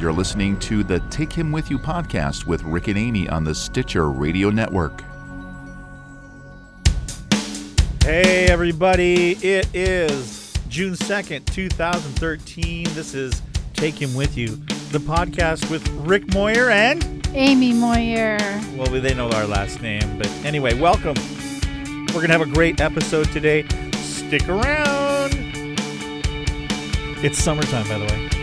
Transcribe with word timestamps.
You're 0.00 0.12
listening 0.12 0.56
to 0.60 0.84
the 0.84 1.00
Take 1.10 1.32
Him 1.32 1.50
With 1.50 1.72
You 1.72 1.78
podcast 1.78 2.46
with 2.46 2.62
Rick 2.62 2.86
and 2.86 2.96
Amy 2.96 3.28
on 3.28 3.42
the 3.42 3.52
Stitcher 3.52 4.08
Radio 4.08 4.48
Network. 4.48 5.02
Hey, 8.04 8.46
everybody. 8.46 9.32
It 9.42 9.66
is 9.74 10.54
June 10.68 10.94
2nd, 10.94 11.46
2013. 11.46 12.84
This 12.90 13.12
is 13.12 13.42
Take 13.72 14.00
Him 14.00 14.14
With 14.14 14.36
You, 14.36 14.54
the 14.92 15.00
podcast 15.00 15.68
with 15.68 15.88
Rick 15.88 16.32
Moyer 16.32 16.70
and, 16.70 17.28
Amy 17.34 17.72
Moyer. 17.72 18.38
well, 18.76 18.86
they 18.86 19.14
know 19.14 19.28
our 19.30 19.46
last 19.46 19.82
name. 19.82 20.16
But 20.16 20.28
anyway, 20.44 20.74
welcome. 20.74 21.16
We're 22.14 22.22
going 22.22 22.28
to 22.28 22.38
have 22.38 22.40
a 22.40 22.46
great 22.46 22.80
episode 22.80 23.32
today. 23.32 23.66
Stick 23.94 24.48
around. 24.48 25.34
It's 27.20 27.36
summertime, 27.36 27.88
by 27.88 27.98
the 27.98 28.04
way. 28.04 28.37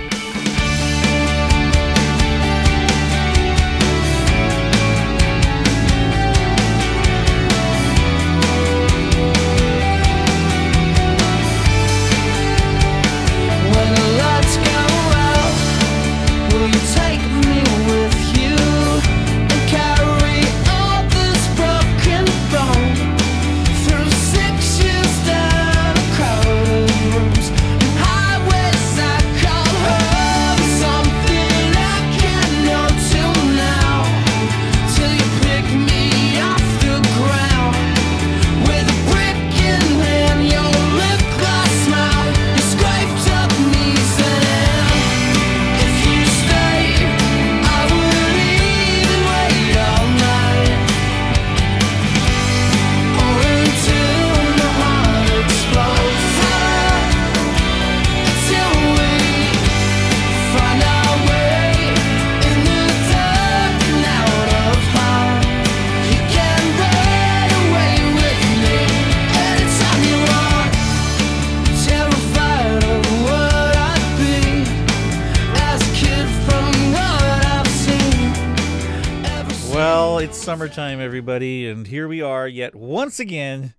Everybody, 81.15 81.65
and 81.65 81.87
here 81.87 82.09
we 82.09 82.21
are 82.21 82.45
yet 82.45 82.75
once 82.75 83.21
again 83.21 83.73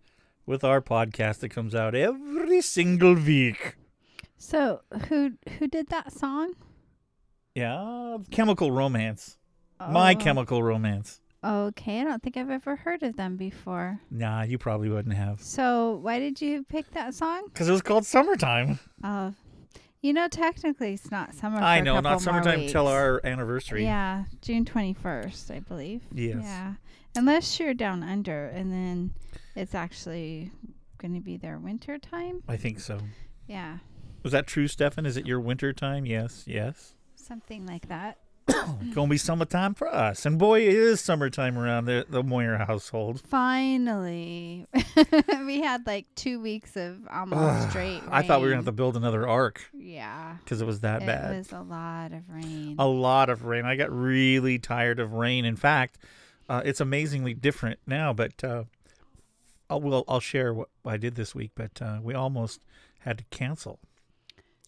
with 0.46 0.64
our 0.64 0.80
podcast 0.80 1.40
that 1.40 1.50
comes 1.50 1.74
out 1.74 1.94
every 1.94 2.62
single 2.62 3.12
week. 3.14 3.76
So 4.38 4.80
who 5.10 5.32
who 5.58 5.66
did 5.68 5.88
that 5.88 6.14
song? 6.14 6.54
Yeah, 7.54 8.16
Chemical 8.30 8.72
Romance. 8.72 9.36
My 9.78 10.14
Oh, 10.14 10.16
Chemical 10.18 10.62
Romance. 10.62 11.20
Okay, 11.44 12.00
I 12.00 12.04
don't 12.04 12.22
think 12.22 12.38
I've 12.38 12.48
ever 12.48 12.74
heard 12.74 13.02
of 13.02 13.16
them 13.16 13.36
before. 13.36 14.00
Nah, 14.10 14.44
you 14.44 14.56
probably 14.56 14.88
wouldn't 14.88 15.14
have. 15.14 15.42
So 15.42 15.98
why 16.00 16.18
did 16.18 16.40
you 16.40 16.64
pick 16.64 16.90
that 16.92 17.12
song? 17.12 17.42
Because 17.52 17.68
it 17.68 17.72
was 17.72 17.82
called 17.82 18.06
Summertime. 18.06 18.78
Oh, 19.04 19.34
you 20.00 20.14
know, 20.14 20.28
technically 20.28 20.94
it's 20.94 21.10
not 21.10 21.34
summer. 21.34 21.58
I 21.58 21.80
know, 21.80 22.00
not 22.00 22.22
summertime 22.22 22.66
till 22.68 22.86
our 22.86 23.20
anniversary. 23.24 23.82
Yeah, 23.84 24.24
June 24.40 24.64
twenty 24.64 24.94
first, 24.94 25.50
I 25.50 25.60
believe. 25.60 26.00
Yes. 26.14 26.38
Yeah, 26.42 26.74
unless 27.16 27.58
you're 27.58 27.74
down 27.74 28.02
under, 28.02 28.46
and 28.46 28.72
then 28.72 29.12
it's 29.54 29.74
actually 29.74 30.50
going 30.98 31.14
to 31.14 31.20
be 31.20 31.36
their 31.36 31.58
winter 31.58 31.98
time. 31.98 32.42
I 32.48 32.56
think 32.56 32.80
so. 32.80 32.98
Yeah, 33.46 33.78
Was 34.22 34.32
that 34.32 34.46
true, 34.46 34.66
Stefan? 34.68 35.06
Is 35.06 35.16
it 35.16 35.26
your 35.26 35.40
winter 35.40 35.72
time? 35.72 36.04
Yes, 36.06 36.44
yes. 36.46 36.94
something 37.14 37.64
like 37.66 37.88
that. 37.88 38.18
Gonna 38.94 39.08
be 39.08 39.16
summertime 39.16 39.74
for 39.74 39.88
us. 39.92 40.24
And 40.24 40.38
boy, 40.38 40.60
it 40.60 40.72
is 40.74 41.00
summertime 41.00 41.58
around 41.58 41.86
the, 41.86 42.06
the 42.08 42.22
Moyer 42.22 42.56
household. 42.56 43.20
Finally, 43.20 44.66
we 45.46 45.60
had 45.60 45.84
like 45.84 46.06
two 46.14 46.40
weeks 46.40 46.76
of 46.76 46.96
almost 47.10 47.70
straight. 47.70 48.02
I 48.08 48.22
thought 48.22 48.40
we 48.40 48.44
were 48.46 48.50
gonna 48.50 48.58
have 48.58 48.66
to 48.66 48.72
build 48.72 48.96
another 48.96 49.26
ark 49.26 49.62
Yeah, 49.74 50.36
because 50.44 50.60
it 50.60 50.64
was 50.64 50.80
that 50.80 51.02
it 51.02 51.06
bad. 51.06 51.34
It 51.34 51.38
was 51.38 51.52
a 51.52 51.60
lot 51.60 52.12
of 52.12 52.28
rain. 52.30 52.76
a 52.78 52.86
lot 52.86 53.30
of 53.30 53.44
rain. 53.44 53.64
I 53.64 53.74
got 53.74 53.90
really 53.90 54.60
tired 54.60 55.00
of 55.00 55.12
rain. 55.12 55.44
In 55.44 55.56
fact, 55.56 55.98
uh, 56.48 56.62
it's 56.64 56.80
amazingly 56.80 57.34
different 57.34 57.78
now. 57.86 58.12
But 58.12 58.42
uh, 58.44 58.64
I'll 59.70 59.80
will 59.80 60.04
I'll 60.08 60.20
share 60.20 60.52
what 60.54 60.68
I 60.84 60.96
did 60.96 61.14
this 61.14 61.34
week. 61.34 61.52
But 61.54 61.80
uh, 61.82 61.98
we 62.02 62.14
almost 62.14 62.60
had 63.00 63.18
to 63.18 63.24
cancel 63.30 63.78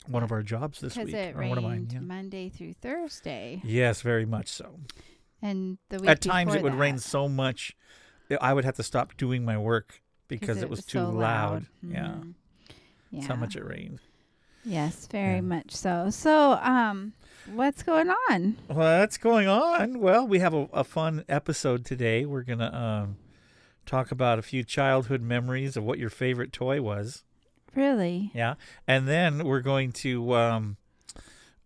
one 0.06 0.22
of 0.22 0.33
our 0.33 0.43
jobs 0.43 0.81
this 0.81 0.97
week, 0.97 1.15
it 1.15 1.31
of 1.31 1.37
mine. 1.37 1.65
rained 1.65 1.93
Yeah. 1.93 2.00
Monday 2.00 2.49
through 2.49 2.72
Thursday, 2.75 3.61
Yes, 3.62 4.00
very 4.00 4.25
much 4.25 4.49
so. 4.49 4.78
and 5.43 5.77
the 5.91 5.99
week 5.99 6.09
At 6.09 6.22
times, 6.22 6.55
it 6.55 6.62
would 6.62 6.75
rain 6.75 6.99
so 6.99 7.28
much, 7.28 7.77
I 8.41 8.55
would 8.55 8.65
have 8.65 8.77
to 8.77 8.83
stop 8.83 9.16
doing 9.19 9.45
my 9.45 9.59
work 9.59 10.00
because 10.28 10.62
it 10.62 10.71
was 10.71 10.84
too 10.84 10.99
so 10.99 11.10
loud. 11.10 11.66
Yeah, 11.83 12.06
Mhm. 12.06 12.34
that's 13.12 13.25
yeah. 13.25 13.27
how 13.28 13.37
much 13.37 13.55
it 13.55 13.65
rained. 13.66 14.00
Yes, 14.65 15.06
very 15.09 15.37
Yeah. 15.37 15.41
much 15.43 15.72
so. 15.77 16.09
So, 16.10 16.53
um, 16.62 17.12
what's 17.54 17.82
going 17.82 18.10
on? 18.31 18.56
What's 18.66 19.16
going 19.16 19.48
on? 19.48 20.00
Well, 20.00 20.26
we 20.26 20.38
have 20.41 20.54
a, 20.54 20.69
a 20.72 20.84
fun 20.84 21.25
episode 21.28 21.84
today. 21.84 22.25
We're 22.25 22.42
gonna 22.42 22.72
um, 22.72 23.16
talk 23.86 24.10
about 24.10 24.38
a 24.38 24.42
few 24.42 24.64
childhood 24.64 25.22
memories 25.22 25.76
of 25.76 25.84
what 25.84 25.98
your 25.98 26.10
favorite 26.10 26.53
toy 26.53 26.81
was. 26.81 27.25
Really? 27.75 28.31
Yeah, 28.34 28.54
and 28.86 29.06
then 29.09 29.44
we're 29.44 29.60
going 29.60 29.92
to 29.92 30.34
um, 30.34 30.76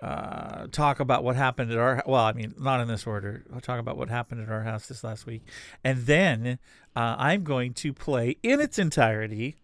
uh, 0.01 0.67
talk 0.69 1.01
about 1.01 1.25
what 1.25 1.37
happened 1.37 1.71
at 1.73 1.79
our. 1.79 2.03
Well, 2.07 2.25
I 2.25 2.33
mean, 2.33 2.55
not 2.59 2.81
in 2.81 2.89
this 2.89 3.07
order. 3.07 3.45
I'll 3.53 3.61
talk 3.61 3.81
about 3.81 3.97
what 3.97 4.09
happened 4.09 4.43
at 4.43 4.49
our 4.49 4.63
house 4.63 4.89
this 4.89 5.05
last 5.05 5.27
week, 5.27 5.43
and 5.83 6.07
then 6.07 6.59
uh, 6.95 7.17
I'm 7.19 7.45
going 7.45 7.75
to 7.75 7.93
play 7.93 8.37
in 8.43 8.61
its 8.61 8.79
entirety 8.79 9.57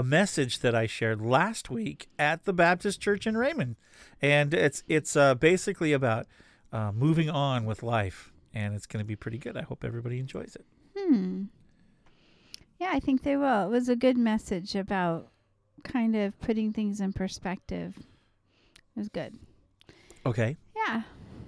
a 0.00 0.02
message 0.02 0.60
that 0.60 0.74
I 0.74 0.86
shared 0.86 1.20
last 1.20 1.68
week 1.68 2.08
at 2.18 2.46
the 2.46 2.54
Baptist 2.54 3.02
Church 3.02 3.26
in 3.26 3.36
Raymond, 3.36 3.76
and 4.22 4.54
it's 4.54 4.82
it's 4.88 5.14
uh, 5.14 5.34
basically 5.34 5.92
about 5.92 6.26
uh, 6.72 6.90
moving 6.90 7.28
on 7.28 7.66
with 7.66 7.82
life, 7.82 8.32
and 8.54 8.74
it's 8.74 8.86
going 8.86 9.04
to 9.04 9.06
be 9.06 9.14
pretty 9.14 9.36
good. 9.36 9.58
I 9.58 9.62
hope 9.62 9.84
everybody 9.84 10.18
enjoys 10.18 10.56
it. 10.56 10.64
Hmm. 10.96 11.44
Yeah, 12.78 12.92
I 12.94 12.98
think 12.98 13.24
they 13.24 13.36
will. 13.36 13.66
It 13.66 13.70
was 13.70 13.90
a 13.90 13.94
good 13.94 14.16
message 14.16 14.74
about 14.74 15.28
kind 15.84 16.16
of 16.16 16.40
putting 16.40 16.72
things 16.72 17.02
in 17.02 17.12
perspective. 17.12 17.98
It 17.98 18.98
was 18.98 19.10
good. 19.10 19.38
Okay. 20.24 20.56
Yeah. 20.74 21.02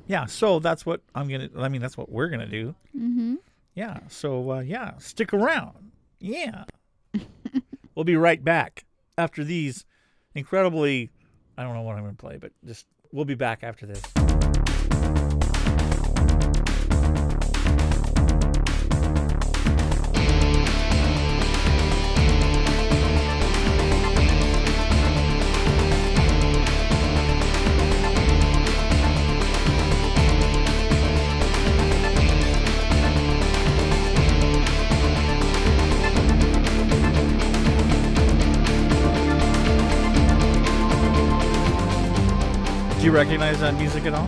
Yeah. 0.08 0.26
So 0.26 0.58
that's 0.58 0.84
what 0.84 1.00
I'm 1.14 1.26
gonna. 1.26 1.48
I 1.56 1.70
mean, 1.70 1.80
that's 1.80 1.96
what 1.96 2.12
we're 2.12 2.28
gonna 2.28 2.46
do. 2.46 2.74
Mm-hmm. 2.94 3.36
Yeah. 3.74 4.00
So 4.08 4.52
uh, 4.52 4.60
yeah, 4.60 4.98
stick 4.98 5.32
around. 5.32 5.92
Yeah. 6.20 6.64
We'll 7.94 8.04
be 8.04 8.16
right 8.16 8.42
back 8.42 8.84
after 9.18 9.44
these 9.44 9.84
incredibly. 10.34 11.10
I 11.56 11.62
don't 11.62 11.74
know 11.74 11.82
what 11.82 11.96
I'm 11.96 12.02
going 12.02 12.16
to 12.16 12.20
play, 12.20 12.38
but 12.38 12.52
just 12.64 12.86
we'll 13.12 13.24
be 13.24 13.34
back 13.34 13.62
after 13.62 13.86
this. 13.86 14.21
You 43.12 43.18
recognize 43.18 43.60
that 43.60 43.74
music 43.74 44.06
at 44.06 44.14
all? 44.14 44.26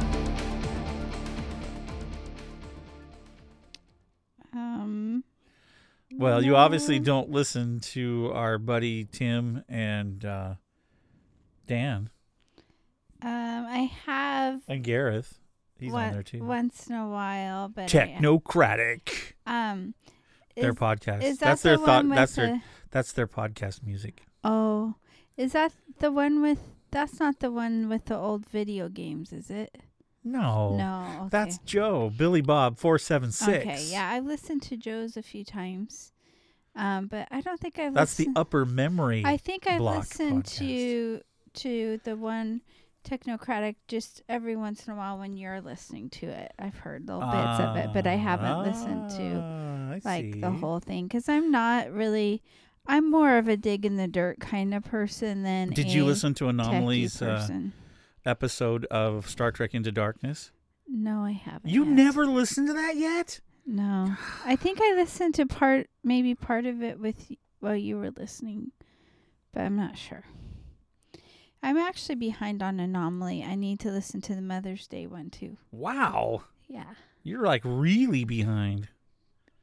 Um. 4.52 5.24
Well, 6.12 6.42
you 6.44 6.54
obviously 6.54 6.98
don't 6.98 7.30
listen 7.30 7.80
to 7.80 8.30
our 8.34 8.58
buddy 8.58 9.06
Tim 9.06 9.64
and 9.70 10.22
uh, 10.22 10.54
Dan. 11.66 12.10
Um, 13.22 13.30
I 13.66 13.90
have 14.04 14.60
And 14.68 14.84
Gareth, 14.84 15.38
he's 15.78 15.90
one- 15.90 16.08
on 16.08 16.12
there 16.12 16.22
too. 16.22 16.44
once 16.44 16.86
in 16.86 16.94
a 16.94 17.08
while, 17.08 17.68
but 17.70 17.84
I- 17.94 18.18
Technocratic. 18.20 19.32
um, 19.46 19.94
Their 20.56 20.70
is, 20.70 20.76
podcast. 20.76 21.22
is 21.22 21.38
that 21.38 21.46
that's 21.46 21.62
the 21.62 21.70
their 21.70 21.78
thought. 21.78 22.06
That's 22.10 22.34
their 22.34 22.62
that's 22.90 23.12
their 23.12 23.26
podcast 23.26 23.82
music. 23.82 24.24
Oh, 24.44 24.96
is 25.38 25.52
that 25.52 25.72
the 26.00 26.12
one 26.12 26.42
with? 26.42 26.60
That's 26.94 27.18
not 27.18 27.40
the 27.40 27.50
one 27.50 27.88
with 27.88 28.04
the 28.04 28.16
old 28.16 28.46
video 28.46 28.88
games, 28.88 29.32
is 29.32 29.50
it? 29.50 29.76
No. 30.22 30.76
No. 30.76 31.06
Okay. 31.22 31.28
That's 31.30 31.58
Joe, 31.58 32.12
Billy 32.16 32.40
Bob 32.40 32.78
four 32.78 33.00
seven 33.00 33.32
six. 33.32 33.66
Okay, 33.66 33.84
yeah, 33.90 34.08
I've 34.10 34.24
listened 34.24 34.62
to 34.62 34.76
Joe's 34.76 35.16
a 35.16 35.22
few 35.22 35.44
times, 35.44 36.12
um, 36.76 37.08
but 37.08 37.26
I 37.32 37.40
don't 37.40 37.60
think 37.60 37.80
I've. 37.80 37.94
That's 37.94 38.14
the 38.14 38.28
upper 38.36 38.64
memory. 38.64 39.22
I 39.26 39.36
think 39.36 39.66
I 39.66 39.78
listened 39.78 40.44
podcast. 40.44 40.58
to 40.58 41.20
to 41.54 42.00
the 42.04 42.16
one 42.16 42.62
technocratic 43.04 43.74
just 43.88 44.22
every 44.28 44.54
once 44.54 44.86
in 44.86 44.92
a 44.92 44.96
while 44.96 45.18
when 45.18 45.36
you're 45.36 45.60
listening 45.60 46.10
to 46.10 46.26
it. 46.26 46.52
I've 46.60 46.78
heard 46.78 47.08
little 47.08 47.22
bits 47.22 47.60
of 47.60 47.76
it, 47.76 47.90
but 47.92 48.06
I 48.06 48.14
haven't 48.14 48.62
listened 48.62 49.10
to 49.10 49.42
Ah, 49.42 49.94
I 49.94 50.00
like 50.04 50.40
the 50.40 50.50
whole 50.52 50.78
thing 50.78 51.06
because 51.08 51.28
I'm 51.28 51.50
not 51.50 51.90
really. 51.90 52.40
I'm 52.86 53.10
more 53.10 53.38
of 53.38 53.48
a 53.48 53.56
dig 53.56 53.86
in 53.86 53.96
the 53.96 54.08
dirt 54.08 54.40
kind 54.40 54.74
of 54.74 54.84
person 54.84 55.42
than. 55.42 55.70
Did 55.70 55.92
you 55.92 56.04
listen 56.04 56.34
to 56.34 56.48
Anomaly's 56.48 57.20
uh, 57.22 57.48
episode 58.26 58.84
of 58.86 59.28
Star 59.28 59.50
Trek 59.52 59.74
Into 59.74 59.92
Darkness? 59.92 60.50
no, 60.86 61.24
I 61.24 61.32
haven't. 61.32 61.70
You 61.70 61.84
yet. 61.84 61.92
never 61.92 62.26
listened 62.26 62.68
to 62.68 62.74
that 62.74 62.96
yet? 62.96 63.40
No, 63.66 64.16
I 64.44 64.56
think 64.56 64.80
I 64.82 64.94
listened 64.94 65.34
to 65.36 65.46
part, 65.46 65.88
maybe 66.02 66.34
part 66.34 66.66
of 66.66 66.82
it 66.82 67.00
with 67.00 67.32
while 67.60 67.76
you 67.76 67.96
were 67.96 68.10
listening, 68.10 68.72
but 69.52 69.62
I'm 69.62 69.76
not 69.76 69.96
sure. 69.96 70.24
I'm 71.62 71.78
actually 71.78 72.16
behind 72.16 72.62
on 72.62 72.78
Anomaly. 72.78 73.42
I 73.42 73.54
need 73.54 73.80
to 73.80 73.90
listen 73.90 74.20
to 74.22 74.34
the 74.34 74.42
Mother's 74.42 74.86
Day 74.86 75.06
one 75.06 75.30
too. 75.30 75.56
Wow. 75.72 76.42
Yeah, 76.68 76.94
You're 77.22 77.44
like 77.46 77.62
really 77.64 78.24
behind. 78.24 78.88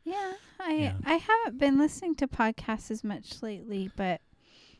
Yeah. 0.03 0.33
I 0.59 0.73
Yeah. 0.73 0.93
I 1.05 1.13
haven't 1.15 1.57
been 1.59 1.77
listening 1.77 2.15
to 2.15 2.27
podcasts 2.27 2.91
as 2.91 3.03
much 3.03 3.41
lately, 3.41 3.89
but 3.95 4.21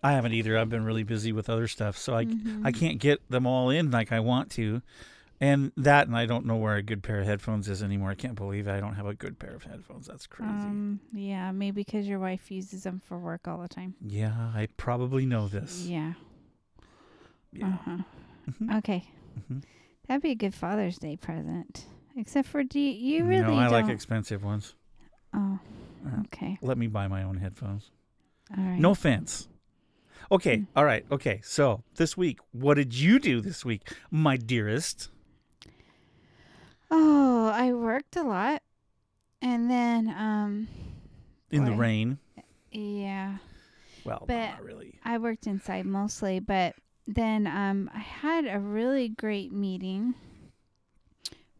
I 0.03 0.13
haven't 0.13 0.33
either. 0.33 0.57
I've 0.57 0.69
been 0.69 0.83
really 0.83 1.03
busy 1.03 1.31
with 1.31 1.49
other 1.49 1.67
stuff, 1.67 1.97
so 1.97 2.15
I 2.15 2.25
Mhm. 2.25 2.65
I 2.65 2.71
can't 2.71 2.99
get 2.99 3.27
them 3.29 3.45
all 3.45 3.69
in 3.69 3.91
like 3.91 4.11
I 4.11 4.19
want 4.19 4.49
to. 4.51 4.81
And 5.39 5.71
that, 5.75 6.05
and 6.05 6.15
I 6.15 6.27
don't 6.27 6.45
know 6.45 6.55
where 6.55 6.75
a 6.75 6.83
good 6.83 7.01
pair 7.01 7.19
of 7.19 7.25
headphones 7.25 7.67
is 7.67 7.81
anymore. 7.81 8.11
I 8.11 8.15
can't 8.15 8.35
believe 8.35 8.67
I 8.67 8.79
don't 8.79 8.93
have 8.93 9.07
a 9.07 9.15
good 9.15 9.39
pair 9.39 9.55
of 9.55 9.63
headphones. 9.63 10.05
That's 10.05 10.27
crazy. 10.27 10.51
um, 10.51 10.99
yeah, 11.13 11.51
maybe 11.51 11.81
because 11.81 12.07
your 12.07 12.19
wife 12.19 12.51
uses 12.51 12.83
them 12.83 13.01
for 13.03 13.17
work 13.17 13.47
all 13.47 13.57
the 13.57 13.67
time. 13.67 13.95
yeah, 14.05 14.51
I 14.53 14.67
probably 14.77 15.25
know 15.25 15.47
this. 15.47 15.87
Yeah. 15.87 16.13
Yeah. 17.51 17.67
Uh-huh. 17.69 17.97
Mhm. 18.51 18.77
Okay. 18.77 19.03
Mhm. 19.49 19.63
That'd 20.07 20.21
be 20.21 20.31
a 20.31 20.35
good 20.35 20.53
Father's 20.53 20.97
Day 20.99 21.15
present. 21.17 21.85
Except 22.15 22.47
for 22.47 22.63
do 22.63 22.79
you, 22.79 22.91
you 22.91 23.25
really 23.25 23.41
no, 23.41 23.55
I 23.55 23.63
don't. 23.63 23.71
like 23.71 23.89
expensive 23.89 24.43
ones. 24.43 24.75
Oh, 25.33 25.59
Uh, 26.05 26.21
okay. 26.25 26.57
Let 26.61 26.77
me 26.77 26.87
buy 26.87 27.07
my 27.07 27.23
own 27.23 27.37
headphones. 27.37 27.91
All 28.57 28.63
right. 28.63 28.79
No 28.79 28.91
offense. 28.91 29.47
Okay, 30.31 30.57
Mm. 30.59 30.67
all 30.75 30.85
right, 30.85 31.05
okay. 31.11 31.41
So 31.43 31.83
this 31.95 32.15
week, 32.17 32.39
what 32.51 32.75
did 32.75 32.93
you 32.93 33.19
do 33.19 33.41
this 33.41 33.63
week, 33.65 33.91
my 34.09 34.37
dearest? 34.37 35.09
Oh, 36.89 37.47
I 37.53 37.73
worked 37.73 38.15
a 38.15 38.23
lot, 38.23 38.61
and 39.41 39.69
then 39.69 40.09
um, 40.09 40.67
In 41.49 41.65
the 41.65 41.71
rain. 41.73 42.17
yeah, 42.71 43.37
Well, 44.03 44.23
But- 44.27 44.51
not 44.51 44.63
really. 44.63 44.99
I 45.03 45.17
worked 45.17 45.47
inside 45.47 45.85
mostly, 45.85 46.39
but 46.39 46.75
then 47.07 47.45
um, 47.47 47.89
I 47.93 47.99
had 47.99 48.45
a 48.45 48.59
really 48.59 49.09
great 49.09 49.51
meeting 49.51 50.15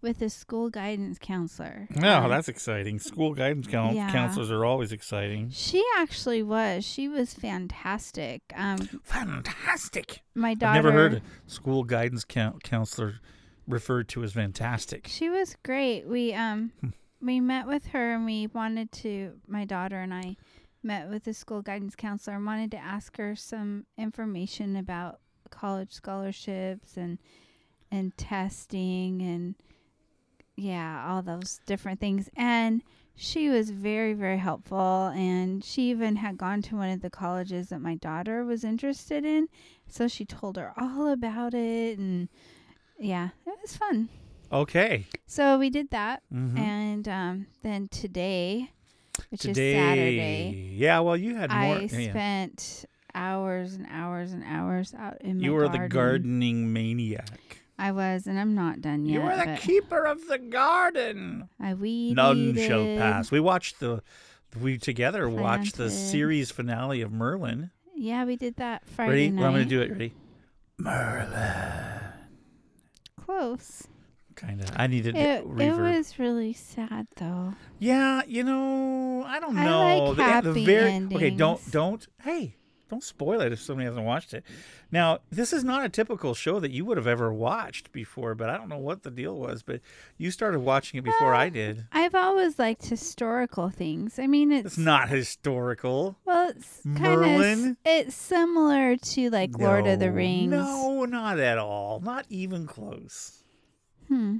with 0.01 0.21
a 0.21 0.29
school 0.29 0.69
guidance 0.69 1.17
counselor. 1.19 1.87
No, 1.95 2.23
Um, 2.23 2.29
that's 2.29 2.47
exciting. 2.49 2.97
School 2.99 3.33
guidance 3.33 3.67
coun- 3.67 3.95
Yeah. 3.95 4.11
counselors 4.11 4.49
are 4.51 4.65
always 4.65 4.91
exciting. 4.91 5.49
she 5.51 5.83
actually 5.97 6.41
was. 6.43 6.83
She 6.85 7.07
was 7.07 7.33
fantastic. 7.33 8.41
Um, 8.55 8.77
Fantastic. 9.03 10.21
my 10.35 10.53
daughter. 10.53 10.77
I've 10.79 10.83
never 10.83 10.91
heard 10.91 11.13
a 11.15 11.21
school 11.49 11.83
guidance 11.83 12.23
coun- 12.25 12.59
counselor 12.63 13.15
referred 13.67 14.07
to 14.09 14.23
as 14.23 14.33
fantastic. 14.33 15.07
She 15.07 15.29
was 15.29 15.55
great. 15.63 16.07
We 16.07 16.33
um 16.33 16.71
we 17.21 17.39
met 17.39 17.67
with 17.67 17.87
her 17.87 18.15
and 18.15 18.25
we 18.25 18.47
wanted 18.47 18.91
to 18.93 19.33
my 19.47 19.65
daughter 19.65 19.99
and 19.99 20.13
I 20.13 20.35
met 20.83 21.09
with 21.09 21.25
the 21.25 21.33
school 21.33 21.61
guidance 21.61 21.95
counselor 21.95 22.37
and 22.37 22.45
wanted 22.45 22.71
to 22.71 22.77
ask 22.77 23.17
her 23.17 23.35
some 23.35 23.85
information 23.97 24.75
about 24.75 25.19
college 25.51 25.91
scholarships 25.91 26.97
and 26.97 27.19
and 27.91 28.15
testing 28.17 29.21
and 29.21 29.55
yeah, 30.57 31.05
all 31.07 31.21
those 31.21 31.59
different 31.65 31.99
things. 31.99 32.29
And 32.35 32.81
she 33.15 33.49
was 33.49 33.69
very 33.69 34.13
very 34.13 34.37
helpful 34.37 35.07
and 35.15 35.63
she 35.63 35.89
even 35.91 36.15
had 36.15 36.37
gone 36.37 36.61
to 36.63 36.75
one 36.75 36.89
of 36.89 37.01
the 37.01 37.09
colleges 37.09 37.69
that 37.69 37.79
my 37.81 37.95
daughter 37.95 38.43
was 38.43 38.63
interested 38.63 39.25
in. 39.25 39.47
So 39.87 40.07
she 40.07 40.25
told 40.25 40.57
her 40.57 40.73
all 40.77 41.07
about 41.11 41.53
it 41.53 41.99
and 41.99 42.29
yeah, 42.99 43.29
it 43.45 43.53
was 43.61 43.75
fun. 43.75 44.09
Okay. 44.51 45.05
So 45.27 45.57
we 45.57 45.69
did 45.69 45.89
that, 45.91 46.23
Mhm. 46.33 46.57
and 46.59 47.07
um, 47.07 47.47
then 47.63 47.87
today, 47.89 48.69
which 49.29 49.41
Today, 49.41 49.71
is 49.71 49.77
Saturday, 49.77 50.73
yeah. 50.75 50.99
Well, 50.99 51.15
you 51.17 51.35
had 51.35 51.49
more. 51.49 51.59
I 51.77 51.79
yeah. 51.89 52.09
spent 52.09 52.85
hours 53.15 53.75
and 53.75 53.87
hours 53.89 54.33
and 54.33 54.43
hours 54.43 54.93
out 54.93 55.21
in 55.21 55.37
my 55.37 55.43
You 55.45 55.53
were 55.53 55.67
garden. 55.67 55.81
the 55.83 55.87
gardening 55.87 56.73
maniac. 56.73 57.60
I 57.81 57.91
was, 57.91 58.27
and 58.27 58.39
I'm 58.39 58.53
not 58.53 58.79
done 58.79 59.05
yet. 59.05 59.13
you 59.15 59.21
were 59.21 59.35
the 59.35 59.45
but 59.45 59.59
keeper 59.59 60.05
of 60.05 60.27
the 60.27 60.37
garden. 60.37 61.49
I 61.59 61.73
weeded. 61.73 62.15
None 62.15 62.55
shall 62.55 62.85
pass. 62.85 63.31
We 63.31 63.39
watched 63.39 63.79
the. 63.79 64.03
We 64.61 64.77
together 64.77 65.27
watched 65.27 65.77
the 65.77 65.89
series 65.89 66.51
finale 66.51 67.01
of 67.01 67.11
Merlin. 67.11 67.71
Yeah, 67.95 68.25
we 68.25 68.35
did 68.35 68.57
that 68.57 68.85
Friday 68.85 69.11
Ready? 69.11 69.29
night. 69.31 69.39
Well, 69.39 69.47
I'm 69.47 69.53
going 69.55 69.63
to 69.67 69.69
do 69.69 69.81
it. 69.81 69.91
Ready? 69.91 70.13
Merlin. 70.77 72.01
Close. 73.25 73.87
Kind 74.35 74.61
of. 74.61 74.71
I 74.75 74.87
needed 74.87 75.15
It, 75.15 75.41
it 75.41 75.47
reverb. 75.47 75.97
was 75.97 76.19
really 76.19 76.53
sad 76.53 77.07
though. 77.17 77.53
Yeah, 77.79 78.21
you 78.27 78.43
know, 78.43 79.23
I 79.25 79.39
don't 79.39 79.55
know. 79.55 79.61
I 79.61 79.65
know. 79.97 80.03
like 80.05 80.17
the, 80.17 80.23
happy 80.23 80.51
the 80.51 80.65
very 80.65 81.07
okay. 81.13 81.29
Don't 81.29 81.71
don't. 81.71 82.07
Hey, 82.21 82.55
don't 82.91 83.03
spoil 83.03 83.41
it 83.41 83.51
if 83.51 83.59
somebody 83.61 83.85
hasn't 83.85 84.05
watched 84.05 84.33
it. 84.35 84.43
Now, 84.91 85.19
this 85.31 85.53
is 85.53 85.63
not 85.63 85.83
a 85.83 85.89
typical 85.89 86.33
show 86.35 86.59
that 86.59 86.69
you 86.71 86.85
would 86.85 86.97
have 86.97 87.07
ever 87.07 87.33
watched 87.33 87.91
before, 87.91 88.35
but 88.35 88.49
I 88.49 88.57
don't 88.57 88.69
know 88.69 88.77
what 88.77 89.01
the 89.03 89.09
deal 89.09 89.35
was. 89.37 89.63
But 89.63 89.79
you 90.17 90.29
started 90.29 90.59
watching 90.59 90.97
it 90.99 91.03
before 91.03 91.33
I 91.33 91.49
did. 91.49 91.85
I've 91.93 92.13
always 92.13 92.59
liked 92.59 92.85
historical 92.85 93.69
things. 93.69 94.19
I 94.19 94.27
mean, 94.27 94.51
it's 94.51 94.65
It's 94.73 94.77
not 94.77 95.09
historical. 95.09 96.17
well, 96.25 96.49
it's 96.49 96.81
kind 96.95 97.41
of 97.71 97.77
it's 97.85 98.13
similar 98.15 98.97
to 98.97 99.29
like 99.29 99.57
Lord 99.57 99.87
of 99.87 99.99
the 99.99 100.11
Rings. 100.11 100.51
No, 100.51 101.05
not 101.05 101.39
at 101.39 101.57
all. 101.57 102.01
Not 102.01 102.25
even 102.29 102.67
close. 102.67 103.43
Hmm. 104.09 104.37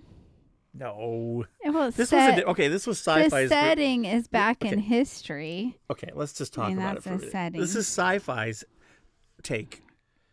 No. 0.74 1.46
Well, 1.66 1.92
This 1.92 2.10
set, 2.10 2.36
was 2.36 2.44
a, 2.44 2.48
okay. 2.52 2.68
This 2.70 2.88
was 2.88 2.98
sci-fi. 3.00 3.44
The 3.44 3.50
setting 3.50 4.06
is 4.06 4.28
back 4.28 4.64
in 4.64 4.80
history. 4.80 5.78
Okay, 5.90 6.10
let's 6.16 6.34
just 6.34 6.54
talk 6.54 6.70
mean, 6.70 6.78
about 6.78 6.98
it 6.98 7.04
for 7.04 7.10
a 7.14 7.18
minute. 7.18 7.32
setting. 7.32 7.60
This 7.60 7.76
is 7.76 7.88
sci-fi's 7.88 8.64
take 9.44 9.82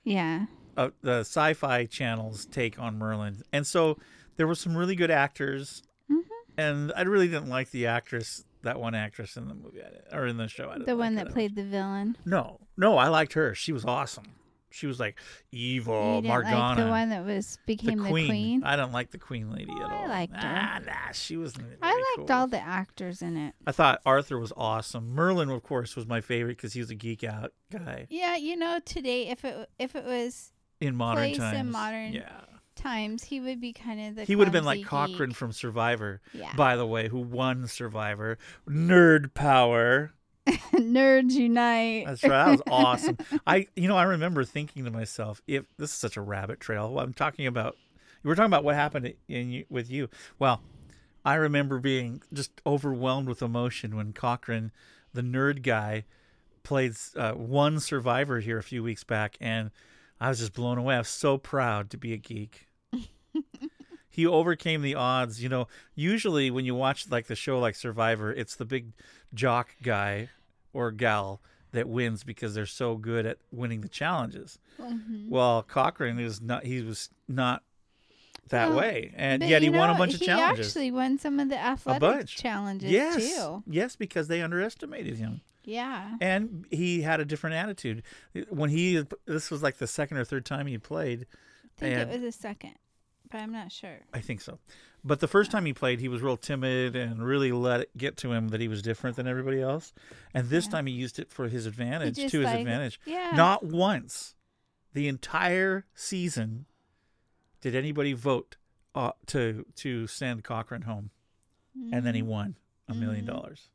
Yeah. 0.04 0.47
uh, 0.76 0.90
the 1.02 1.21
sci-fi 1.21 1.87
channel's 1.87 2.47
take 2.47 2.78
on 2.78 2.99
Merlin, 2.99 3.42
and 3.52 3.66
so 3.66 3.99
there 4.37 4.47
were 4.47 4.54
some 4.54 4.76
really 4.76 4.95
good 4.95 5.11
actors, 5.11 5.83
Mhm. 6.11 6.23
and 6.57 6.92
I 6.95 7.02
really 7.02 7.26
didn't 7.26 7.49
like 7.49 7.71
the 7.71 7.87
actress, 7.87 8.45
that 8.62 8.78
one 8.78 8.95
actress 8.95 9.37
in 9.37 9.49
the 9.49 9.54
movie 9.54 9.80
or 10.12 10.26
in 10.26 10.37
the 10.37 10.47
show. 10.47 10.71
I 10.71 10.78
The 10.78 10.97
one 10.97 11.16
her 11.16 11.25
that 11.25 11.33
played 11.33 11.57
the 11.57 11.64
villain. 11.64 12.16
No, 12.25 12.61
no, 12.76 12.97
I 12.97 13.09
liked 13.09 13.33
her. 13.33 13.54
She 13.54 13.73
was 13.73 13.85
awesome. 13.85 14.26
She 14.70 14.87
was 14.87 15.00
like 15.00 15.18
evil 15.52 16.20
you 16.22 16.28
Morgana, 16.28 16.58
like 16.58 16.76
the 16.76 16.87
one 16.88 17.08
that 17.10 17.25
was 17.25 17.58
became 17.66 18.02
the 18.02 18.08
queen. 18.10 18.62
I 18.64 18.76
don't 18.76 18.92
like 18.92 19.10
the 19.10 19.18
queen 19.18 19.50
lady 19.50 19.70
Oh, 19.70 19.82
at 19.84 19.90
I 19.90 19.96
all. 20.02 20.08
liked 20.08 20.34
her. 20.34 20.40
Ah, 20.42 20.78
nah, 20.84 21.12
she 21.12 21.37
was. 21.37 21.54
I 21.82 22.14
liked 22.18 22.30
all 22.30 22.46
the 22.46 22.60
actors 22.60 23.22
in 23.22 23.37
it. 23.37 23.54
I 23.66 23.72
thought 23.72 24.00
Arthur 24.04 24.38
was 24.38 24.52
awesome. 24.56 25.10
Merlin, 25.14 25.48
of 25.50 25.62
course, 25.62 25.96
was 25.96 26.06
my 26.06 26.20
favorite 26.20 26.56
because 26.56 26.72
he 26.75 26.80
was 26.80 26.90
a 26.90 26.94
geek 26.94 27.25
out 27.25 27.52
guy 27.72 28.06
Yeah, 28.10 28.37
you 28.37 28.56
know, 28.56 28.78
today 28.84 29.28
if 29.28 29.44
it 29.44 29.68
if 29.78 29.94
it 29.96 30.04
was 30.04 30.52
in 30.80 30.94
modern 30.94 31.25
Place 31.25 31.37
in 31.37 31.42
times. 31.42 31.72
modern 31.72 32.12
yeah. 32.12 32.28
times, 32.76 33.25
he 33.25 33.40
would 33.40 33.60
be 33.60 33.72
kind 33.72 34.00
of 34.00 34.14
the. 34.16 34.25
He 34.25 34.37
would 34.37 34.46
have 34.46 34.52
been 34.52 34.64
like 34.64 34.84
Cochran 34.84 35.30
geek. 35.30 35.37
from 35.37 35.52
Survivor, 35.52 36.20
Yeah. 36.32 36.54
by 36.56 36.76
the 36.76 36.87
way, 36.87 37.08
who 37.08 37.18
won 37.20 37.66
Survivor. 37.66 38.38
Nerd 38.68 39.34
power. 39.34 40.12
Nerds 40.73 41.33
unite. 41.33 42.07
That's 42.07 42.23
right. 42.23 42.31
That 42.31 42.50
was 42.50 42.62
awesome. 42.71 43.19
I, 43.47 43.67
you 43.76 43.88
know, 43.88 43.97
I 43.97 44.05
remember 44.05 44.45
thinking 44.45 44.85
to 44.85 44.90
myself, 44.90 45.43
if 45.47 45.64
this 45.76 45.90
is 45.90 45.97
such 45.97 46.17
a 46.17 46.23
rabbit 46.23 46.61
trail. 46.61 46.99
I'm 46.99 47.12
talking 47.12 47.47
about. 47.47 47.76
You 48.25 48.28
were 48.28 48.35
talking 48.35 48.50
about 48.50 48.64
what 48.64 48.75
happened 48.75 49.14
in 49.28 49.50
you, 49.50 49.64
with 49.71 49.88
you. 49.90 50.09
Well, 50.40 50.61
I 51.25 51.35
remember 51.35 51.78
being 51.78 52.23
just 52.33 52.50
overwhelmed 52.67 53.28
with 53.28 53.43
emotion 53.43 53.95
when 53.95 54.12
Cochran, 54.12 54.73
the 55.14 55.23
nerd 55.23 55.62
guy, 55.62 56.05
played 56.64 56.95
uh, 57.14 57.33
one 57.33 57.78
Survivor 57.78 58.40
here 58.40 58.59
a 58.59 58.62
few 58.62 58.83
weeks 58.83 59.05
back, 59.05 59.37
and 59.40 59.71
I 60.21 60.31
was 60.31 60.40
just 60.40 60.52
blown 60.52 60.78
away. 60.78 60.97
I 60.97 60.99
was 60.99 61.09
so 61.09 61.38
proud 61.38 61.90
to 61.90 61.97
be 61.97 62.12
a 62.12 62.17
geek. 62.17 62.67
he 64.11 64.26
overcame 64.26 64.83
the 64.83 64.97
odds. 64.97 65.40
You 65.40 65.49
know, 65.49 65.69
usually 65.95 66.50
when 66.50 66.64
you 66.64 66.75
watch 66.75 67.09
like 67.09 67.26
the 67.26 67.37
show 67.37 67.61
like 67.61 67.76
Survivor, 67.76 68.33
it's 68.33 68.57
the 68.57 68.64
big 68.64 68.95
jock 69.33 69.76
guy 69.81 70.28
or 70.78 70.90
gal 70.92 71.40
that 71.73 71.88
wins 71.88 72.25
because 72.25 72.54
they're 72.54 72.64
so 72.66 72.97
good 72.97 73.26
at 73.26 73.38
winning 73.50 73.80
the 73.82 73.88
challenges. 73.88 74.58
Mhm. 74.78 75.28
Well, 75.28 75.62
Cochran 75.62 76.18
is 76.18 76.40
not. 76.40 76.64
He 76.64 76.80
was 76.82 77.11
not 77.26 77.62
that 78.49 78.68
Well, 78.70 78.78
way, 78.78 79.12
and 79.16 79.42
yet 79.42 79.61
he 79.61 79.68
won 79.68 79.90
a 79.90 79.94
bunch 79.99 80.14
of 80.14 80.20
challenges. 80.23 80.66
he 80.66 80.70
actually 80.70 80.90
won 80.92 81.18
some 81.18 81.38
of 81.38 81.50
the 81.50 81.58
athletic 81.58 82.00
bunch. 82.00 82.37
challenges 82.37 82.90
yes, 82.90 83.16
too. 83.16 83.62
yes, 83.66 83.97
because 83.97 84.28
they 84.28 84.40
underestimated 84.40 85.16
him. 85.16 85.42
Yeah. 85.64 86.16
and 86.23 86.64
he 86.70 87.02
had 87.02 87.20
a 87.20 87.26
different 87.26 87.56
attitude 87.56 88.02
when 88.49 88.70
he 88.70 89.04
this 89.26 89.50
was 89.50 89.62
like 89.62 89.76
the 89.76 89.87
second 89.87 90.16
or 90.16 90.25
third 90.25 90.47
time 90.47 90.66
he 90.66 90.78
played 90.78 91.26
I 91.76 91.80
think 91.80 91.99
it 91.99 92.08
was 92.08 92.23
the 92.23 92.32
second, 92.32 92.75
but 93.30 93.38
I'm 93.40 93.52
not 93.52 93.70
sure. 93.73 93.99
i 94.12 94.20
think 94.20 94.40
so 94.40 94.58
but 95.04 95.20
the 95.20 95.28
first 95.28 95.50
time 95.50 95.64
he 95.64 95.73
played 95.73 96.00
he 96.00 96.08
was 96.08 96.23
real 96.23 96.37
timid 96.37 96.97
and 96.97 97.25
really 97.25 97.52
let 97.52 97.80
it 97.80 97.97
get 97.97 98.16
to 98.18 98.32
him 98.32 98.49
that 98.49 98.61
he 98.61 98.68
was 98.68 98.82
different 98.82 99.16
than 99.16 99.26
everybody 99.28 99.61
else 99.61 99.92
and 100.35 100.49
this 100.49 100.64
Yeah. 100.66 100.70
time 100.73 100.87
he 100.87 100.92
used 100.94 101.18
it 101.18 101.30
for 101.30 101.49
his 101.49 101.66
advantage 101.66 102.16
to 102.16 102.23
his 102.40 102.44
like- 102.47 102.61
advantage 102.61 103.00
Yeah. 103.06 103.32
not 103.35 103.64
once 103.64 104.35
the 104.94 105.06
entire 105.08 105.87
season 105.94 106.66
did 107.61 107.75
anybody 107.75 108.12
vote 108.12 108.56
uh, 108.94 109.12
to 109.26 109.64
to 109.76 110.06
send 110.06 110.42
Cochran 110.44 110.82
home 110.82 111.11
and 111.92 112.04
then 112.04 112.14
he 112.14 112.23
won 112.23 112.56
a 112.88 112.94
million 112.94 113.25
Mhm. 113.25 113.28
dollars 113.28 113.68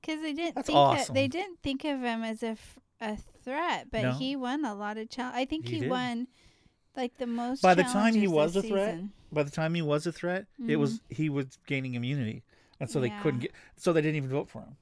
Because 0.00 0.20
they 0.20 0.32
didn't 0.32 0.54
That's 0.56 0.66
think 0.66 0.76
of- 1.08 1.14
they 1.14 1.28
didn't 1.28 1.60
think 1.62 1.84
of 1.84 2.00
him 2.00 2.22
as 2.24 2.42
a, 2.42 2.48
f- 2.48 2.78
a 3.00 3.16
threat, 3.16 3.88
but 3.90 4.02
No. 4.02 4.12
he 4.12 4.34
won 4.36 4.64
a 4.64 4.74
lot 4.74 4.98
of 4.98 5.08
challenge. 5.08 5.36
I 5.36 5.44
think 5.46 5.66
He 5.68 5.80
he, 5.80 5.88
won 5.88 6.26
like 6.96 7.16
the 7.18 7.26
most. 7.26 7.62
By 7.62 7.74
the 7.74 7.82
time 7.84 8.14
he 8.14 8.26
was 8.28 8.54
a 8.56 8.62
threat, 8.62 8.98
by 9.32 9.42
the 9.42 9.50
time 9.50 9.74
he 9.74 9.82
was 9.82 10.06
a 10.06 10.12
threat 10.12 10.46
it 10.68 10.76
was 10.76 11.00
he 11.08 11.28
was 11.28 11.58
gaining 11.66 11.94
immunity 11.94 12.42
and 12.80 12.88
so 12.90 13.00
they 13.00 13.10
couldn't 13.22 13.40
get 13.40 13.52
so 13.76 13.92
they 13.92 14.00
didn't 14.00 14.16
even 14.16 14.30
vote 14.30 14.48
for 14.48 14.60
him 14.60 14.76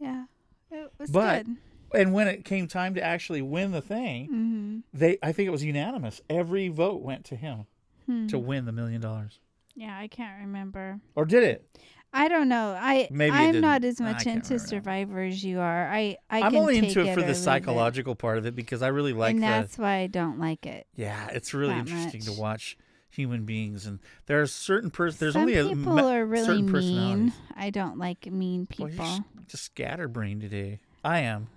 Yeah, 0.00 0.24
it 0.70 0.90
was 0.98 1.10
But- 1.10 1.46
good. 1.46 1.56
and 1.94 2.12
when 2.14 2.28
it 2.28 2.44
came 2.44 2.68
time 2.68 2.94
to 2.94 3.02
actually 3.02 3.42
win 3.42 3.72
the 3.72 3.80
thing 3.82 4.26
Mm-hmm. 4.28 4.78
they 4.94 5.18
i 5.22 5.32
think 5.32 5.46
it 5.48 5.50
was 5.50 5.64
unanimous 5.64 6.20
every 6.30 6.68
vote 6.68 7.02
went 7.02 7.24
to 7.26 7.36
him 7.36 7.66
Hmm. 8.06 8.28
to 8.28 8.38
win 8.38 8.64
the 8.66 8.72
million 8.72 9.00
dollars 9.00 9.40
Yeah, 9.74 9.98
I 9.98 10.06
can't 10.06 10.40
remember. 10.40 11.00
or 11.16 11.24
did 11.24 11.42
it 11.42 11.78
I 12.12 12.28
don't 12.28 12.48
know. 12.48 12.70
I 12.80 13.08
Maybe 13.10 13.32
I'm 13.34 13.52
didn't. 13.52 13.84
as 13.84 14.00
much 14.00 14.26
into 14.26 14.54
remember. 14.54 14.58
Survivor 14.68 15.20
as 15.22 15.44
you 15.44 15.60
are. 15.60 15.86
I 15.88 16.16
I 16.30 16.40
i'm 16.42 16.56
only 16.56 16.78
into 16.78 17.00
it 17.00 17.12
for 17.14 17.20
or 17.20 17.22
the 17.22 17.28
leave 17.28 17.30
it. 17.30 17.34
psychological 17.34 18.14
part 18.14 18.38
of 18.38 18.46
it 18.46 18.56
because 18.56 18.80
i 18.82 18.88
really 18.88 19.12
like 19.12 19.34
and 19.34 19.42
the 19.42 19.46
that's 19.46 19.76
why 19.76 19.96
I 19.98 20.06
don't 20.06 20.38
like 20.38 20.64
it. 20.66 20.86
yeah 20.94 21.28
it's 21.32 21.52
really 21.52 21.74
interesting 21.74 22.22
to 22.22 22.32
watch 22.32 22.78
human 23.10 23.44
beings 23.44 23.86
and 23.86 23.98
there 24.26 24.40
are 24.40 24.46
certain 24.46 24.90
person 24.90 25.18
there's 25.20 25.32
Some 25.34 25.42
only 25.42 25.56
a 25.58 25.64
people 25.68 25.94
me- 25.94 26.02
are 26.02 26.24
really 26.26 26.44
certain 26.46 26.72
mean. 26.72 27.32
I 27.56 27.70
don't 27.70 27.98
like 27.98 28.26
mean 28.30 28.66
Well, 28.78 28.88
people. 28.88 29.06
you're 29.06 29.44
just 29.48 29.64
scatterbrained 29.64 30.40
today 30.42 30.80
i 31.04 31.20
am 31.20 31.48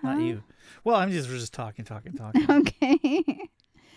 Huh? 0.00 0.14
not 0.14 0.22
you 0.22 0.42
well 0.84 0.96
i'm 0.96 1.10
just 1.12 1.28
we're 1.28 1.38
just 1.38 1.52
talking 1.54 1.84
talking 1.84 2.12
talking 2.14 2.44
Okay. 2.50 2.98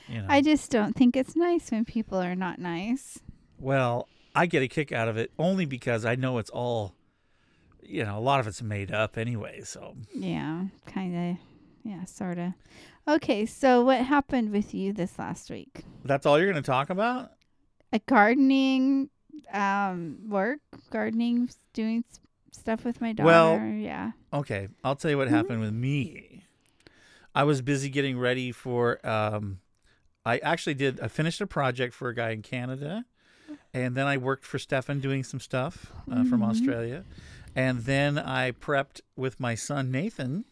you 0.07 0.21
know 0.21 0.25
I 0.29 0.41
just 0.41 0.69
don't 0.71 0.95
think 0.95 1.15
it's 1.15 1.35
nice 1.35 1.71
when 1.71 1.85
people 1.85 2.19
are 2.19 2.35
not 2.35 2.59
nice. 2.59 3.19
Well, 3.59 4.07
I 4.35 4.45
get 4.45 4.61
a 4.63 4.67
kick 4.67 4.91
out 4.91 5.07
of 5.07 5.17
it 5.17 5.31
only 5.39 5.65
because 5.65 6.05
I 6.05 6.15
know 6.15 6.37
it's 6.37 6.49
all, 6.49 6.93
you 7.81 8.03
know, 8.03 8.17
a 8.17 8.19
lot 8.21 8.39
of 8.39 8.47
it's 8.47 8.61
made 8.61 8.91
up 8.91 9.17
anyway. 9.17 9.61
So 9.63 9.95
Yeah, 10.13 10.65
kind 10.85 11.31
of. 11.31 11.37
Yeah, 11.83 12.03
sort 12.05 12.37
of. 12.39 12.53
Okay, 13.07 13.45
so 13.45 13.83
what 13.83 14.01
happened 14.01 14.51
with 14.51 14.73
you 14.73 14.91
this 14.93 15.17
last 15.19 15.49
week? 15.49 15.83
that's 16.03 16.25
all 16.25 16.37
you're 16.39 16.51
going 16.51 16.61
to 16.61 16.65
talk 16.67 16.89
about? 16.89 17.31
A 17.93 17.99
gardening 17.99 19.09
um 19.53 20.17
work, 20.27 20.59
gardening, 20.91 21.49
doing 21.73 22.03
s- 22.09 22.19
stuff 22.51 22.83
with 22.83 22.99
my 23.01 23.13
daughter. 23.13 23.27
Well- 23.27 23.59
yeah. 23.59 24.11
Okay, 24.33 24.67
I'll 24.83 24.95
tell 24.95 25.11
you 25.11 25.17
what 25.17 25.27
happened 25.29 25.61
with 25.61 25.73
me. 25.73 26.43
I 27.35 27.43
was 27.43 27.61
busy 27.61 27.89
getting 27.89 28.17
ready 28.17 28.51
for. 28.51 29.05
Um, 29.07 29.59
I 30.25 30.39
actually 30.39 30.73
did. 30.73 30.99
I 31.01 31.07
finished 31.07 31.39
a 31.41 31.47
project 31.47 31.93
for 31.93 32.09
a 32.09 32.15
guy 32.15 32.31
in 32.31 32.41
Canada, 32.41 33.05
and 33.75 33.93
then 33.95 34.07
I 34.07 34.15
worked 34.17 34.45
for 34.45 34.57
Stefan 34.57 35.01
doing 35.01 35.23
some 35.23 35.39
stuff 35.41 35.91
uh, 36.09 36.23
from 36.23 36.39
Mhm. 36.39 36.49
Australia, 36.49 37.03
and 37.55 37.79
then 37.83 38.17
I 38.17 38.51
prepped 38.51 39.01
with 39.17 39.39
my 39.39 39.53
son 39.55 39.91
Nathan, 39.91 40.45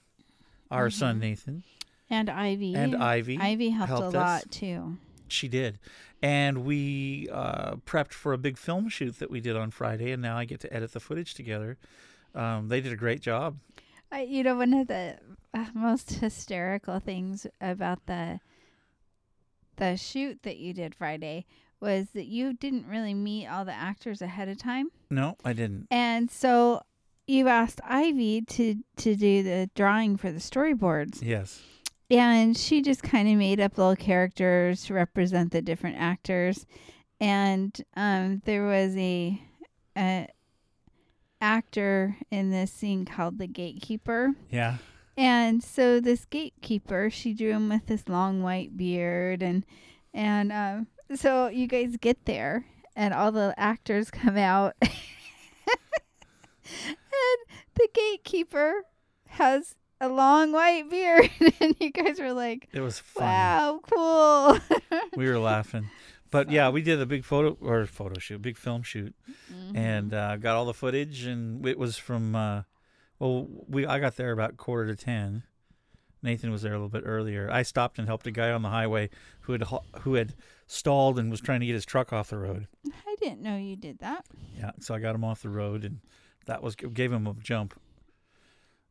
our 0.70 0.90
son 0.90 1.18
Mhm. 1.18 1.22
Nathan, 1.22 1.64
And 2.10 2.30
Ivy. 2.30 2.76
and 2.76 2.96
Ivy. 2.96 3.38
Ivy 3.40 3.70
helped, 3.70 3.88
helped 3.90 4.04
a 4.16 4.20
us. 4.20 4.44
lot 4.44 4.52
too. 4.52 4.98
She 5.28 5.48
did. 5.48 5.80
And 6.22 6.64
we 6.66 7.28
uh, 7.32 7.76
prepped 7.78 8.14
for 8.14 8.34
a 8.34 8.38
big 8.38 8.58
film 8.58 8.88
shoot 8.90 9.20
that 9.20 9.32
we 9.32 9.40
did 9.42 9.56
on 9.56 9.72
Friday, 9.72 10.12
and 10.12 10.22
now 10.22 10.38
I 10.38 10.46
get 10.46 10.60
to 10.62 10.74
edit 10.74 10.92
the 10.92 11.00
footage 11.00 11.34
together. 11.34 11.78
Um, 12.36 12.68
they 12.68 12.82
did 12.82 12.92
a 12.94 12.96
great 12.98 13.22
job. 13.22 13.58
I, 14.12 14.22
you 14.24 14.44
know, 14.44 14.56
one 14.56 14.74
of 14.74 14.88
the 14.88 15.18
uh, 15.54 15.66
most 15.74 16.12
hysterical 16.16 17.00
things 17.00 17.48
about 17.62 18.06
the 18.06 18.40
the 19.78 19.96
shoot 19.98 20.44
that 20.44 20.58
you 20.58 20.72
did 20.74 20.94
Friday 20.94 21.46
was 21.84 22.08
that 22.16 22.26
you 22.26 22.54
didn't 22.54 22.88
really 22.88 23.14
meet 23.14 23.46
all 23.48 23.66
the 23.66 23.74
actors 23.74 24.22
ahead 24.22 24.48
of 24.50 24.58
time, 24.58 24.88
No, 25.10 25.36
I 25.46 25.54
didn't. 25.54 25.88
and 25.92 26.32
so 26.32 26.82
you 27.28 27.48
asked 27.48 27.80
Ivy 27.86 28.42
to 28.42 28.76
to 28.98 29.16
do 29.16 29.44
the 29.44 29.70
drawing 29.76 30.18
for 30.18 30.32
the 30.32 30.40
storyboards, 30.40 31.22
Yes. 31.22 31.62
and 32.10 32.58
she 32.58 32.82
just 32.82 33.04
kind 33.04 33.28
of 33.30 33.36
made 33.38 33.60
up 33.60 33.78
little 33.78 33.96
characters 33.96 34.86
to 34.86 34.94
represent 34.94 35.52
the 35.52 35.62
different 35.62 35.98
actors, 35.98 36.66
and 37.20 37.80
um, 37.96 38.42
there 38.46 38.66
was 38.66 38.96
a, 38.98 39.42
a 39.98 40.28
actor 41.42 42.18
in 42.32 42.50
this 42.52 42.72
scene 42.72 43.06
called 43.06 43.38
the 43.38 43.48
gatekeeper. 43.48 44.34
Yeah. 44.50 44.78
And 45.16 45.64
so 45.64 46.00
this 46.00 46.26
gatekeeper, 46.26 47.10
she 47.12 47.34
drew 47.34 47.52
him 47.52 47.70
with 47.70 47.86
this 47.86 48.08
long 48.10 48.42
white 48.42 48.76
beard, 48.76 49.44
and 49.44 49.66
and 50.14 50.52
um, 50.52 50.88
so 51.20 51.48
you 51.48 51.68
guys 51.68 51.96
get 51.98 52.26
there, 52.26 52.66
and 52.96 53.14
all 53.14 53.32
the 53.32 53.54
actors 53.58 54.10
come 54.12 54.38
out, 54.38 54.76
and 54.82 54.92
the 57.76 57.88
gatekeeper 57.94 58.84
has 59.28 59.76
a 60.00 60.08
long 60.10 60.52
white 60.52 60.90
beard, 60.90 61.30
and 61.60 61.76
you 61.80 61.92
guys 61.92 62.20
were 62.20 62.34
like, 62.34 62.68
It 62.74 62.82
was 62.82 63.00
fun. 63.00 63.24
"Wow, 63.26 63.80
cool!" 63.90 64.60
We 65.16 65.28
were 65.28 65.40
laughing. 65.40 65.90
But 66.32 66.50
yeah, 66.52 66.70
we 66.70 66.82
did 66.82 67.00
a 67.00 67.06
big 67.06 67.24
photo 67.26 67.56
or 67.62 67.86
photo 67.86 68.20
shoot, 68.20 68.42
big 68.42 68.58
film 68.58 68.82
shoot, 68.84 69.14
Mhm. 69.52 69.78
and 69.78 70.14
uh, 70.14 70.38
got 70.38 70.56
all 70.56 70.66
the 70.66 70.74
footage. 70.74 71.26
And 71.26 71.66
it 71.68 71.78
was 71.78 71.98
from, 71.98 72.36
uh, 72.36 72.64
well, 73.20 73.48
we 73.68 73.86
I 73.86 74.00
got 74.00 74.16
there 74.16 74.32
about 74.32 74.58
quarter 74.58 74.88
to 74.88 74.96
ten. 74.96 75.44
Nathan 76.24 76.52
was 76.52 76.62
there 76.64 76.72
a 76.74 76.78
little 76.78 76.90
bit 76.90 77.04
earlier. 77.06 77.50
I 77.52 77.62
stopped 77.64 78.00
and 78.00 78.08
helped 78.08 78.26
a 78.26 78.32
guy 78.32 78.50
on 78.52 78.62
the 78.64 78.70
highway 78.70 79.10
who 79.42 79.52
had 79.54 79.64
who 80.02 80.16
had 80.16 80.34
stalled 80.74 81.20
and 81.20 81.30
was 81.32 81.40
trying 81.42 81.60
to 81.60 81.66
get 81.66 81.74
his 81.74 81.86
truck 81.86 82.12
off 82.12 82.30
the 82.30 82.38
road. 82.38 82.68
I 83.08 83.16
didn't 83.20 83.42
know 83.42 83.58
you 83.58 83.76
did 83.76 84.00
that. 84.00 84.26
Yeah, 84.58 84.72
so 84.80 84.94
I 84.96 85.00
got 85.00 85.16
him 85.16 85.24
off 85.24 85.42
the 85.42 85.50
road, 85.50 85.84
and 85.86 86.00
that 86.46 86.62
was 86.64 86.76
gave 86.76 87.12
him 87.12 87.28
a 87.28 87.34
jump. 87.36 87.74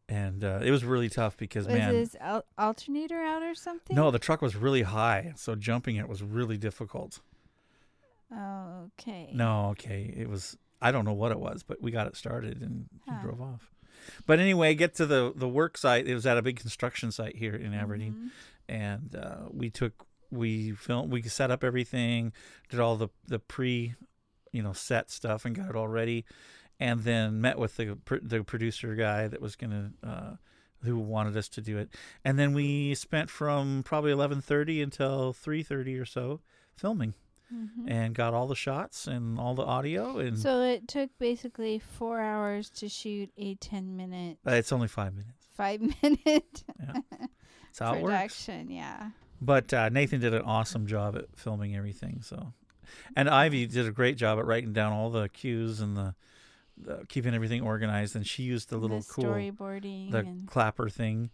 And 0.09 0.45
uh, 0.45 0.61
it 0.63 0.71
was 0.71 0.85
really 0.85 1.09
tough 1.09 1.37
because 1.37 1.67
man 1.67 1.77
Was 1.77 1.81
man, 1.87 1.95
his 1.95 2.17
al- 2.21 2.45
alternator 2.59 3.23
out 3.23 3.43
or 3.43 3.55
something? 3.55 3.97
no, 3.97 4.11
the 4.11 4.19
truck 4.19 4.43
was 4.43 4.55
really 4.57 4.83
high, 4.83 5.33
so 5.37 5.55
jumping 5.55 5.97
it 5.97 6.09
was 6.09 6.23
really 6.23 6.57
difficult. 6.59 7.21
Okay. 8.33 9.31
No, 9.33 9.69
okay, 9.71 10.13
it 10.17 10.29
was. 10.29 10.57
I 10.81 10.91
don't 10.91 11.05
know 11.05 11.13
what 11.13 11.33
it 11.33 11.39
was, 11.39 11.63
but 11.63 11.81
we 11.83 11.91
got 11.91 12.07
it 12.07 12.17
started 12.17 12.61
and 12.63 12.87
he 13.05 13.11
Huh. 13.11 13.23
drove 13.23 13.41
off. 13.41 13.71
But 14.27 14.41
anyway, 14.41 14.75
get 14.75 14.95
to 14.97 15.07
the 15.07 15.33
the 15.35 15.49
work 15.49 15.77
site. 15.79 16.07
It 16.07 16.15
was 16.15 16.27
at 16.27 16.37
a 16.39 16.43
big 16.43 16.59
construction 16.59 17.13
site 17.13 17.37
here 17.37 17.55
in 17.55 17.73
Aberdeen, 17.75 18.15
Mhm. 18.15 18.31
and 18.75 19.15
uh, 19.17 19.49
we 19.51 19.71
took 19.71 20.07
we 20.33 20.73
filmed 20.73 21.13
we 21.13 21.23
set 21.23 21.51
up 21.51 21.63
everything, 21.63 22.33
did 22.69 22.81
all 22.81 22.97
the 22.97 23.09
the 23.27 23.39
pre, 23.39 23.95
you 24.53 24.63
know, 24.63 24.73
set 24.73 25.11
stuff 25.11 25.45
and 25.45 25.55
got 25.55 25.69
it 25.71 25.77
all 25.77 25.89
ready, 25.89 26.25
and 26.81 27.01
then 27.05 27.41
met 27.41 27.59
with 27.59 27.77
the 27.77 27.97
the 28.23 28.43
producer 28.43 28.95
guy 28.95 29.29
that 29.29 29.41
was 29.41 29.55
gonna. 29.57 29.93
Uh, 30.03 30.33
who 30.85 30.99
wanted 30.99 31.37
us 31.37 31.49
to 31.49 31.61
do 31.61 31.79
it 31.79 31.89
and 32.25 32.37
then 32.37 32.53
we 32.55 32.93
spent 32.97 33.31
from 33.31 33.85
probably 33.85 34.11
11:30 34.11 34.83
until 34.83 35.33
3:30 35.33 35.97
or 35.97 36.05
so 36.05 36.41
filming 36.75 37.15
Mhm. 37.55 37.85
and 37.89 38.15
got 38.17 38.35
all 38.35 38.49
the 38.49 38.57
shots 38.57 39.07
and 39.07 39.39
all 39.39 39.55
the 39.55 39.63
audio 39.63 40.19
and 40.19 40.37
So 40.37 40.61
it 40.63 40.89
took 40.89 41.17
basically 41.19 41.79
four 41.79 42.21
hours 42.21 42.69
to 42.71 42.89
shoot 42.89 43.31
a 43.37 43.55
ten 43.55 43.97
minute, 43.97 44.39
uh, 44.45 44.55
it's 44.55 44.73
only 44.73 44.89
5 44.89 45.15
minutes 45.15 45.47
five 45.53 45.81
minute 46.03 46.65
that's 46.67 47.79
how 47.79 47.95
it 47.95 48.03
works 48.03 48.13
production. 48.45 48.69
Yeah. 48.69 49.11
But 49.45 49.73
uh, 49.75 49.89
Nathan 49.89 50.21
did 50.21 50.33
an 50.33 50.43
awesome 50.43 50.87
job 50.87 51.17
at 51.17 51.27
filming 51.37 51.77
everything 51.77 52.21
so 52.23 52.53
and 53.17 53.29
Ivy 53.29 53.67
did 53.67 53.87
a 53.87 53.91
great 53.91 54.17
job 54.17 54.39
at 54.39 54.47
writing 54.47 54.73
down 54.73 54.93
all 54.93 55.11
the 55.11 55.29
cues 55.29 55.81
and 55.81 55.97
the, 55.97 56.15
the 56.77 57.05
keeping 57.09 57.35
everything 57.35 57.63
organized 57.63 58.15
and 58.17 58.27
she 58.27 58.43
used 58.43 58.71
the 58.71 58.77
little 58.77 59.01
the 59.01 59.07
cool 59.09 59.25
storyboarding 59.25 60.11
the 60.11 60.19
and 60.19 60.47
clapper 60.47 60.89
thing 60.89 61.31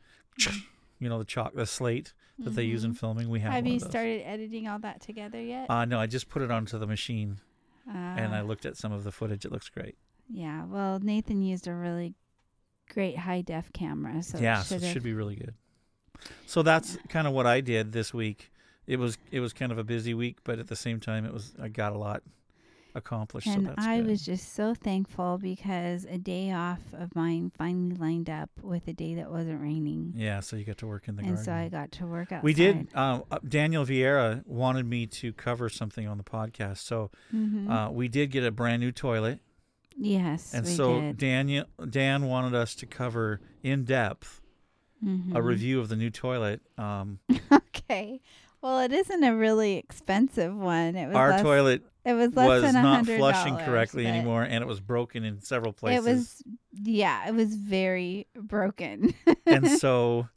you 0.99 1.09
know 1.09 1.19
the 1.19 1.25
chalk 1.25 1.55
the 1.55 1.67
slate 1.67 2.12
that 2.38 2.50
they 2.50 2.62
use 2.62 2.85
in 2.85 2.95
filming. 2.95 3.29
We 3.29 3.41
have. 3.41 3.49
Mm-hmm. 3.49 3.57
Have 3.57 3.67
you 3.67 3.81
started 3.81 4.23
editing 4.25 4.69
all 4.69 4.79
that 4.81 5.00
together 5.00 5.41
yet? 5.43 5.69
Uh, 5.69 5.85
no, 5.85 5.99
I 5.99 6.07
just 6.07 6.29
put 6.29 6.43
it 6.43 6.50
onto 6.53 6.79
the 6.79 6.87
machine 6.87 7.41
and 7.87 8.35
I 8.35 8.41
Ah, 8.41 8.43
looked 8.43 8.67
at 8.67 8.77
some 8.77 8.93
of 8.93 9.03
the 9.05 9.11
footage. 9.11 9.45
It 9.45 9.53
looks 9.53 9.69
great. 9.69 9.97
Yeah. 10.29 10.65
Well, 10.67 11.00
Nathan 11.00 11.43
used 11.43 11.67
a 11.67 11.75
really 11.75 12.15
great 12.93 13.17
high 13.17 13.41
def 13.41 13.73
camera, 13.73 14.23
so 14.23 14.38
yeah, 14.38 14.61
it 14.61 14.65
so 14.65 14.77
it 14.77 14.85
should 14.85 15.03
be 15.03 15.15
really 15.15 15.37
good. 15.37 15.55
So 16.47 16.62
that's 16.62 16.97
kind 17.09 17.27
of 17.27 17.33
what 17.33 17.47
I 17.47 17.61
did 17.61 17.93
this 17.93 18.12
week. 18.15 18.50
It 18.87 18.99
was 18.99 19.19
it 19.31 19.41
was 19.41 19.53
kind 19.53 19.71
of 19.73 19.79
a 19.79 19.85
busy 19.85 20.15
week, 20.15 20.38
but 20.45 20.59
at 20.59 20.69
the 20.69 20.77
same 20.77 20.99
time, 21.00 21.25
it 21.27 21.33
was 21.33 21.53
I 21.61 21.69
got 21.69 21.93
a 21.93 21.99
lot 21.99 22.23
accomplished. 22.95 23.47
And 23.47 23.67
so 23.67 23.75
that's 23.75 23.87
I 23.87 23.99
good. 23.99 24.07
was 24.07 24.25
just 24.25 24.55
so 24.55 24.75
thankful 24.75 25.38
because 25.38 26.05
a 26.07 26.17
day 26.19 26.50
off 26.53 26.81
of 26.95 27.15
mine 27.15 27.53
finally 27.57 27.95
lined 27.97 28.31
up 28.31 28.50
with 28.62 28.88
a 28.88 28.93
day 28.93 29.15
that 29.17 29.31
wasn't 29.31 29.61
raining. 29.61 30.15
yeah. 30.17 30.41
So 30.41 30.57
you 30.57 30.65
got 30.65 30.79
to 30.79 30.87
work 30.87 31.07
in 31.07 31.17
the 31.17 31.23
garden. 31.23 31.37
and 31.38 31.47
garden. 31.47 31.71
so 31.71 31.77
I 31.79 31.81
got 31.83 31.93
to 31.93 32.07
work 32.07 32.33
outside. 32.33 32.43
we 32.45 32.55
did. 32.55 32.88
Um, 32.95 33.25
uh, 33.31 33.38
Daniel 33.47 33.85
Vieira 33.85 34.45
wanted 34.47 34.87
me 34.87 35.07
to 35.07 35.33
cover 35.35 35.69
something 35.69 36.09
on 36.09 36.17
the 36.19 36.25
podcast, 36.25 36.79
so 36.79 37.11
Mhm. 37.33 37.71
uh, 37.71 37.91
we 37.93 38.09
did 38.09 38.31
get 38.31 38.43
a 38.45 38.50
brand 38.50 38.81
new 38.81 38.91
toilet, 38.91 39.41
yes. 39.97 40.55
and 40.55 40.67
so 40.67 41.00
did. 41.00 41.19
Daniel 41.19 41.67
Dan 41.88 42.25
wanted 42.25 42.55
us 42.55 42.75
to 42.77 42.87
cover 42.87 43.41
in 43.62 43.85
depth 43.85 44.41
a 45.02 45.05
Mhm. 45.07 45.35
a 45.37 45.43
review 45.43 45.81
of 45.81 45.88
the 45.88 45.97
new 45.97 46.11
toilet. 46.11 46.61
Um, 46.76 47.19
okay. 47.52 48.21
Well, 48.61 48.81
it 48.81 48.93
isn't 48.93 49.23
a 49.23 49.37
really 49.37 49.76
expensive 49.76 50.55
one. 50.57 50.97
It 50.97 51.07
was 51.07 51.17
our 51.17 51.31
less, 51.31 51.43
toilet 51.43 51.83
It 52.05 52.14
was 52.14 52.35
less 52.35 52.49
was 52.49 52.62
than 52.62 52.76
a 52.76 52.83
not 52.83 53.07
flushing 53.07 53.57
correctly 53.59 54.07
anymore, 54.07 54.43
and 54.43 54.62
it 54.62 54.67
was 54.67 54.81
broken 54.81 55.25
in 55.25 55.40
several 55.40 55.73
places. 55.73 56.07
It 56.07 56.11
was, 56.11 56.43
yeah, 56.73 57.28
it 57.28 57.35
was 57.35 57.55
very 57.55 58.26
broken. 58.35 59.14
and 59.47 59.69
so 59.78 60.28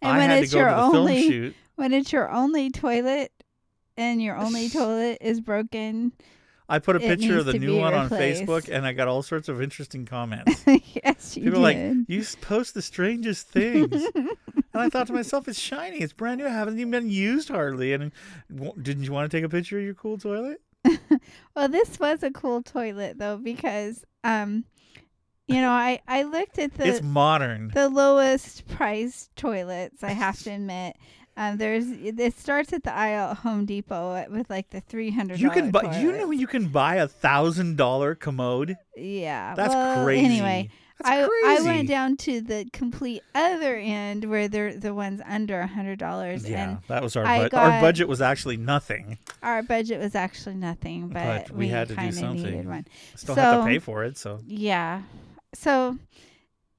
and 0.00 0.12
I 0.12 0.18
when 0.18 0.30
had 0.30 0.36
to 0.36 0.42
it's 0.44 0.52
go 0.54 0.60
your 0.60 0.68
to 0.70 0.74
the 0.74 0.80
only, 0.80 1.20
film 1.20 1.30
shoot. 1.32 1.54
when 1.76 1.92
it's 1.92 2.10
your 2.12 2.30
only 2.30 2.70
toilet, 2.70 3.32
and 3.98 4.22
your 4.22 4.36
only 4.36 4.68
toilet 4.70 5.18
is 5.20 5.40
broken, 5.42 6.12
I 6.68 6.78
put 6.78 6.96
a 6.96 6.98
it 6.98 7.08
picture 7.08 7.38
of 7.38 7.46
the 7.46 7.58
new 7.58 7.78
one 7.78 7.94
on. 7.94 8.10
Facebook, 8.10 8.68
and 8.70 8.86
I 8.86 8.92
got 8.92 9.08
all 9.08 9.22
sorts 9.22 9.48
of 9.48 9.62
interesting 9.62 10.04
comments. 10.04 10.64
yes, 10.66 11.36
you 11.36 11.44
People 11.44 11.60
are 11.60 11.62
like, 11.62 11.96
"You 12.08 12.24
post 12.40 12.74
the 12.74 12.82
strangest 12.82 13.48
things," 13.48 14.04
and 14.14 14.28
I 14.74 14.88
thought 14.90 15.06
to 15.06 15.12
myself, 15.14 15.48
"It's 15.48 15.58
shiny. 15.58 15.98
It's 15.98 16.12
brand 16.12 16.40
new. 16.40 16.46
It 16.46 16.50
hasn't 16.50 16.78
even 16.78 16.90
been 16.90 17.10
used 17.10 17.48
hardly." 17.48 17.92
And 17.94 18.12
w- 18.54 18.74
didn't 18.80 19.04
you 19.04 19.12
want 19.12 19.30
to 19.30 19.36
take 19.36 19.44
a 19.44 19.48
picture 19.48 19.78
of 19.78 19.84
your 19.84 19.94
cool 19.94 20.18
toilet? 20.18 20.60
Well, 21.56 21.68
this 21.68 21.98
was 21.98 22.22
a 22.22 22.30
cool 22.30 22.62
toilet 22.62 23.18
though 23.18 23.36
because 23.36 24.04
um, 24.22 24.64
you 25.48 25.60
know, 25.60 25.70
I 25.70 26.00
I 26.06 26.22
looked 26.22 26.58
at 26.58 26.74
the 26.74 26.86
it's 26.86 27.02
modern. 27.02 27.70
the 27.74 27.88
lowest 27.88 28.68
priced 28.68 29.34
toilets. 29.34 30.04
I 30.04 30.10
have 30.10 30.38
to 30.42 30.50
admit. 30.50 30.96
Um, 31.38 31.56
there's 31.56 31.86
it 31.88 32.36
starts 32.36 32.72
at 32.72 32.82
the 32.82 32.92
aisle 32.92 33.30
at 33.30 33.36
Home 33.38 33.64
Depot 33.64 34.26
with 34.28 34.50
like 34.50 34.70
the 34.70 34.80
three 34.80 35.12
hundred. 35.12 35.38
You 35.38 35.50
can 35.50 35.70
buy. 35.70 35.96
You 36.00 36.10
know 36.10 36.32
you 36.32 36.48
can 36.48 36.66
buy 36.66 36.96
a 36.96 37.06
thousand 37.06 37.76
dollar 37.76 38.16
commode. 38.16 38.76
Yeah, 38.96 39.54
That's 39.54 39.72
well, 39.72 40.04
crazy. 40.04 40.24
Anyway, 40.24 40.68
That's 40.98 41.10
I 41.10 41.28
crazy. 41.28 41.68
I 41.68 41.72
went 41.76 41.88
down 41.88 42.16
to 42.16 42.40
the 42.40 42.68
complete 42.72 43.22
other 43.36 43.76
end 43.76 44.24
where 44.24 44.48
they're 44.48 44.76
the 44.76 44.92
ones 44.92 45.22
under 45.24 45.60
a 45.60 45.68
hundred 45.68 46.00
dollars, 46.00 46.48
Yeah, 46.48 46.70
and 46.70 46.78
that 46.88 47.04
was 47.04 47.14
our 47.14 47.22
budget. 47.22 47.54
Our 47.54 47.80
budget 47.80 48.08
was 48.08 48.20
actually 48.20 48.56
nothing. 48.56 49.16
our 49.40 49.62
budget 49.62 50.00
was 50.00 50.16
actually 50.16 50.56
nothing, 50.56 51.06
but, 51.06 51.46
But 51.46 51.50
we 51.52 51.68
had 51.68 51.86
to 51.86 51.94
do 51.94 52.10
something. 52.10 52.84
Still 53.14 53.36
have 53.36 53.60
to 53.60 53.64
pay 53.64 53.78
for 53.78 54.02
it. 54.02 54.18
So 54.18 54.40
Yeah. 54.44 55.02
So 55.54 55.98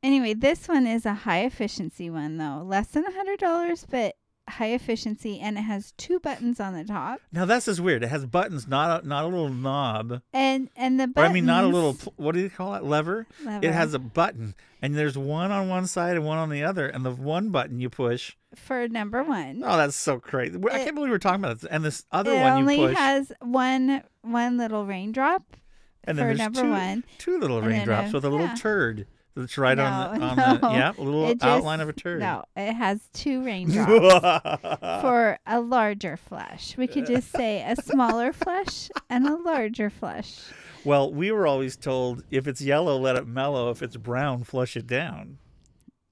anyway, 0.04 0.34
this 0.34 0.68
one 0.68 0.86
is 0.86 1.06
a 1.06 1.14
high 1.14 1.46
efficiency 1.46 2.10
one 2.10 2.38
though. 2.38 2.62
Less 2.66 2.88
than 2.88 3.06
a 3.06 3.12
hundred 3.14 3.40
dollars, 3.40 3.88
but 3.90 4.16
high 4.50 4.72
efficiency 4.74 5.40
and 5.40 5.58
it 5.58 5.62
has 5.62 5.94
two 5.94 6.20
buttons 6.20 6.60
on 6.60 6.74
the 6.74 6.84
top. 6.84 7.22
now 7.32 7.46
that's 7.46 7.66
just 7.66 7.80
weird. 7.80 8.04
It 8.04 8.08
has 8.08 8.26
buttons, 8.26 8.68
not 8.68 9.04
a, 9.04 9.08
not 9.08 9.26
a 9.26 9.28
little 9.28 9.50
knob. 9.50 10.22
And 10.34 10.70
and 10.76 11.00
the 11.00 11.06
Or 11.06 11.08
buttons 11.08 11.30
I 11.30 11.34
mean, 11.34 11.46
not 11.46 11.64
a 11.64 11.68
little. 11.68 11.94
What 12.18 12.34
do 12.34 12.42
you 12.42 12.50
call 12.50 12.76
it? 12.76 12.84
Lever. 12.84 13.26
Lever. 13.44 13.66
It 13.66 13.74
has 13.74 13.94
a 13.94 14.00
button, 14.00 14.56
and 14.82 14.96
there's 14.96 15.18
one 15.18 15.52
on 15.52 15.70
one 15.70 15.88
side 15.88 16.16
and 16.16 16.26
one 16.26 16.38
on 16.38 16.50
the 16.50 16.64
other. 16.64 16.88
And 16.88 17.06
the 17.06 17.12
one 17.12 17.50
button 17.50 17.80
you 17.80 17.90
push. 17.90 18.36
for 18.56 18.88
number 18.88 19.24
one. 19.24 19.62
Oh, 19.66 19.78
that's 19.78 19.96
so 19.96 20.20
crazy! 20.20 20.60
I 20.72 20.80
can't 20.84 20.96
believe 20.96 21.12
we're 21.12 21.20
talking 21.20 21.44
about 21.44 21.60
this. 21.60 21.70
And 21.70 21.84
this 21.84 22.06
other 22.12 22.34
one 22.36 22.52
only 22.54 22.82
you 22.82 22.88
push, 22.88 22.98
has 22.98 23.32
one 23.42 24.04
one 24.22 24.58
little 24.58 24.86
raindrop 24.86 25.56
and 26.04 26.18
then 26.18 26.24
for 26.24 26.28
there's 26.28 26.40
number 26.40 26.62
two, 26.62 26.70
one. 26.72 27.04
two 27.18 27.40
little 27.40 27.62
raindrops 27.62 28.12
a- 28.12 28.14
with 28.14 28.26
a 28.26 28.30
little 28.30 28.48
yeah. 28.48 28.56
turd 28.56 29.08
that's 29.40 29.58
right 29.58 29.78
on 29.80 30.20
the 30.20 30.36
No, 30.36 30.58
the 30.58 30.68
yeah, 30.76 30.92
a 30.98 31.02
little 31.02 31.34
just- 31.34 31.44
outline 31.44 31.80
of 31.82 31.90
a 31.90 31.94
turd. 31.94 32.20
No, 32.20 32.44
it 32.56 32.74
has 32.74 33.00
two 33.14 33.44
raindrops 33.44 34.62
for 35.02 35.40
a 35.48 35.60
larger 35.60 36.18
flush. 36.18 36.78
We 36.78 36.88
could 36.88 37.06
just 37.08 37.32
say 37.32 37.64
a 37.64 37.76
smaller 37.82 38.32
flush 38.34 38.90
and 39.10 39.28
a 39.28 39.36
larger 39.36 39.90
flush. 39.90 40.40
well, 40.86 41.12
we 41.14 41.32
were 41.32 41.48
always 41.48 41.76
told 41.78 42.24
if 42.32 42.48
it's 42.48 42.62
yellow, 42.62 42.98
let 42.98 43.16
it 43.16 43.28
mellow. 43.28 43.70
If 43.72 43.82
it's 43.82 43.96
brown, 43.98 44.44
flush 44.44 44.76
it 44.78 44.88
down. 44.88 45.38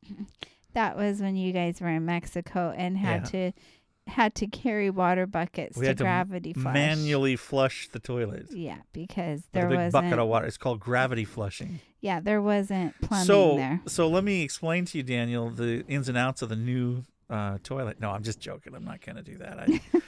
That 0.74 0.96
was 0.96 1.20
when 1.22 1.36
you 1.36 1.54
guys 1.54 1.82
were 1.82 1.88
in 1.90 2.06
Mexico 2.06 2.72
and 2.78 2.96
had 2.96 3.26
to 3.32 3.52
had 4.08 4.36
to 4.36 4.48
carry 4.48 4.89
water 4.89 5.26
buckets 5.26 5.78
We 5.78 5.84
to 5.84 5.88
had 5.89 5.98
to 5.98 6.04
gravity 6.04 6.54
flush. 6.54 6.74
Manually 6.74 7.36
flush 7.36 7.89
the 7.89 8.00
toilet. 8.00 8.48
Yeah, 8.52 8.78
because 8.93 9.43
there 9.52 9.67
a 9.67 9.70
big 9.70 9.91
bucket 9.91 10.20
of 10.20 10.28
water. 10.28 10.46
It's 10.46 10.58
called 10.58 10.80
gravity 10.80 11.26
flushing. 11.26 11.80
Yeah, 12.02 12.20
there 12.20 12.41
wasn't 12.41 13.00
plumbing 13.02 13.26
so, 13.26 13.58
there. 13.58 13.82
so 13.88 14.08
let 14.08 14.24
me 14.24 14.41
explain 14.41 14.86
to 14.86 14.98
you, 14.98 15.04
Daniel, 15.04 15.50
the 15.50 15.84
ins 15.88 16.10
and 16.10 16.17
outs 16.17 16.41
of 16.41 16.50
the 16.50 16.56
new 16.56 17.04
uh, 17.30 17.58
toilet. 17.63 18.00
No, 18.00 18.12
I'm 18.12 18.24
just 18.24 18.39
joking. 18.39 18.74
I'm 18.76 18.86
not 18.86 19.02
going 19.02 19.15
to 19.15 19.24
do 19.24 19.38
that. 19.39 19.60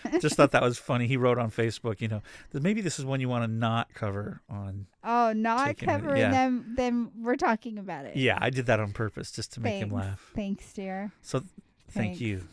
I 0.05 0.17
just 0.19 0.35
thought 0.35 0.51
that 0.51 0.61
was 0.61 0.77
funny. 0.77 1.07
He 1.07 1.17
wrote 1.17 1.37
on 1.37 1.51
Facebook, 1.51 2.01
you 2.01 2.07
know, 2.07 2.21
that 2.51 2.63
maybe 2.63 2.81
this 2.81 2.99
is 2.99 3.05
one 3.05 3.19
you 3.19 3.29
want 3.29 3.43
to 3.43 3.51
not 3.51 3.93
cover 3.93 4.41
on. 4.49 4.87
Oh, 5.03 5.33
not 5.33 5.77
covering 5.77 6.21
yeah. 6.21 6.31
them. 6.31 6.73
Then 6.75 7.11
we're 7.17 7.35
talking 7.35 7.77
about 7.77 8.05
it. 8.05 8.15
Yeah, 8.15 8.37
I 8.39 8.49
did 8.49 8.67
that 8.67 8.79
on 8.79 8.93
purpose 8.93 9.31
just 9.31 9.53
to 9.53 9.59
make 9.61 9.81
him 9.81 9.89
laugh. 9.89 10.31
Thanks, 10.35 10.71
dear. 10.73 11.11
So, 11.21 11.39
thank 11.89 12.11
Thanks. 12.11 12.21
you, 12.21 12.43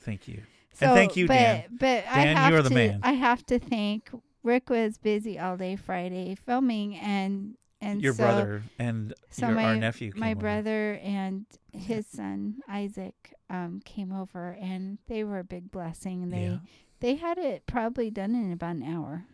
thank 0.00 0.26
you. 0.26 0.42
So, 0.78 0.86
And 0.86 0.94
thank 0.94 1.16
you, 1.16 1.26
but, 1.26 1.34
Dan. 1.34 1.64
But 1.78 2.04
I 2.06 2.20
have 2.26 2.50
you 2.52 2.58
are 2.58 2.62
the 2.62 2.68
to. 2.68 2.74
man. 2.74 3.00
I 3.02 3.12
have 3.12 3.44
to 3.46 3.58
thank 3.58 4.10
Rick 4.42 4.70
was 4.70 4.98
busy 4.98 5.38
all 5.38 5.56
day 5.56 5.74
Friday 5.76 6.34
filming 6.34 6.96
and 6.96 7.56
and 7.80 8.00
Your 8.02 8.14
so, 8.14 8.22
brother 8.22 8.62
and 8.78 9.12
so 9.30 9.46
your, 9.48 9.56
my 9.56 9.64
our 9.64 9.76
nephew. 9.76 10.12
my 10.16 10.30
over. 10.32 10.40
brother 10.40 10.94
and 11.02 11.46
his 11.72 12.06
son 12.06 12.56
Isaac 12.68 13.34
um 13.50 13.80
came 13.84 14.12
over 14.12 14.56
and 14.60 14.98
they 15.08 15.24
were 15.24 15.38
a 15.40 15.44
big 15.44 15.70
blessing 15.70 16.28
they 16.30 16.42
Yeah. 16.46 16.58
they 17.00 17.14
had 17.16 17.38
it 17.38 17.66
probably 17.66 18.10
done 18.10 18.34
in 18.34 18.52
about 18.52 18.76
an 18.76 18.82
hour. 18.82 19.24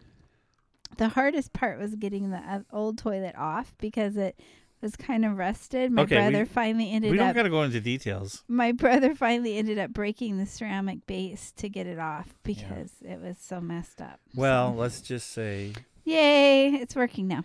The 0.98 1.08
hardest 1.10 1.52
part 1.52 1.78
was 1.78 1.94
getting 1.94 2.30
the 2.30 2.38
uh, 2.38 2.60
old 2.72 2.98
toilet 2.98 3.34
off 3.36 3.74
because 3.78 4.16
it 4.16 4.38
was 4.82 4.96
kind 4.96 5.24
of 5.24 5.38
rusted. 5.38 5.90
My 5.92 6.02
Okay, 6.02 6.16
we- 6.16 6.30
brother 6.30 6.44
finally 6.46 6.90
ended 6.90 7.08
up 7.08 7.12
We 7.12 7.18
don't 7.18 7.28
up 7.28 7.34
got 7.36 7.42
to 7.44 7.50
go 7.50 7.62
into 7.62 7.80
details. 7.80 8.42
my 8.48 8.72
brother 8.72 9.14
finally 9.14 9.56
ended 9.56 9.78
up 9.78 9.92
breaking 9.92 10.38
the 10.38 10.46
ceramic 10.46 11.06
base 11.06 11.52
to 11.56 11.68
get 11.68 11.86
it 11.86 11.98
off 11.98 12.34
because 12.42 12.90
it 13.02 13.20
was 13.20 13.38
so 13.38 13.60
messed 13.60 14.02
up. 14.02 14.20
Well, 14.34 14.74
let's 14.74 15.00
just 15.00 15.30
say, 15.30 15.72
yay, 16.04 16.68
it's 16.74 16.94
working 16.96 17.28
now. 17.28 17.44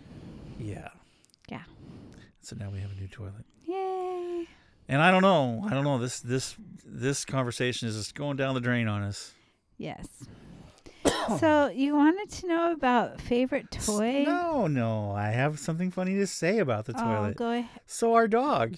yeah. 0.58 0.88
Yeah. 1.48 1.62
So 2.42 2.56
now 2.58 2.70
we 2.70 2.80
have 2.80 2.90
a 2.90 2.94
new 2.94 3.08
toilet. 3.08 3.44
Yay. 3.66 4.46
And 4.88 5.00
I 5.02 5.10
don't 5.10 5.22
know. 5.22 5.62
I 5.66 5.74
don't 5.74 5.84
know. 5.84 5.98
This 5.98 6.20
this 6.20 6.56
this 6.84 7.24
conversation 7.24 7.88
is 7.88 7.96
just 7.96 8.14
going 8.14 8.36
down 8.36 8.54
the 8.54 8.60
drain 8.60 8.88
on 8.88 9.02
us. 9.02 9.32
Yes. 9.76 10.06
So 11.38 11.68
you 11.68 11.94
wanted 11.94 12.30
to 12.30 12.46
know 12.46 12.72
about 12.72 13.20
favorite 13.20 13.70
toy? 13.70 14.24
No, 14.24 14.66
no. 14.66 15.12
I 15.12 15.28
have 15.30 15.58
something 15.58 15.90
funny 15.90 16.14
to 16.16 16.26
say 16.26 16.58
about 16.58 16.86
the 16.86 16.94
oh, 16.96 17.02
toilet. 17.04 17.36
go 17.36 17.50
ahead. 17.50 17.80
So 17.86 18.14
our 18.14 18.28
dog, 18.28 18.76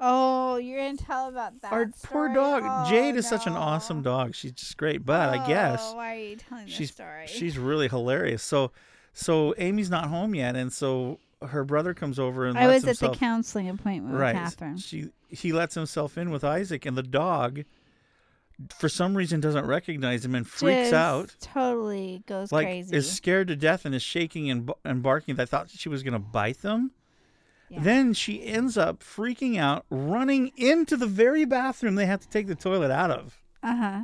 Oh, 0.00 0.56
you're 0.56 0.78
gonna 0.78 0.96
tell 0.96 1.28
about 1.28 1.60
that. 1.62 1.72
our 1.72 1.90
poor 2.02 2.32
dog, 2.32 2.62
Oh, 2.64 2.90
Jade 2.90 3.16
is 3.16 3.28
such 3.28 3.46
an 3.46 3.52
awesome 3.54 4.02
dog. 4.02 4.34
She's 4.34 4.52
just 4.52 4.76
great. 4.76 5.04
But 5.04 5.30
I 5.30 5.46
guess 5.46 5.80
Oh, 5.84 5.96
why 5.96 6.14
are 6.14 6.18
you 6.18 6.36
telling 6.36 6.66
this 6.66 6.74
she's 6.74 6.90
story? 6.92 7.26
she's 7.26 7.58
really 7.58 7.88
hilarious. 7.88 8.42
So 8.42 8.72
so 9.12 9.54
Amy's 9.58 9.90
not 9.90 10.06
home 10.08 10.34
yet, 10.34 10.56
and 10.56 10.72
so 10.72 11.20
her 11.46 11.64
brother 11.64 11.94
comes 11.94 12.18
over 12.18 12.46
and 12.46 12.58
I 12.58 12.66
was 12.66 12.86
at 12.86 12.98
the 12.98 13.10
counseling 13.10 13.68
appointment 13.68 14.16
right. 14.16 14.34
with 14.34 14.42
Catherine. 14.42 14.78
She 14.78 15.10
he 15.28 15.52
lets 15.52 15.74
himself 15.74 16.18
in 16.18 16.30
with 16.30 16.42
Isaac, 16.44 16.84
and 16.86 16.96
the 16.96 17.02
dog, 17.02 17.64
for 18.76 18.88
some 18.88 19.16
reason, 19.16 19.40
doesn't 19.40 19.66
recognize 19.66 20.24
him 20.24 20.34
and 20.34 20.46
freaks 20.46 20.90
Just 20.90 20.92
out. 20.94 21.34
Totally 21.40 22.22
goes 22.26 22.52
Like 22.52 22.66
crazy. 22.66 22.96
is 22.96 23.10
scared 23.10 23.48
to 23.48 23.56
death 23.56 23.84
and 23.84 23.94
is 23.94 24.02
shaking 24.02 24.50
and, 24.50 24.70
and 24.84 25.02
barking. 25.02 25.38
I 25.40 25.44
thought 25.44 25.70
she 25.70 25.88
was 25.88 26.02
gonna 26.02 26.18
bite 26.18 26.62
them. 26.62 26.92
Yeah. 27.68 27.80
Then 27.82 28.12
she 28.12 28.44
ends 28.44 28.76
up 28.76 29.00
freaking 29.02 29.58
out, 29.58 29.86
running 29.90 30.52
into 30.56 30.96
the 30.96 31.06
very 31.06 31.44
bathroom 31.44 31.94
they 31.96 32.06
have 32.06 32.20
to 32.20 32.28
take 32.28 32.46
the 32.46 32.54
toilet 32.54 32.90
out 32.90 33.10
of. 33.10 33.40
uh 33.62 33.76
huh. 33.76 34.00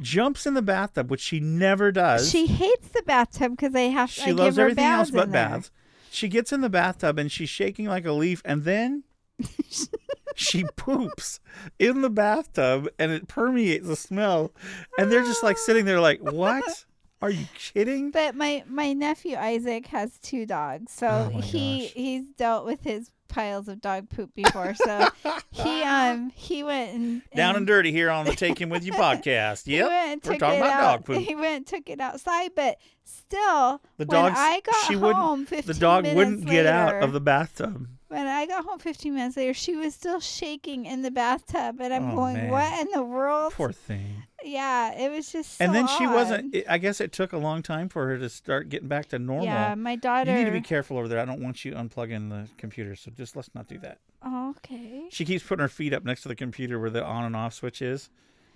Jumps 0.00 0.46
in 0.46 0.54
the 0.54 0.62
bathtub, 0.62 1.10
which 1.10 1.20
she 1.20 1.40
never 1.40 1.92
does. 1.92 2.30
She 2.30 2.46
hates 2.46 2.88
the 2.88 3.02
bathtub 3.02 3.50
because 3.50 3.74
they 3.74 3.90
have. 3.90 4.08
To, 4.14 4.20
She 4.22 4.30
I 4.30 4.32
loves 4.32 4.58
everything 4.58 4.84
else 4.84 5.10
but 5.10 5.30
baths. 5.30 5.70
She 6.10 6.26
gets 6.28 6.52
in 6.54 6.62
the 6.62 6.70
bathtub 6.70 7.18
and 7.18 7.30
she's 7.30 7.50
shaking 7.50 7.84
like 7.86 8.06
a 8.06 8.12
leaf, 8.12 8.40
and 8.46 8.64
then 8.64 9.02
she 10.34 10.64
poops 10.76 11.40
in 11.78 12.02
the 12.02 12.10
bathtub 12.10 12.88
and 12.98 13.12
it 13.12 13.28
permeates 13.28 13.86
the 13.86 13.96
smell. 13.96 14.52
And 14.98 15.10
they're 15.10 15.24
just 15.24 15.42
like 15.42 15.58
sitting 15.58 15.84
there 15.84 16.00
like, 16.00 16.20
"What? 16.20 16.84
Are 17.22 17.30
you 17.30 17.46
kidding?" 17.54 18.10
But 18.10 18.34
my 18.34 18.64
my 18.66 18.92
nephew 18.92 19.36
Isaac 19.36 19.86
has 19.88 20.18
two 20.18 20.46
dogs, 20.46 20.92
so 20.92 21.30
Oh 21.34 21.40
he 21.40 21.82
gosh. 21.82 21.92
he's 21.92 22.24
dealt 22.32 22.64
with 22.64 22.82
his 22.82 23.10
piles 23.28 23.68
of 23.68 23.80
dog 23.80 24.08
poop 24.10 24.34
before. 24.34 24.74
So 24.74 25.08
he 25.50 25.82
um 25.82 26.30
he 26.34 26.62
went 26.64 26.94
and, 26.94 27.22
Down 27.36 27.50
and 27.50 27.58
and 27.58 27.66
dirty 27.66 27.92
here 27.92 28.10
on 28.10 28.24
the 28.24 28.34
Take 28.34 28.58
Him 28.60 28.70
With 28.70 28.84
You 28.84 28.92
podcast. 28.92 29.66
he 29.66 29.76
Yep. 29.76 29.88
went 29.88 30.12
and 30.24 30.32
we're 30.32 30.38
talking 30.38 30.60
about 30.60 30.72
out. 30.72 30.80
dog 30.80 31.04
poop. 31.04 31.18
He 31.18 31.34
went 31.36 31.56
and 31.56 31.66
took 31.66 31.88
it 31.90 32.00
outside, 32.00 32.52
but 32.56 32.78
still, 33.04 33.80
The 33.98 34.04
dogs 34.06 34.34
I 34.38 34.60
got 34.64 34.74
she 34.88 34.96
wouldn't 34.96 35.16
home, 35.16 35.46
15 35.46 35.72
the 35.74 35.78
dog 35.78 36.06
wouldn't 36.14 36.46
get 36.46 36.66
out 36.66 37.02
of 37.04 37.12
the 37.12 37.20
bathtub. 37.20 37.86
When 38.10 38.26
I 38.26 38.44
got 38.44 38.64
home 38.64 38.80
15 38.80 39.14
minutes 39.14 39.36
later, 39.36 39.54
she 39.54 39.76
was 39.76 39.94
still 39.94 40.18
shaking 40.18 40.84
in 40.84 41.02
the 41.02 41.12
bathtub, 41.12 41.80
and 41.80 41.94
I'm 41.94 42.10
Oh, 42.10 42.16
going, 42.16 42.34
man. 42.36 42.50
"What 42.50 42.80
in 42.80 42.88
the 42.92 43.04
world?" 43.04 43.52
Poor 43.52 43.70
thing. 43.70 44.24
Yeah, 44.42 44.92
it 44.98 45.12
was 45.12 45.30
just. 45.30 45.58
So 45.58 45.64
and 45.64 45.72
then 45.72 45.86
she 45.86 46.08
wasn't 46.08 46.56
I 46.68 46.78
guess 46.78 47.00
it 47.00 47.12
took 47.12 47.32
a 47.32 47.36
long 47.38 47.62
time 47.62 47.88
for 47.88 48.08
her 48.08 48.18
to 48.18 48.28
start 48.28 48.68
getting 48.68 48.88
back 48.88 49.06
to 49.10 49.20
normal. 49.20 49.44
Yeah, 49.44 49.76
my 49.76 49.94
daughter. 49.94 50.32
You 50.32 50.38
need 50.38 50.46
to 50.46 50.50
be 50.50 50.60
careful 50.60 50.98
over 50.98 51.06
there. 51.06 51.20
I 51.20 51.24
don't 51.24 51.40
want 51.40 51.64
you 51.64 51.72
unplugging 51.72 52.30
the 52.30 52.48
computer, 52.58 52.96
so 52.96 53.12
just 53.12 53.36
let's 53.36 53.54
not 53.54 53.68
do 53.68 53.78
that. 53.78 53.98
Okay. 54.26 55.04
She 55.10 55.24
keeps 55.24 55.44
putting 55.44 55.62
her 55.62 55.68
feet 55.68 55.92
up 55.92 56.04
next 56.04 56.22
to 56.22 56.28
the 56.28 56.34
computer 56.34 56.80
where 56.80 56.90
the 56.90 57.04
on 57.04 57.24
and 57.24 57.36
off 57.36 57.54
switch 57.54 57.80
is, 57.80 58.10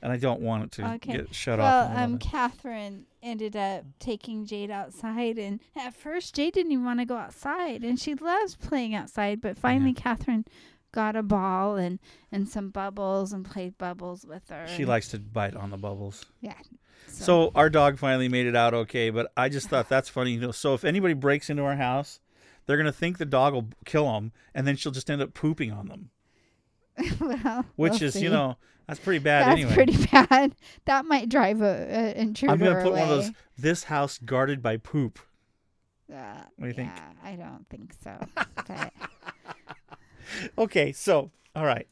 and 0.04 0.12
I 0.12 0.18
don't 0.18 0.42
want 0.42 0.64
it 0.64 0.72
to 0.72 0.86
Okay. 0.96 1.12
get 1.16 1.34
shut 1.34 1.58
well, 1.58 1.84
off. 1.86 1.94
Well, 1.94 2.04
um, 2.04 2.18
Catherine 2.18 3.06
ended 3.22 3.56
up 3.56 3.84
taking 3.98 4.44
Jade 4.44 4.70
outside, 4.70 5.38
and 5.38 5.60
at 5.74 5.94
first 5.94 6.34
Jade 6.34 6.52
didn't 6.52 6.72
even 6.72 6.84
want 6.84 7.00
to 7.00 7.06
go 7.06 7.16
outside, 7.16 7.82
and 7.82 7.98
she 7.98 8.14
loves 8.14 8.54
playing 8.54 8.94
outside. 8.94 9.40
But 9.40 9.56
finally, 9.56 9.94
Catherine 9.94 10.44
got 10.92 11.16
a 11.16 11.22
ball 11.22 11.76
and 11.76 11.98
and 12.30 12.46
some 12.46 12.68
bubbles 12.68 13.32
and 13.32 13.46
played 13.46 13.78
bubbles 13.78 14.26
with 14.26 14.50
her. 14.50 14.66
She 14.68 14.84
likes 14.84 15.08
to 15.08 15.18
bite 15.18 15.56
on 15.56 15.70
the 15.70 15.78
bubbles. 15.78 16.26
so, 17.06 17.24
So 17.24 17.52
our 17.54 17.70
dog 17.70 17.98
finally 17.98 18.28
made 18.28 18.46
it 18.46 18.54
out 18.54 18.74
okay, 18.74 19.08
but 19.08 19.32
I 19.38 19.48
just 19.48 19.70
thought 19.70 19.88
that's 19.88 20.10
funny. 20.10 20.32
You 20.32 20.40
know, 20.40 20.50
so 20.52 20.74
if 20.74 20.84
anybody 20.84 21.14
breaks 21.14 21.48
into 21.48 21.62
our 21.62 21.76
house, 21.76 22.20
they're 22.66 22.76
gonna 22.76 22.92
think 22.92 23.16
the 23.16 23.24
dog 23.24 23.54
will 23.54 23.68
kill 23.86 24.12
them, 24.12 24.32
and 24.54 24.66
then 24.66 24.76
she'll 24.76 24.92
just 24.92 25.10
end 25.10 25.22
up 25.22 25.32
pooping 25.32 25.72
on 25.72 25.88
them, 25.88 26.10
well, 27.20 27.64
which 27.76 27.92
we'll 28.00 28.02
is 28.02 28.12
see. 28.12 28.20
you 28.24 28.28
know 28.30 28.58
that's 28.86 29.00
pretty 29.00 29.18
bad 29.18 29.46
that's 29.46 29.60
anyway. 29.60 29.74
pretty 29.74 30.06
bad. 30.12 30.54
That 30.84 31.04
might 31.06 31.28
drive 31.28 31.60
a, 31.62 32.14
a 32.14 32.20
intruder 32.20 32.52
I'm 32.52 32.58
gonna 32.58 32.82
put 32.82 32.88
away. 32.92 33.00
one 33.00 33.10
of 33.10 33.16
those. 33.24 33.30
This 33.56 33.84
house 33.84 34.18
guarded 34.18 34.62
by 34.62 34.76
poop. 34.76 35.18
Uh, 36.12 36.16
What 36.56 36.64
do 36.64 36.66
you 36.68 36.72
think? 36.74 36.90
I 37.22 37.36
don't 37.36 37.66
think 37.70 37.92
so. 38.02 38.18
but 38.66 38.92
okay, 40.58 40.92
so 40.92 41.30
all 41.54 41.64
right, 41.64 41.86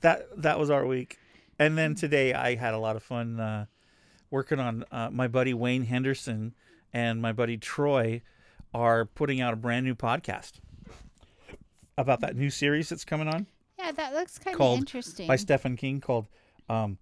that 0.00 0.26
that 0.42 0.58
was 0.58 0.70
our 0.70 0.86
week, 0.86 1.18
and 1.58 1.78
then 1.78 1.94
today 1.94 2.34
I 2.34 2.56
had 2.56 2.74
a 2.74 2.78
lot 2.78 2.96
of 2.96 3.02
fun 3.02 3.40
uh, 3.40 3.66
working 4.30 4.58
on 4.60 4.84
uh, 4.90 5.10
my 5.10 5.28
buddy 5.28 5.54
Wayne 5.54 5.84
Henderson 5.84 6.54
and 6.92 7.20
my 7.22 7.32
buddy 7.32 7.56
Troy 7.56 8.22
are 8.72 9.04
putting 9.06 9.40
out 9.40 9.52
a 9.52 9.56
brand 9.56 9.86
new 9.86 9.94
podcast 9.94 10.54
about 11.96 12.20
that 12.20 12.36
new 12.36 12.50
series 12.50 12.88
that's 12.88 13.04
coming 13.04 13.28
on 13.28 13.46
yeah, 13.78 13.92
that 13.92 14.12
looks 14.14 14.38
kind 14.38 14.60
of 14.60 14.78
interesting. 14.78 15.26
by 15.26 15.36
Stephen 15.36 15.76
King 15.76 16.00
called 16.00 16.28
um, 16.68 16.98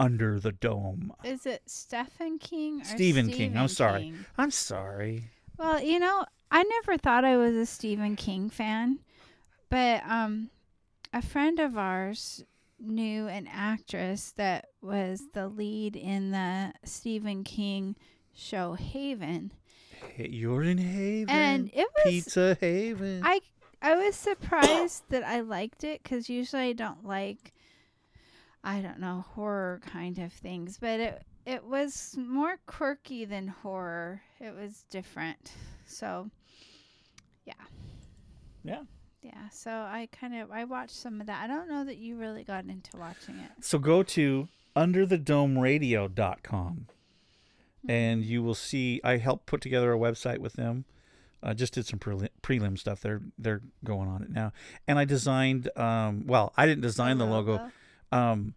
Under 0.00 0.38
the 0.40 0.52
Dome. 0.52 1.12
Is 1.24 1.46
it 1.46 1.62
Stephen 1.66 2.38
King 2.38 2.80
or 2.82 2.84
Stephen 2.84 3.28
King, 3.28 3.56
I'm 3.56 3.68
sorry. 3.68 4.02
King? 4.04 4.24
I'm 4.36 4.50
sorry. 4.50 5.24
Well, 5.58 5.82
you 5.82 5.98
know, 5.98 6.24
I 6.50 6.62
never 6.62 6.96
thought 6.98 7.24
I 7.24 7.36
was 7.36 7.54
a 7.54 7.66
Stephen 7.66 8.16
King 8.16 8.48
fan, 8.48 9.00
but 9.70 10.02
um, 10.08 10.50
a 11.12 11.20
friend 11.20 11.58
of 11.58 11.76
ours 11.76 12.44
knew 12.80 13.26
an 13.26 13.48
actress 13.52 14.32
that 14.36 14.66
was 14.80 15.20
the 15.34 15.48
lead 15.48 15.96
in 15.96 16.30
the 16.30 16.72
Stephen 16.84 17.42
King 17.42 17.96
show 18.32 18.74
Haven, 18.74 19.52
Hey, 20.14 20.28
You're 20.28 20.62
in 20.62 20.78
Haven. 20.78 21.28
and 21.28 21.70
it 21.74 21.88
was 21.96 22.04
Pizza 22.04 22.56
Haven. 22.60 23.20
I 23.24 23.40
I 23.80 23.94
was 23.94 24.16
surprised 24.16 25.04
that 25.10 25.22
I 25.22 25.40
liked 25.40 25.84
it 25.84 26.02
because 26.02 26.28
usually 26.28 26.62
I 26.62 26.72
don't 26.72 27.04
like 27.04 27.52
I 28.64 28.80
don't 28.80 28.98
know 28.98 29.24
horror 29.34 29.80
kind 29.86 30.18
of 30.18 30.32
things, 30.32 30.78
but 30.80 31.00
it 31.00 31.22
it 31.46 31.64
was 31.64 32.16
more 32.18 32.58
quirky 32.66 33.24
than 33.24 33.48
horror. 33.48 34.20
It 34.40 34.54
was 34.54 34.84
different, 34.90 35.52
so 35.86 36.30
yeah, 37.46 37.54
yeah. 38.64 38.82
yeah. 39.22 39.48
So 39.50 39.70
I 39.70 40.08
kind 40.12 40.34
of 40.34 40.50
I 40.50 40.64
watched 40.64 40.96
some 40.96 41.20
of 41.20 41.28
that. 41.28 41.42
I 41.42 41.46
don't 41.46 41.68
know 41.68 41.84
that 41.84 41.98
you 41.98 42.16
really 42.16 42.44
got 42.44 42.64
into 42.64 42.96
watching 42.96 43.38
it. 43.38 43.64
So 43.64 43.78
go 43.78 44.02
to 44.02 44.48
underthedomeradio.com 44.76 46.86
hmm. 47.82 47.90
and 47.90 48.24
you 48.24 48.42
will 48.42 48.54
see 48.54 49.00
I 49.02 49.16
helped 49.16 49.46
put 49.46 49.60
together 49.60 49.92
a 49.92 49.98
website 49.98 50.38
with 50.38 50.54
them. 50.54 50.84
Uh, 51.42 51.54
just 51.54 51.72
did 51.74 51.86
some 51.86 51.98
prelim, 52.00 52.28
prelim 52.42 52.76
stuff. 52.78 53.00
They're 53.00 53.22
they're 53.38 53.62
going 53.84 54.08
on 54.08 54.22
it 54.22 54.30
now. 54.30 54.52
And 54.88 54.98
I 54.98 55.04
designed 55.04 55.70
um 55.76 56.26
well, 56.26 56.52
I 56.56 56.66
didn't 56.66 56.82
design 56.82 57.18
the 57.18 57.26
logo. 57.26 57.70
Um 58.12 58.54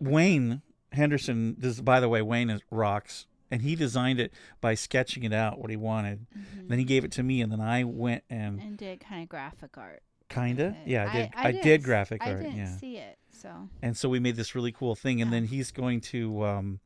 Wayne 0.00 0.62
Henderson 0.92 1.56
this 1.58 1.80
by 1.80 2.00
the 2.00 2.08
way, 2.08 2.22
Wayne 2.22 2.50
is 2.50 2.60
rocks 2.70 3.26
and 3.50 3.62
he 3.62 3.74
designed 3.76 4.20
it 4.20 4.32
by 4.60 4.74
sketching 4.74 5.24
it 5.24 5.32
out 5.32 5.58
what 5.58 5.70
he 5.70 5.76
wanted. 5.76 6.26
Mhm. 6.36 6.68
Then 6.68 6.78
he 6.78 6.84
gave 6.84 7.04
it 7.04 7.12
to 7.12 7.22
me 7.22 7.40
and 7.40 7.50
then 7.50 7.60
I 7.60 7.84
went 7.84 8.24
and 8.30 8.60
and 8.60 8.76
did 8.76 9.00
kind 9.00 9.22
of 9.22 9.28
graphic 9.28 9.76
art. 9.76 10.02
kinda 10.28 10.76
yeah, 10.86 11.08
I 11.08 11.12
did 11.12 11.30
I, 11.34 11.52
didn't 11.52 11.64
did 11.64 11.82
graphic 11.82 12.22
I 12.22 12.30
art, 12.30 12.38
I 12.38 12.42
didn't 12.44 12.56
yeah. 12.56 12.76
see 12.76 12.96
it, 12.98 13.18
so 13.30 13.68
and 13.82 13.96
so 13.96 14.08
we 14.08 14.18
made 14.20 14.36
this 14.36 14.54
really 14.54 14.72
cool 14.72 14.94
thing 14.94 15.20
and 15.20 15.30
Yeah. 15.30 15.38
then 15.40 15.46
he's 15.48 15.70
going 15.70 16.00
to 16.12 16.44
um, 16.44 16.80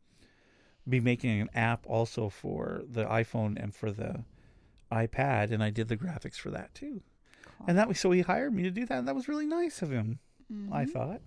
be 0.89 0.99
making 1.01 1.41
an 1.41 1.51
app 1.55 1.85
also 1.87 2.29
for 2.29 2.83
the 2.89 3.05
iphone 3.07 3.61
and 3.63 3.75
for 3.75 3.91
the 3.93 4.25
ipad 4.93 5.51
and 5.51 5.63
i 5.63 5.71
did 5.71 5.89
the 5.89 5.97
graphics 5.97 6.37
for 6.37 6.51
that 6.51 6.75
too 6.75 7.03
cool. 7.45 7.67
and 7.69 7.77
that 7.79 7.89
was 7.89 7.99
so 7.99 8.11
he 8.11 8.21
hired 8.23 8.55
me 8.55 8.63
to 8.63 8.71
do 8.71 8.87
that 8.87 8.99
and 8.99 9.09
that 9.09 9.15
was 9.15 9.29
really 9.29 9.47
nice 9.47 9.83
of 9.83 9.91
him 9.91 10.19
i 10.73 10.85
Mhm. 10.85 10.91
thought 10.93 11.21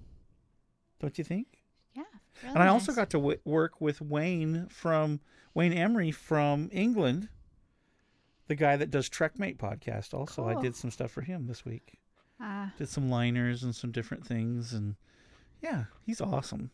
don't 0.99 1.17
you 1.17 1.23
think 1.23 1.61
yeah. 1.95 2.03
and 2.43 2.57
i 2.59 2.67
also 2.67 2.93
got 2.93 3.09
to 3.09 3.17
w- 3.17 3.39
work 3.43 3.81
with 3.81 3.99
wayne 4.01 4.67
from 4.69 5.19
wayne 5.53 5.73
emery 5.73 6.11
from 6.11 6.69
england 6.71 7.27
the 8.47 8.55
guy 8.55 8.75
that 8.77 8.89
does 8.91 9.09
trekmate 9.09 9.57
podcast 9.57 10.13
also 10.13 10.47
i 10.47 10.59
did 10.61 10.75
some 10.75 10.89
stuff 10.91 11.11
for 11.11 11.21
him 11.21 11.47
this 11.47 11.65
week 11.65 11.99
Ah, 12.41 12.71
did 12.77 12.87
some 12.87 13.09
liners 13.09 13.63
and 13.63 13.75
some 13.75 13.91
different 13.91 14.25
things 14.25 14.71
and 14.71 14.95
yeah 15.61 15.85
he's 16.05 16.21
awesome 16.21 16.71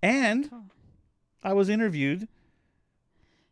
and 0.00 0.48
cool. 0.48 0.64
i 1.42 1.52
was 1.52 1.68
interviewed 1.68 2.28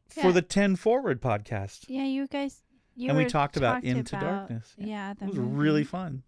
for 0.08 0.26
Yeah. 0.26 0.30
the 0.32 0.42
10 0.42 0.76
forward 0.76 1.20
podcast 1.20 1.84
Yeah, 1.88 2.04
you 2.04 2.26
guys. 2.26 2.62
You 2.96 3.08
and 3.08 3.18
we 3.18 3.24
were 3.24 3.30
talked 3.30 3.56
about 3.56 3.82
into 3.84 4.16
darkness 4.16 4.72
Yeah, 4.78 5.14
the 5.14 5.24
it 5.24 5.28
was 5.30 5.38
movie. 5.38 5.56
really 5.56 5.84
fun 5.84 6.22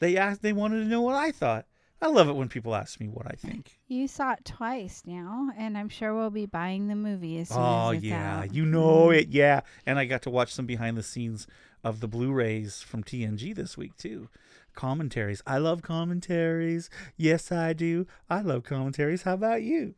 they 0.00 0.16
asked 0.16 0.42
they 0.42 0.52
wanted 0.52 0.78
to 0.80 0.88
know 0.88 1.00
what 1.02 1.14
i 1.16 1.30
thought 1.32 1.66
i 2.02 2.06
love 2.08 2.28
it 2.28 2.34
when 2.34 2.48
people 2.48 2.74
ask 2.74 3.00
me 3.00 3.08
what 3.08 3.26
i 3.26 3.34
think 3.36 3.78
You 3.88 4.06
saw 4.06 4.32
it 4.32 4.44
twice 4.44 5.02
now, 5.06 5.50
and 5.56 5.78
I'm 5.78 5.88
sure 5.88 6.14
we'll 6.14 6.30
be 6.30 6.46
buying 6.46 6.88
the 6.88 6.94
movie 6.96 7.38
as 7.40 7.48
soon 7.48 7.58
oh 7.58 7.90
as 7.90 7.96
it's 7.96 8.04
yeah 8.06 8.40
out. 8.40 8.54
you 8.54 8.64
know 8.66 9.06
Mhm. 9.08 9.18
it 9.22 9.28
yeah 9.28 9.60
and 9.86 9.98
i 9.98 10.04
got 10.04 10.22
to 10.22 10.30
watch 10.30 10.52
some 10.52 10.66
behind 10.66 10.96
the 10.96 11.02
scenes 11.02 11.46
of 11.82 12.00
the 12.00 12.08
blu-rays 12.08 12.80
from 12.82 13.02
tng 13.02 13.54
this 13.54 13.76
week 13.76 13.96
too 13.96 14.28
commentaries 14.74 15.42
i 15.46 15.58
love 15.58 15.82
commentaries 15.82 16.90
yes 17.16 17.50
i 17.52 17.72
do 17.72 18.06
i 18.28 18.40
love 18.40 18.62
commentaries 18.64 19.22
how 19.22 19.34
about 19.34 19.62
you 19.62 19.94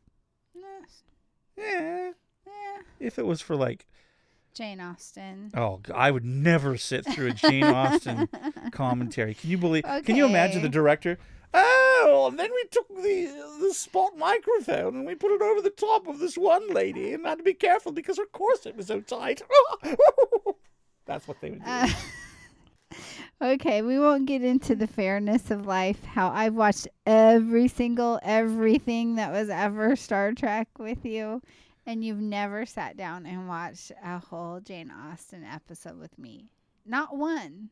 Yes. 0.54 1.02
Yeah. 1.56 2.12
If 3.00 3.18
it 3.18 3.26
was 3.26 3.40
for 3.40 3.56
like 3.56 3.86
Jane 4.54 4.80
Austen. 4.80 5.50
oh 5.54 5.80
I 5.94 6.10
would 6.10 6.24
never 6.24 6.76
sit 6.76 7.04
through 7.04 7.28
a 7.28 7.32
jane 7.32 7.64
austen 7.64 8.28
commentary. 8.72 9.34
Can 9.34 9.50
you 9.50 9.58
believe 9.58 9.84
can 10.04 10.16
you 10.16 10.24
imagine 10.26 10.62
the 10.62 10.68
director? 10.68 11.18
Oh 11.52 12.26
and 12.28 12.38
then 12.38 12.50
we 12.52 12.64
took 12.70 12.88
the 12.88 13.58
the 13.60 13.74
spot 13.74 14.16
microphone 14.16 14.96
and 14.96 15.06
we 15.06 15.14
put 15.14 15.32
it 15.32 15.42
over 15.42 15.60
the 15.60 15.70
top 15.70 16.06
of 16.06 16.18
this 16.18 16.36
one 16.38 16.68
lady 16.72 17.12
and 17.12 17.26
had 17.26 17.38
to 17.38 17.44
be 17.44 17.54
careful 17.54 17.92
because 17.92 18.16
her 18.18 18.26
corset 18.26 18.76
was 18.76 18.86
so 18.86 19.00
tight. 19.00 19.42
That's 21.06 21.28
what 21.28 21.40
they 21.40 21.50
would 21.50 21.64
do. 21.64 21.70
Uh, 21.70 21.88
okay, 23.42 23.82
we 23.82 23.98
won't 23.98 24.26
get 24.26 24.42
into 24.42 24.74
the 24.74 24.86
fairness 24.86 25.50
of 25.50 25.66
life. 25.66 26.02
How 26.04 26.30
I've 26.30 26.54
watched 26.54 26.88
every 27.06 27.68
single 27.68 28.18
everything 28.22 29.16
that 29.16 29.32
was 29.32 29.48
ever 29.48 29.94
Star 29.96 30.32
Trek 30.32 30.68
with 30.78 31.04
you, 31.04 31.42
and 31.87 32.05
you've 32.05 32.20
never 32.20 32.66
sat 32.66 32.96
down 32.96 33.25
and 33.27 33.49
watched 33.49 33.92
a 34.05 34.18
whole 34.18 34.61
Jane 34.61 34.90
Austen 34.90 35.44
episode 35.44 35.99
with 35.99 36.18
me. 36.18 36.51
Not 36.85 37.16
one. 37.16 37.70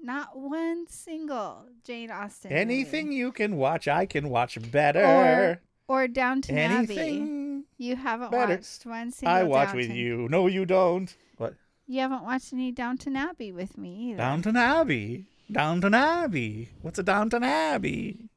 Not 0.00 0.36
one 0.38 0.86
single 0.88 1.66
Jane 1.84 2.10
Austen. 2.10 2.50
movie. 2.50 2.60
anything 2.60 3.10
you 3.12 3.32
can 3.32 3.56
watch 3.56 3.88
i 3.88 4.06
can 4.06 4.28
watch 4.28 4.56
better 4.70 5.60
or 5.88 6.06
Downton 6.06 6.56
Abbey. 6.56 6.74
anything 6.98 7.64
You 7.78 7.96
haven't 7.96 8.30
better. 8.30 8.54
watched 8.56 8.86
one 8.86 9.10
single. 9.10 9.36
i 9.36 9.42
watch 9.42 9.74
with 9.74 9.90
you 9.90 10.28
no 10.30 10.46
you 10.46 10.64
don't 10.64 11.14
what 11.36 11.54
You 11.88 12.00
haven't 12.00 12.22
watched 12.22 12.52
any 12.52 12.70
Downton 12.70 13.16
Abbey 13.16 13.50
with 13.50 13.76
me 13.76 14.10
either. 14.10 14.18
downton 14.18 14.56
abbey 14.56 15.26
Downton 15.50 15.94
Abbey. 15.94 16.68
What's 16.82 16.98
a 16.98 17.02
Downton 17.02 17.42
Abbey? 17.42 18.28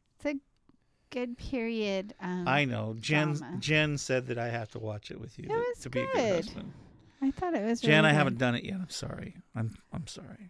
Good 1.11 1.37
period. 1.37 2.13
Um, 2.19 2.47
I 2.47 2.65
know. 2.65 2.95
Jen 2.99 3.33
drama. 3.33 3.57
Jen 3.59 3.97
said 3.97 4.27
that 4.27 4.37
I 4.37 4.47
have 4.49 4.69
to 4.71 4.79
watch 4.79 5.11
it 5.11 5.19
with 5.19 5.37
you 5.37 5.45
It 5.49 5.81
to- 5.81 5.89
be 5.89 5.99
a 5.99 6.07
good 6.13 6.35
husband. 6.45 6.73
I 7.21 7.29
thought 7.31 7.53
it 7.53 7.63
was. 7.63 7.81
Jen, 7.81 7.89
really 8.03 8.07
I 8.07 8.11
good. 8.11 8.17
haven't 8.17 8.37
done 8.39 8.55
it 8.55 8.63
yet. 8.63 8.75
I'm 8.75 8.89
sorry. 8.89 9.35
I'm 9.55 9.75
I'm 9.93 10.07
sorry. 10.07 10.49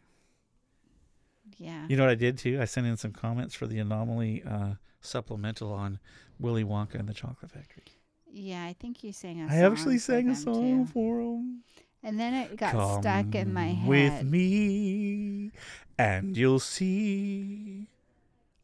Yeah. 1.57 1.85
You 1.89 1.97
know 1.97 2.03
what 2.03 2.11
I 2.11 2.15
did 2.15 2.37
too? 2.37 2.59
I 2.61 2.65
sent 2.65 2.87
in 2.87 2.95
some 2.97 3.11
comments 3.11 3.53
for 3.55 3.67
the 3.67 3.79
anomaly 3.79 4.43
uh, 4.43 4.75
supplemental 5.01 5.73
on 5.73 5.99
Willy 6.39 6.63
Wonka 6.63 6.95
and 6.95 7.07
the 7.09 7.13
Chocolate 7.13 7.51
Factory. 7.51 7.83
yeah, 8.31 8.63
I 8.63 8.73
think 8.79 9.03
you 9.03 9.11
sang 9.13 9.41
a 9.41 9.45
I 9.45 9.49
song. 9.49 9.57
I 9.57 9.61
actually 9.71 9.97
sang 9.99 10.29
a 10.29 10.35
song 10.35 10.85
too. 10.87 10.91
for 10.93 11.19
him. 11.21 11.63
And 12.03 12.19
then 12.19 12.33
it 12.33 12.55
got 12.55 13.01
stuck 13.01 13.35
in 13.35 13.53
my 13.53 13.67
head. 13.67 13.87
with 13.87 14.23
me, 14.23 15.51
and 15.99 16.35
you'll 16.35 16.59
see 16.59 17.87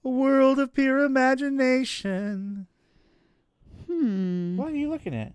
a 0.07 0.09
world 0.09 0.57
of 0.59 0.73
pure 0.73 0.99
imagination. 1.03 2.67
Hmm. 3.87 4.55
What 4.57 4.69
are 4.69 4.75
you 4.75 4.89
looking 4.89 5.13
at? 5.13 5.33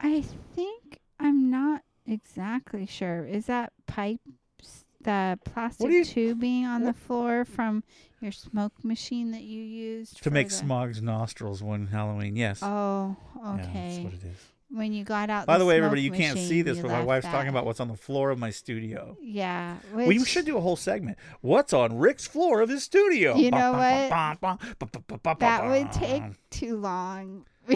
I 0.00 0.22
think 0.54 1.00
I'm 1.20 1.50
not 1.50 1.82
exactly 2.06 2.86
sure. 2.86 3.24
Is 3.26 3.46
that 3.46 3.72
pipe, 3.86 4.20
s- 4.60 4.84
the 5.00 5.38
plastic 5.44 5.88
do 5.88 5.92
you- 5.92 6.04
tubing 6.04 6.64
on 6.64 6.84
the 6.84 6.92
floor 6.92 7.44
from 7.44 7.84
your 8.20 8.32
smoke 8.32 8.72
machine 8.84 9.30
that 9.32 9.42
you 9.42 9.62
used 9.62 10.16
To 10.18 10.22
for 10.24 10.30
make 10.30 10.48
the- 10.48 10.54
Smaug's 10.54 11.02
nostrils 11.02 11.62
one 11.62 11.88
Halloween. 11.88 12.34
Yes. 12.36 12.60
Oh, 12.62 13.16
Yeah, 13.36 13.56
that's 13.72 13.98
what 14.04 14.14
it 14.14 14.24
is. 14.24 14.51
When 14.72 14.92
you 14.92 15.04
got 15.04 15.30
out. 15.30 15.46
By 15.46 15.58
the 15.58 15.64
way, 15.66 15.76
everybody, 15.76 16.02
you 16.02 16.10
can't 16.10 16.38
see 16.38 16.62
this, 16.62 16.78
but 16.78 16.90
my 16.90 17.02
wife's 17.04 17.26
that. 17.26 17.32
talking 17.32 17.50
about 17.50 17.66
what's 17.66 17.80
on 17.80 17.88
the 17.88 17.96
floor 17.96 18.30
of 18.30 18.38
my 18.38 18.50
studio. 18.50 19.16
Yeah. 19.20 19.76
We 19.94 20.06
which- 20.06 20.26
should 20.26 20.46
do 20.46 20.56
a 20.56 20.60
whole 20.60 20.76
segment. 20.76 21.18
What's 21.40 21.72
on 21.72 21.98
Rick's 21.98 22.26
floor 22.26 22.60
of 22.62 22.68
his 22.68 22.82
studio? 22.82 23.36
You 23.36 23.50
know 23.50 23.72
Ba, 23.72 23.78
what? 24.40 25.38
That 25.38 25.62
ba, 25.62 25.68
would 25.68 25.92
take 25.92 26.22
too 26.50 26.76
long. 26.76 27.44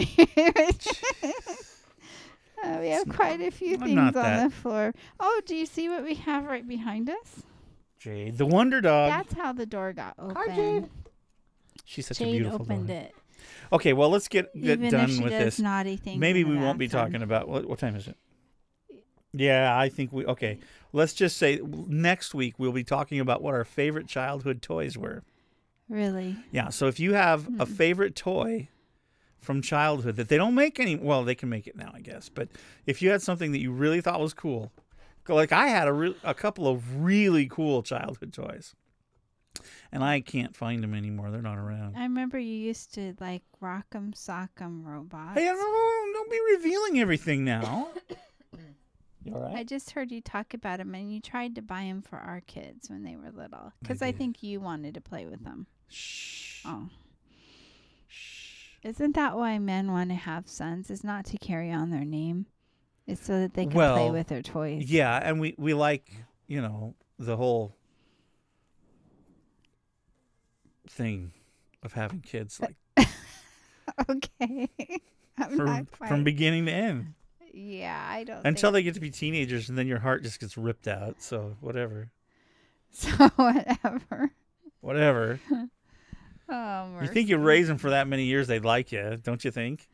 Uh, 2.63 2.77
we 2.81 2.89
have 2.89 3.07
quite 3.09 3.39
a 3.39 3.51
few 3.51 3.77
things 3.77 3.97
on 3.99 4.13
that- 4.13 4.43
the 4.45 4.49
floor. 4.49 4.91
Oh, 5.19 5.41
do 5.45 5.55
you 5.55 5.67
see 5.67 5.89
what 5.89 6.03
we 6.03 6.15
have 6.15 6.45
right 6.45 6.67
behind 6.67 7.07
us? 7.07 7.43
Jade, 7.99 8.39
the 8.39 8.47
Wonder 8.47 8.81
Dog. 8.81 9.09
That's 9.11 9.33
how 9.35 9.53
the 9.53 9.67
door 9.67 9.93
got 9.93 10.15
open. 10.17 10.55
Jade. 10.55 10.89
She's 11.85 12.07
such 12.07 12.19
a 12.19 12.23
Jade 12.23 12.31
beautiful 12.31 12.61
opened 12.63 12.87
dog. 12.87 12.97
it. 12.97 13.15
Okay, 13.71 13.93
well, 13.93 14.09
let's 14.09 14.27
get, 14.27 14.53
get 14.53 14.79
Even 14.79 14.91
done 14.91 15.09
if 15.09 15.15
she 15.17 15.23
with 15.23 15.31
does 15.31 15.43
this. 15.43 15.59
naughty 15.59 15.97
things. 15.97 16.19
Maybe 16.19 16.41
in 16.41 16.47
the 16.49 16.55
we 16.57 16.63
won't 16.63 16.77
be 16.77 16.87
bathtub. 16.87 17.07
talking 17.11 17.21
about 17.23 17.47
what, 17.49 17.65
what 17.67 17.79
time 17.79 17.95
is 17.95 18.07
it? 18.07 18.17
Yeah, 19.33 19.77
I 19.77 19.89
think 19.89 20.11
we 20.13 20.25
okay. 20.25 20.57
Let's 20.93 21.13
just 21.13 21.37
say 21.37 21.59
next 21.87 22.33
week 22.33 22.55
we'll 22.57 22.71
be 22.71 22.83
talking 22.83 23.19
about 23.19 23.41
what 23.41 23.53
our 23.53 23.65
favorite 23.65 24.07
childhood 24.07 24.61
toys 24.61 24.97
were. 24.97 25.23
Really? 25.89 26.37
Yeah, 26.51 26.69
so 26.69 26.87
if 26.87 26.99
you 26.99 27.13
have 27.13 27.47
a 27.59 27.65
Hmm. 27.65 27.73
favorite 27.73 28.15
toy 28.15 28.69
from 29.39 29.61
childhood 29.61 30.15
that 30.15 30.29
they 30.29 30.37
don't 30.37 30.55
make 30.55 30.79
any, 30.79 30.95
well, 30.95 31.23
they 31.23 31.35
can 31.35 31.49
make 31.49 31.67
it 31.67 31.75
now, 31.75 31.91
I 31.93 31.99
guess. 32.01 32.29
But 32.29 32.49
if 32.85 33.01
you 33.01 33.09
had 33.11 33.21
something 33.21 33.51
that 33.51 33.59
you 33.59 33.71
really 33.71 34.01
thought 34.01 34.19
was 34.19 34.33
cool, 34.33 34.71
like 35.27 35.51
I 35.51 35.67
had 35.67 35.87
a 35.87 35.93
re- 35.93 36.15
a 36.23 36.33
couple 36.33 36.67
of 36.67 37.01
really 37.03 37.47
cool 37.47 37.83
childhood 37.83 38.33
toys, 38.33 38.73
and 39.91 40.03
I 40.03 40.21
can't 40.21 40.55
find 40.55 40.83
them 40.83 40.93
anymore. 40.93 41.31
They're 41.31 41.41
not 41.41 41.57
around. 41.57 41.95
I 41.97 42.03
remember 42.03 42.37
you 42.37 42.55
used 42.55 42.93
to 42.95 43.13
like 43.19 43.43
rock'em 43.61 44.13
sock'em 44.13 44.85
robots. 44.85 45.39
Hey, 45.39 45.45
don't, 45.45 46.13
don't 46.13 46.31
be 46.31 46.39
revealing 46.55 46.99
everything 46.99 47.43
now. 47.43 47.89
You 49.23 49.35
all 49.35 49.53
I 49.53 49.65
just 49.65 49.91
heard 49.91 50.09
you 50.09 50.21
talk 50.21 50.53
about 50.53 50.77
them, 50.77 50.95
and 50.95 51.13
you 51.13 51.19
tried 51.19 51.55
to 51.55 51.61
buy 51.61 51.81
them 51.81 52.01
for 52.01 52.17
our 52.17 52.41
kids 52.47 52.89
when 52.89 53.03
they 53.03 53.17
were 53.17 53.29
little, 53.29 53.73
because 53.81 54.01
I, 54.01 54.11
did. 54.11 54.17
think 54.19 54.41
you 54.41 54.61
wanted 54.61 54.93
to 54.93 55.01
play 55.01 55.25
with 55.25 55.43
them. 55.43 55.67
Shh. 55.89 56.61
Oh, 56.65 56.87
Shh. 58.07 58.77
isn't 58.83 59.15
that 59.15 59.35
why 59.35 59.59
men 59.59 59.91
want 59.91 60.11
to 60.11 60.15
have 60.15 60.47
sons? 60.47 60.89
Is 60.89 61.03
not 61.03 61.25
to 61.25 61.37
carry 61.37 61.71
on 61.73 61.89
their 61.89 62.05
name. 62.05 62.45
It's 63.05 63.25
so 63.25 63.41
that 63.41 63.53
they 63.53 63.65
can 63.65 63.73
play 63.73 64.11
with 64.11 64.27
their 64.27 64.41
toys. 64.41 64.89
Yeah, 64.89 65.19
and 65.21 65.41
we 65.41 65.55
we 65.57 65.73
like 65.73 66.09
you 66.47 66.61
know 66.61 66.95
the 67.19 67.35
whole 67.35 67.75
thing 70.89 71.31
of 71.83 71.93
having 71.93 72.21
kids 72.21 72.59
uh, 72.61 72.67
like 72.97 73.07
okay. 74.09 74.69
I'm 75.37 75.55
from 75.55 75.85
from 76.07 76.23
beginning 76.23 76.65
to 76.65 76.71
end 76.71 77.13
yeah, 77.57 78.05
I 78.07 78.23
don't. 78.23 78.45
until 78.45 78.71
they 78.71 78.83
get 78.83 78.93
to 78.93 78.99
be 78.99 79.09
teenagers, 79.09 79.69
and 79.69 79.77
then 79.77 79.87
your 79.87 79.99
heart 79.99 80.21
just 80.21 80.39
gets 80.39 80.57
ripped 80.57 80.87
out. 80.87 81.15
So 81.21 81.57
whatever, 81.59 82.11
so. 82.91 83.09
Whatever. 83.35 84.31
whatever. 84.81 85.39
Oh, 86.49 86.99
You 87.01 87.07
think 87.07 87.29
you 87.29 87.37
raise 87.37 87.67
them 87.67 87.77
for 87.77 87.89
that 87.89 88.07
many 88.07 88.25
years, 88.25 88.47
they'd 88.47 88.63
like 88.63 88.91
you, 88.91 89.17
don't 89.21 89.43
you 89.43 89.51
think? 89.51 89.89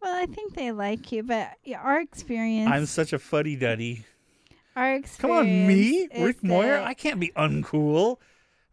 Well, 0.00 0.14
I 0.20 0.26
think 0.26 0.54
they 0.54 0.72
like 0.72 1.12
you, 1.12 1.22
but 1.22 1.52
our 1.76 2.00
experience. 2.00 2.70
I'm 2.70 2.86
such 2.86 3.12
a 3.12 3.18
fuddy 3.18 3.54
duddy. 3.56 4.04
our 4.74 4.96
experience 4.96 5.16
Come 5.18 5.30
on, 5.30 5.66
me, 5.68 6.08
Rick 6.18 6.42
Moyer. 6.42 6.80
I 6.80 6.94
can't 6.94 7.20
be 7.20 7.30
uncool. 7.36 8.16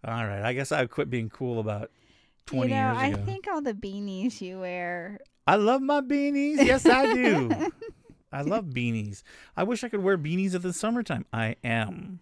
All 0.06 0.26
right, 0.26 0.42
I 0.44 0.54
guess 0.54 0.72
I 0.72 0.86
quit 0.86 1.10
being 1.10 1.30
cool 1.30 1.60
about 1.60 1.92
twenty 2.46 2.72
you 2.74 2.80
know, 2.80 2.94
years 2.94 3.20
I 3.20 3.22
think 3.26 3.48
all 3.48 3.62
the 3.62 3.74
beanies 3.74 4.40
you 4.42 4.60
wear. 4.60 5.20
I 5.46 5.56
love 5.56 5.82
my 5.82 6.02
beanies. 6.02 6.64
Yes, 6.64 6.86
I 6.86 7.14
do. 7.14 7.50
I 8.32 8.42
love 8.44 8.66
beanies. 8.66 9.24
I 9.58 9.64
wish 9.64 9.84
I 9.84 9.90
could 9.90 10.04
wear 10.04 10.18
beanies 10.18 10.54
at 10.54 10.62
the 10.62 10.74
summertime. 10.74 11.26
I 11.34 11.56
am. 11.64 12.20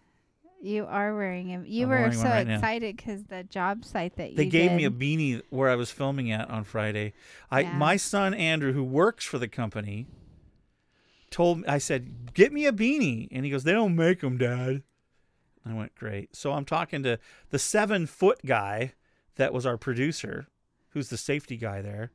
You 0.61 0.85
are 0.85 1.15
wearing 1.15 1.49
them. 1.49 1.65
You 1.67 1.83
I'm 1.83 1.89
were 1.89 2.11
so 2.13 2.23
right 2.23 2.47
excited 2.49 2.97
because 2.97 3.25
the 3.25 3.43
job 3.43 3.85
site 3.85 4.15
that 4.15 4.31
you 4.31 4.37
They 4.37 4.47
gave 4.47 4.71
me 4.71 4.85
a 4.85 4.89
beanie 4.89 5.41
where 5.49 5.69
I 5.69 5.75
was 5.75 5.91
filming 5.91 6.31
at 6.31 6.49
on 6.49 6.63
Friday. 6.63 7.13
I 7.51 7.61
Yeah. 7.61 7.77
my 7.77 7.95
son 7.97 8.33
Andrew, 8.33 8.73
who 8.73 8.83
works 8.83 9.23
for 9.23 9.37
the 9.37 9.47
company, 9.47 10.07
told 11.29 11.59
me. 11.59 11.67
I 11.67 11.77
said, 11.77 12.33
"Get 12.33 12.51
me 12.51 12.65
a 12.65 12.71
beanie," 12.71 13.27
and 13.31 13.45
he 13.45 13.51
goes, 13.51 13.63
"They 13.65 13.73
don't 13.73 13.95
make 13.95 14.21
them, 14.21 14.37
Dad." 14.37 14.81
I 15.71 15.75
went, 15.75 15.95
"Great." 15.95 16.35
So 16.35 16.53
I'm 16.53 16.65
talking 16.65 17.03
to 17.03 17.19
the 17.49 17.59
seven 17.59 18.05
foot 18.05 18.39
guy 18.45 18.93
that 19.35 19.53
was 19.53 19.65
our 19.65 19.77
producer, 19.77 20.47
who's 20.89 21.09
the 21.09 21.17
safety 21.17 21.57
guy 21.57 21.81
there, 21.81 22.11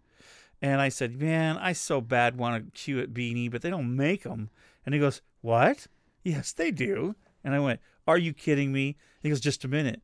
and 0.61 0.81
I 0.81 0.89
said, 0.89 1.21
"Man, 1.21 1.57
I 1.57 1.73
so 1.73 2.01
bad 2.01 2.37
want 2.37 2.65
a 2.65 2.79
Hewitt 2.79 3.15
beanie, 3.15 3.51
but 3.51 3.63
they 3.63 3.71
don't 3.71 3.97
make 3.97 4.23
them." 4.23 4.51
And 4.85 4.95
he 4.95 5.01
goes, 5.01 5.21
"What? 5.41 5.87
Yes, 6.23 6.53
they 6.53 6.71
do." 6.71 7.15
And 7.45 7.55
I 7.55 7.61
went, 7.61 7.81
"Are 8.07 8.19
you 8.19 8.33
kidding 8.33 8.73
me?" 8.73 8.97
He 9.21 9.29
goes, 9.29 9.41
"Just 9.41 9.65
a 9.65 9.69
minute." 9.69 10.03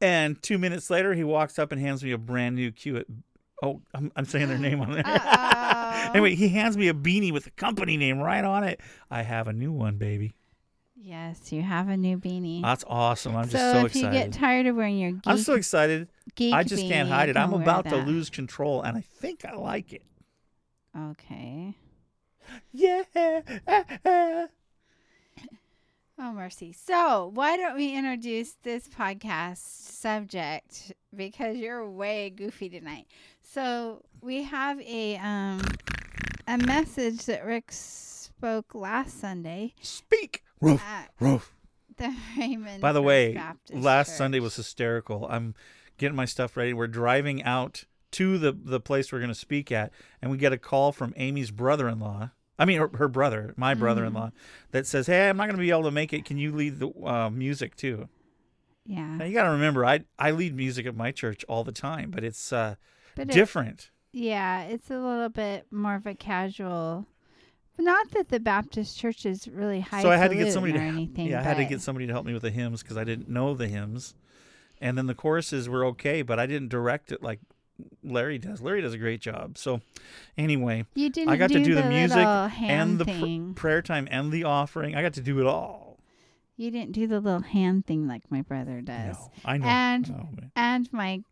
And 0.00 0.40
two 0.42 0.58
minutes 0.58 0.90
later, 0.90 1.14
he 1.14 1.24
walks 1.24 1.58
up 1.58 1.72
and 1.72 1.80
hands 1.80 2.04
me 2.04 2.12
a 2.12 2.18
brand 2.18 2.56
new 2.56 2.70
Hewitt. 2.74 3.06
Oh, 3.62 3.80
I'm, 3.94 4.12
I'm 4.14 4.26
saying 4.26 4.48
their 4.48 4.58
name 4.58 4.80
on 4.80 4.92
there. 4.92 5.04
Anyway, 6.12 6.34
he 6.34 6.48
hands 6.48 6.76
me 6.76 6.88
a 6.88 6.94
beanie 6.94 7.32
with 7.32 7.44
the 7.44 7.50
company 7.50 7.96
name 7.96 8.20
right 8.20 8.44
on 8.44 8.62
it. 8.62 8.80
I 9.10 9.22
have 9.22 9.48
a 9.48 9.52
new 9.52 9.72
one, 9.72 9.96
baby. 9.96 10.34
Yes, 11.06 11.52
you 11.52 11.62
have 11.62 11.88
a 11.88 11.96
new 11.96 12.18
beanie. 12.18 12.62
That's 12.62 12.82
awesome. 12.88 13.36
I'm 13.36 13.44
just 13.48 13.52
so, 13.52 13.72
so, 13.74 13.84
if 13.86 13.94
you 13.94 14.10
get 14.10 14.32
tired 14.32 14.66
of 14.66 14.74
wearing 14.74 14.98
your 14.98 15.12
geek, 15.12 15.22
I'm 15.26 15.38
so 15.38 15.54
excited. 15.54 16.08
geek 16.34 16.52
I 16.52 16.64
just 16.64 16.82
can't 16.84 17.08
hide 17.08 17.28
it. 17.28 17.36
I'm 17.36 17.52
about 17.52 17.84
to 17.90 17.96
lose 17.98 18.28
control, 18.28 18.82
and 18.82 18.98
I 18.98 19.02
think 19.02 19.44
I 19.44 19.54
like 19.54 19.92
it. 19.92 20.02
Okay. 20.98 21.76
Yeah. 22.72 23.04
Oh, 26.18 26.32
mercy. 26.32 26.72
So, 26.72 27.30
why 27.34 27.58
don't 27.58 27.76
we 27.76 27.94
introduce 27.94 28.54
this 28.62 28.88
podcast 28.88 29.58
subject 29.58 30.92
because 31.14 31.58
you're 31.58 31.88
way 31.88 32.30
goofy 32.30 32.70
tonight. 32.70 33.06
So, 33.42 34.02
we 34.22 34.42
have 34.44 34.80
a 34.80 35.18
um 35.18 35.60
a 36.48 36.56
message 36.56 37.26
that 37.26 37.44
Rick 37.44 37.66
spoke 37.70 38.74
last 38.74 39.20
Sunday 39.20 39.74
Speak. 39.82 40.42
Roof. 40.60 40.82
Roof. 41.20 41.52
the 41.96 42.14
Raymond. 42.38 42.80
By 42.80 42.92
the 42.92 43.00
First 43.00 43.06
way, 43.06 43.34
Baptist 43.34 43.82
last 43.82 44.08
Church. 44.08 44.16
Sunday 44.18 44.40
was 44.40 44.56
hysterical. 44.56 45.26
I'm 45.30 45.54
getting 45.98 46.16
my 46.16 46.24
stuff 46.26 46.56
ready. 46.56 46.72
We're 46.74 46.86
driving 46.88 47.42
out 47.42 47.84
to 48.12 48.38
the 48.38 48.52
the 48.52 48.80
place 48.80 49.10
we're 49.12 49.18
going 49.18 49.28
to 49.28 49.34
speak 49.34 49.70
at, 49.72 49.92
and 50.22 50.30
we 50.30 50.38
get 50.38 50.52
a 50.52 50.58
call 50.58 50.92
from 50.92 51.12
Amy's 51.16 51.50
brother-in-law. 51.50 52.30
I 52.58 52.64
mean, 52.64 52.78
her, 52.78 52.90
her 52.94 53.08
brother, 53.08 53.52
my 53.56 53.72
Mm-hmm. 53.74 53.80
brother-in-law, 53.80 54.30
that 54.70 54.86
says, 54.86 55.06
"Hey, 55.06 55.28
I'm 55.28 55.36
not 55.36 55.44
going 55.44 55.56
to 55.56 55.60
be 55.60 55.70
able 55.70 55.82
to 55.84 55.90
make 55.90 56.12
it. 56.12 56.24
Can 56.24 56.38
you 56.38 56.54
lead 56.54 56.78
the 56.78 56.88
uh, 57.04 57.30
music 57.30 57.76
too?" 57.76 58.08
Yeah. 58.86 59.16
Now 59.16 59.24
you 59.24 59.34
got 59.34 59.44
to 59.44 59.50
remember, 59.50 59.84
I 59.84 60.04
I 60.18 60.30
lead 60.30 60.54
music 60.54 60.86
at 60.86 60.94
my 60.96 61.10
church 61.12 61.44
all 61.48 61.64
the 61.64 61.72
time, 61.72 62.10
but 62.10 62.22
it's 62.24 62.52
uh, 62.52 62.76
But 63.14 63.28
it, 63.30 63.32
different. 63.32 63.90
yeah, 64.12 64.62
it's 64.62 64.90
a 64.90 64.98
little 64.98 65.28
bit 65.28 65.66
more 65.72 65.96
of 65.96 66.06
a 66.06 66.14
casual. 66.14 67.06
Not 67.78 68.10
that 68.12 68.28
the 68.30 68.40
Baptist 68.40 68.98
church 68.98 69.26
is 69.26 69.46
really 69.48 69.80
high. 69.80 70.02
so 70.02 70.10
I 70.10 70.16
had 70.16 70.30
to 70.30 70.36
get 70.36 70.52
somebody 70.52 70.72
to 70.72 70.78
anything. 70.80 71.26
yeah, 71.26 71.40
I 71.40 71.42
had 71.42 71.56
to 71.58 71.64
get 71.64 71.80
somebody 71.80 72.06
to 72.06 72.12
help 72.12 72.24
me 72.26 72.32
with 72.32 72.42
the 72.42 72.50
hymns 72.50 72.82
because 72.82 72.96
I 72.96 73.04
didn't 73.04 73.28
know 73.28 73.54
the 73.54 73.68
hymns, 73.68 74.14
and 74.80 74.96
then 74.96 75.06
the 75.06 75.14
choruses 75.14 75.68
were 75.68 75.84
okay, 75.86 76.22
but 76.22 76.38
I 76.38 76.46
didn't 76.46 76.68
direct 76.68 77.12
it 77.12 77.22
like 77.22 77.40
Larry 78.02 78.38
does. 78.38 78.62
Larry 78.62 78.80
does 78.80 78.94
a 78.94 78.98
great 78.98 79.20
job. 79.20 79.58
So 79.58 79.82
anyway, 80.38 80.86
You 80.94 81.10
didn't 81.10 81.28
I 81.28 81.36
got 81.36 81.50
do 81.50 81.58
to 81.58 81.64
do 81.64 81.74
the, 81.74 81.84
music 81.84 82.16
and 82.16 82.98
the 82.98 83.04
pr- 83.54 83.60
prayer 83.60 83.82
time 83.82 84.08
and 84.10 84.32
the 84.32 84.44
offering. 84.44 84.94
I 84.94 85.02
got 85.02 85.12
to 85.14 85.20
do 85.20 85.38
it 85.40 85.46
all. 85.46 85.98
You 86.56 86.70
didn't 86.70 86.92
do 86.92 87.06
the 87.06 87.20
little 87.20 87.42
hand 87.42 87.84
thing 87.86 88.08
like 88.08 88.22
my 88.30 88.40
brother 88.40 88.80
does. 88.80 89.16
No, 89.16 89.30
I 89.44 89.58
know. 89.58 89.66
And 89.66 90.10
Oh, 90.18 90.44
and 90.56 90.90
my 90.90 91.22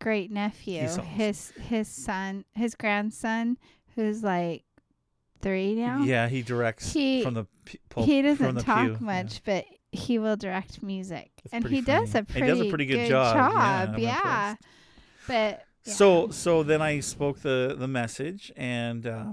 great 0.00 0.30
nephew, 0.30 0.86
his 0.86 1.50
his 1.50 1.88
son, 1.88 2.44
his 2.54 2.76
grandson, 2.76 3.58
who's 3.96 4.22
like 4.22 4.62
three 5.40 5.74
now. 5.74 6.02
yeah, 6.02 6.28
he 6.28 6.42
directs 6.42 6.92
He- 6.92 7.22
from 7.22 7.34
the 7.34 7.46
pul- 7.90 8.04
he 8.04 8.22
doesn't 8.22 8.54
the 8.56 8.62
talk 8.62 8.84
pew. 8.84 8.92
Yeah. 8.92 8.98
much, 9.00 9.42
but 9.44 9.64
he 9.92 10.18
will 10.18 10.36
direct 10.36 10.82
music, 10.82 11.30
That's 11.44 11.52
and 11.54 11.66
he 11.66 11.80
does 11.80 12.14
a 12.14 12.18
He 12.18 12.24
pretty, 12.24 12.46
does 12.46 12.60
a 12.60 12.68
pretty 12.68 12.86
good 12.86 12.96
good 12.98 13.08
job. 13.08 13.96
Yeah, 13.96 13.96
yeah. 13.98 14.54
But 15.26 15.64
yeah. 15.84 15.92
So 15.94 16.30
so 16.30 16.62
then 16.62 16.82
I 16.82 17.00
spoke 17.00 17.40
the 17.40 17.74
the 17.78 17.88
message 17.88 18.52
and 18.56 19.06
uh, 19.06 19.24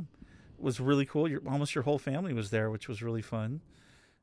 was 0.57 0.79
really 0.79 1.05
cool. 1.05 1.27
Your, 1.27 1.41
almost 1.47 1.75
your 1.75 1.83
whole 1.83 1.99
family 1.99 2.33
was 2.33 2.49
there, 2.51 2.69
which 2.69 2.87
was 2.87 3.01
really 3.01 3.21
fun. 3.21 3.61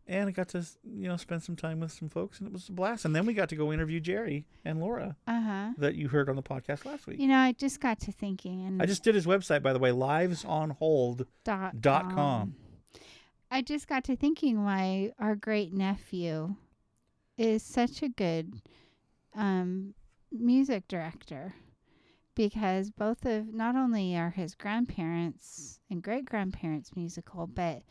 And 0.07 0.29
I 0.29 0.33
got 0.33 0.49
to 0.49 0.67
you 0.85 1.09
know 1.09 1.17
spend 1.17 1.43
some 1.43 1.57
time 1.57 1.81
with 1.81 1.93
some 1.93 2.09
folks, 2.09 2.38
and 2.38 2.49
it 2.49 2.53
was 2.53 2.69
a 2.69 2.73
blast. 2.73 3.05
And 3.05 3.15
then 3.15 3.25
we 3.25 3.35
got 3.35 3.49
to 3.51 3.57
go 3.57 3.73
interview 3.73 4.01
Jerry 4.01 4.47
and 4.65 4.81
Laura 4.81 5.17
uh 5.27 5.41
huh. 5.41 5.69
that 5.79 5.95
you 5.95 6.09
heard 6.09 6.29
on 6.29 6.37
the 6.37 6.43
podcast 6.43 6.85
last 6.85 7.07
week. 7.07 7.21
You 7.21 7.29
know, 7.29 7.38
I 7.38 7.53
just 7.53 7.81
got 7.81 8.01
to 8.01 8.12
thinking, 8.12 8.67
and 8.67 8.83
I 8.83 8.87
just 8.87 9.05
did 9.05 9.15
his 9.15 9.27
website 9.27 9.62
by 9.62 9.73
the 9.73 9.79
way, 9.79 9.91
livesonhold. 9.91 11.27
dot, 11.45 11.81
dot 11.81 12.05
com. 12.05 12.15
com. 12.15 12.55
I 13.51 13.61
just 13.62 13.87
got 13.87 14.05
to 14.05 14.17
thinking 14.17 14.65
why 14.65 15.12
our 15.19 15.37
great 15.37 15.73
nephew 15.75 16.57
is 17.37 17.62
such 17.62 18.03
a 18.03 18.09
good 18.09 18.61
um, 19.35 19.95
music 20.31 20.88
director 20.88 21.55
because 22.35 22.91
both 22.91 23.25
of 23.27 23.53
not 23.53 23.77
only 23.77 24.17
are 24.17 24.31
his 24.31 24.55
grandparents 24.55 25.81
and 25.91 26.03
great 26.03 26.25
grandparents 26.25 26.97
musical, 26.97 27.47
but 27.47 27.83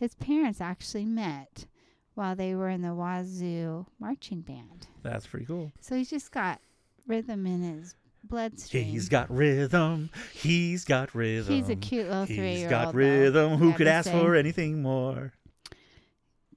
his 0.00 0.14
parents 0.14 0.60
actually 0.60 1.04
met 1.04 1.66
while 2.14 2.34
they 2.34 2.54
were 2.54 2.70
in 2.70 2.80
the 2.80 2.88
Wazzu 2.88 3.86
marching 4.00 4.40
band. 4.40 4.88
That's 5.02 5.26
pretty 5.26 5.44
cool. 5.44 5.70
So 5.80 5.94
he's 5.94 6.10
just 6.10 6.32
got 6.32 6.60
rhythm 7.06 7.46
in 7.46 7.62
his 7.62 7.94
bloodstream. 8.24 8.84
He's 8.86 9.10
got 9.10 9.30
rhythm. 9.30 10.08
He's 10.32 10.86
got 10.86 11.14
rhythm. 11.14 11.54
He's 11.54 11.68
a 11.68 11.76
cute 11.76 12.08
little 12.08 12.24
three 12.24 12.34
year 12.34 12.46
old. 12.46 12.56
He's 12.56 12.66
got 12.66 12.94
rhythm. 12.94 13.58
Who 13.58 13.74
could 13.74 13.86
ask 13.86 14.10
say. 14.10 14.18
for 14.18 14.34
anything 14.34 14.82
more? 14.82 15.32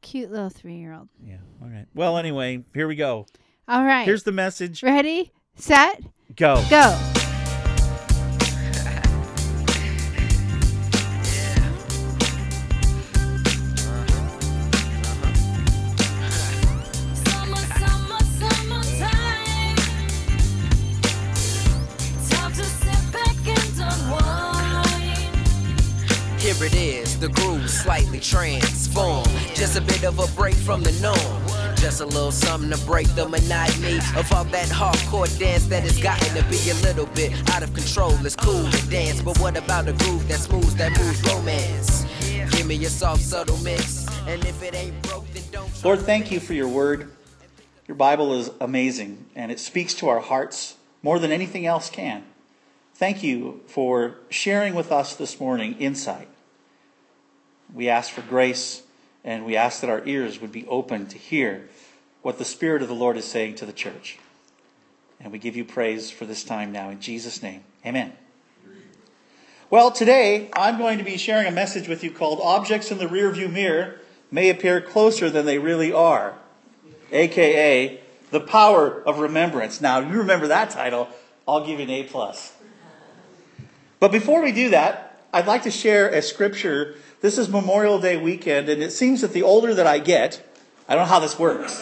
Cute 0.02 0.32
little 0.32 0.50
three 0.50 0.78
year 0.78 0.94
old. 0.94 1.10
Yeah. 1.22 1.38
All 1.62 1.68
right. 1.68 1.86
Well, 1.94 2.18
anyway, 2.18 2.64
here 2.74 2.88
we 2.88 2.96
go. 2.96 3.28
All 3.68 3.84
right. 3.84 4.06
Here's 4.06 4.24
the 4.24 4.32
message. 4.32 4.84
Ready, 4.84 5.32
set, 5.56 6.02
Go. 6.36 6.64
go. 6.70 7.23
Just 29.74 29.90
a 29.90 29.92
bit 29.92 30.04
of 30.04 30.20
a 30.20 30.36
break 30.36 30.54
from 30.54 30.84
the 30.84 30.92
norm. 31.02 31.76
Just 31.78 32.00
a 32.00 32.06
little 32.06 32.32
something 32.32 32.70
to 32.70 32.86
break 32.86 33.08
the 33.16 33.28
monotony 33.28 33.98
of 34.16 34.32
all 34.32 34.44
that 34.44 34.68
hardcore 34.68 35.26
dance 35.40 35.66
that 35.66 35.82
has 35.82 36.00
gotten 36.00 36.28
to 36.36 36.48
be 36.48 36.70
a 36.70 36.76
little 36.84 37.08
bit 37.08 37.32
out 37.50 37.64
of 37.64 37.74
control. 37.74 38.12
It's 38.24 38.36
cool 38.36 38.70
to 38.70 38.90
dance, 38.92 39.24
but 39.24 39.40
what 39.40 39.58
about 39.58 39.88
a 39.88 39.94
groove 39.94 40.28
that 40.28 40.38
smooths 40.38 40.76
that 40.76 40.96
moves 41.00 41.24
romance? 41.24 42.06
Give 42.52 42.68
me 42.68 42.86
a 42.86 42.88
soft, 42.88 43.24
subtle 43.24 43.58
mix, 43.64 44.06
and 44.28 44.46
if 44.46 44.62
it 44.62 44.76
ain't 44.76 45.02
broke, 45.02 45.26
then 45.34 45.42
don't. 45.52 45.84
Lord, 45.84 46.02
thank 46.02 46.32
you 46.32 46.40
for 46.40 46.54
your 46.54 46.68
word. 46.68 47.12
Your 47.88 47.96
Bible 47.96 48.40
is 48.40 48.52
amazing 48.62 49.26
and 49.34 49.52
it 49.52 49.60
speaks 49.60 49.96
to 49.96 50.08
our 50.08 50.20
hearts 50.20 50.76
more 51.02 51.18
than 51.18 51.32
anything 51.32 51.66
else 51.66 51.90
can. 51.90 52.26
Thank 52.94 53.24
you 53.24 53.62
for 53.66 54.20
sharing 54.30 54.76
with 54.76 54.92
us 54.92 55.16
this 55.16 55.40
morning 55.40 55.76
insight. 55.80 56.28
We 57.74 57.90
ask 57.90 58.12
for 58.12 58.22
grace 58.22 58.84
and 59.24 59.46
we 59.46 59.56
ask 59.56 59.82
that 59.82 59.90
our 59.90 60.06
ears 60.06 60.42
would 60.42 60.52
be 60.52 60.68
open 60.68 61.08
to 61.08 61.18
hear 61.18 61.70
what 62.22 62.38
the 62.38 62.46
Spirit 62.46 62.82
of 62.82 62.88
the 62.88 62.96
Lord 62.96 63.18
is 63.18 63.26
saying 63.26 63.56
to 63.56 63.66
the 63.66 63.74
church. 63.74 64.18
And 65.20 65.32
we 65.32 65.40
give 65.40 65.56
you 65.56 65.64
praise 65.64 66.12
for 66.12 66.26
this 66.26 66.44
time 66.44 66.72
now 66.72 66.90
in 66.90 67.00
Jesus' 67.00 67.42
name. 67.42 67.64
Amen. 67.86 68.14
Well, 69.70 69.92
today 69.92 70.50
I'm 70.54 70.78
going 70.78 70.98
to 70.98 71.04
be 71.04 71.18
sharing 71.18 71.48
a 71.48 71.52
message 71.52 71.88
with 71.88 72.04
you 72.04 72.12
called 72.12 72.40
Objects 72.44 72.92
in 72.92 72.98
the 72.98 73.08
Rearview 73.08 73.52
Mirror 73.52 74.00
May 74.30 74.50
Appear 74.50 74.82
Closer 74.82 75.30
Than 75.30 75.46
They 75.46 75.58
Really 75.58 75.92
Are, 75.92 76.36
aka 77.12 78.00
The 78.32 78.40
Power 78.40 79.02
of 79.04 79.20
Remembrance. 79.20 79.80
Now, 79.80 80.00
you 80.00 80.18
remember 80.18 80.48
that 80.48 80.70
title, 80.70 81.08
I'll 81.48 81.66
give 81.66 81.80
you 81.80 81.86
an 81.86 81.92
A. 81.92 82.04
plus. 82.04 82.54
But 84.00 84.12
before 84.12 84.44
we 84.44 84.52
do 84.52 84.70
that, 84.72 85.18
I'd 85.34 85.48
like 85.48 85.64
to 85.64 85.72
share 85.72 86.10
a 86.10 86.22
scripture. 86.22 86.96
This 87.24 87.38
is 87.38 87.48
Memorial 87.48 88.00
Day 88.00 88.18
weekend, 88.18 88.68
and 88.68 88.84
it 88.84 88.92
seems 88.92 89.22
that 89.22 89.32
the 89.32 89.44
older 89.44 89.74
that 89.74 89.88
I 89.88 90.00
get, 90.00 90.46
I 90.90 90.94
don't 90.94 91.04
know 91.04 91.10
how 91.10 91.22
this 91.22 91.40
works. 91.40 91.82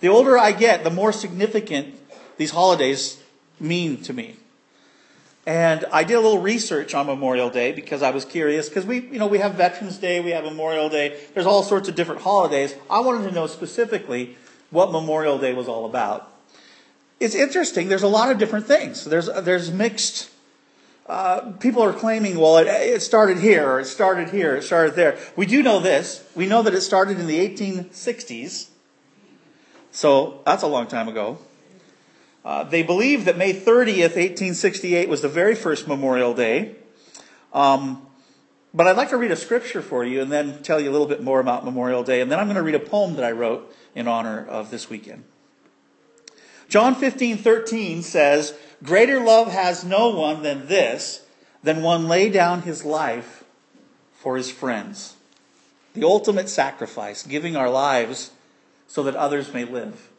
The 0.00 0.08
older 0.08 0.38
I 0.38 0.52
get, 0.52 0.84
the 0.84 0.90
more 0.90 1.12
significant 1.12 1.96
these 2.38 2.52
holidays 2.52 3.22
mean 3.60 4.00
to 4.04 4.14
me. 4.14 4.36
And 5.44 5.84
I 5.92 6.02
did 6.02 6.14
a 6.14 6.20
little 6.20 6.40
research 6.40 6.94
on 6.94 7.04
Memorial 7.04 7.50
Day 7.50 7.72
because 7.72 8.00
I 8.00 8.10
was 8.10 8.24
curious 8.24 8.70
because 8.70 8.86
we, 8.86 9.00
you 9.00 9.18
know, 9.18 9.26
we 9.26 9.36
have 9.36 9.56
Veterans 9.56 9.98
Day, 9.98 10.18
we 10.20 10.30
have 10.30 10.44
Memorial 10.44 10.88
Day. 10.88 11.20
There's 11.34 11.44
all 11.44 11.62
sorts 11.62 11.90
of 11.90 11.94
different 11.94 12.22
holidays. 12.22 12.74
I 12.88 13.00
wanted 13.00 13.28
to 13.28 13.34
know 13.34 13.46
specifically 13.48 14.38
what 14.70 14.92
Memorial 14.92 15.36
Day 15.36 15.52
was 15.52 15.68
all 15.68 15.84
about. 15.84 16.32
It's 17.20 17.34
interesting. 17.34 17.88
There's 17.88 18.02
a 18.02 18.08
lot 18.08 18.30
of 18.30 18.38
different 18.38 18.64
things. 18.64 19.04
There's 19.04 19.26
there's 19.26 19.70
mixed. 19.70 20.29
Uh, 21.10 21.50
people 21.58 21.82
are 21.82 21.92
claiming, 21.92 22.38
well, 22.38 22.58
it, 22.58 22.68
it 22.68 23.02
started 23.02 23.38
here, 23.38 23.68
or 23.68 23.80
it 23.80 23.86
started 23.86 24.28
here, 24.28 24.54
it 24.54 24.62
started 24.62 24.94
there. 24.94 25.18
We 25.34 25.44
do 25.44 25.60
know 25.60 25.80
this. 25.80 26.24
We 26.36 26.46
know 26.46 26.62
that 26.62 26.72
it 26.72 26.82
started 26.82 27.18
in 27.18 27.26
the 27.26 27.36
1860s. 27.48 28.68
So 29.90 30.40
that's 30.46 30.62
a 30.62 30.68
long 30.68 30.86
time 30.86 31.08
ago. 31.08 31.38
Uh, 32.44 32.62
they 32.62 32.84
believe 32.84 33.24
that 33.24 33.36
May 33.36 33.52
30th, 33.52 34.14
1868 34.14 35.08
was 35.08 35.20
the 35.20 35.28
very 35.28 35.56
first 35.56 35.88
Memorial 35.88 36.32
Day. 36.32 36.76
Um, 37.52 38.06
but 38.72 38.86
I'd 38.86 38.96
like 38.96 39.10
to 39.10 39.16
read 39.16 39.32
a 39.32 39.36
scripture 39.36 39.82
for 39.82 40.04
you 40.04 40.20
and 40.22 40.30
then 40.30 40.62
tell 40.62 40.78
you 40.78 40.90
a 40.90 40.92
little 40.92 41.08
bit 41.08 41.24
more 41.24 41.40
about 41.40 41.64
Memorial 41.64 42.04
Day. 42.04 42.20
And 42.20 42.30
then 42.30 42.38
I'm 42.38 42.46
going 42.46 42.54
to 42.54 42.62
read 42.62 42.76
a 42.76 42.78
poem 42.78 43.16
that 43.16 43.24
I 43.24 43.32
wrote 43.32 43.74
in 43.96 44.06
honor 44.06 44.46
of 44.46 44.70
this 44.70 44.88
weekend. 44.88 45.24
John 46.68 46.94
15, 46.94 47.36
13 47.38 48.02
says, 48.02 48.54
Greater 48.82 49.20
love 49.20 49.52
has 49.52 49.84
no 49.84 50.08
one 50.10 50.42
than 50.42 50.66
this, 50.66 51.24
than 51.62 51.82
one 51.82 52.08
lay 52.08 52.30
down 52.30 52.62
his 52.62 52.84
life 52.84 53.44
for 54.14 54.36
his 54.36 54.50
friends. 54.50 55.16
The 55.94 56.04
ultimate 56.04 56.48
sacrifice, 56.48 57.22
giving 57.22 57.56
our 57.56 57.68
lives 57.68 58.30
so 58.86 59.02
that 59.02 59.16
others 59.16 59.52
may 59.52 59.64
live. 59.64 60.10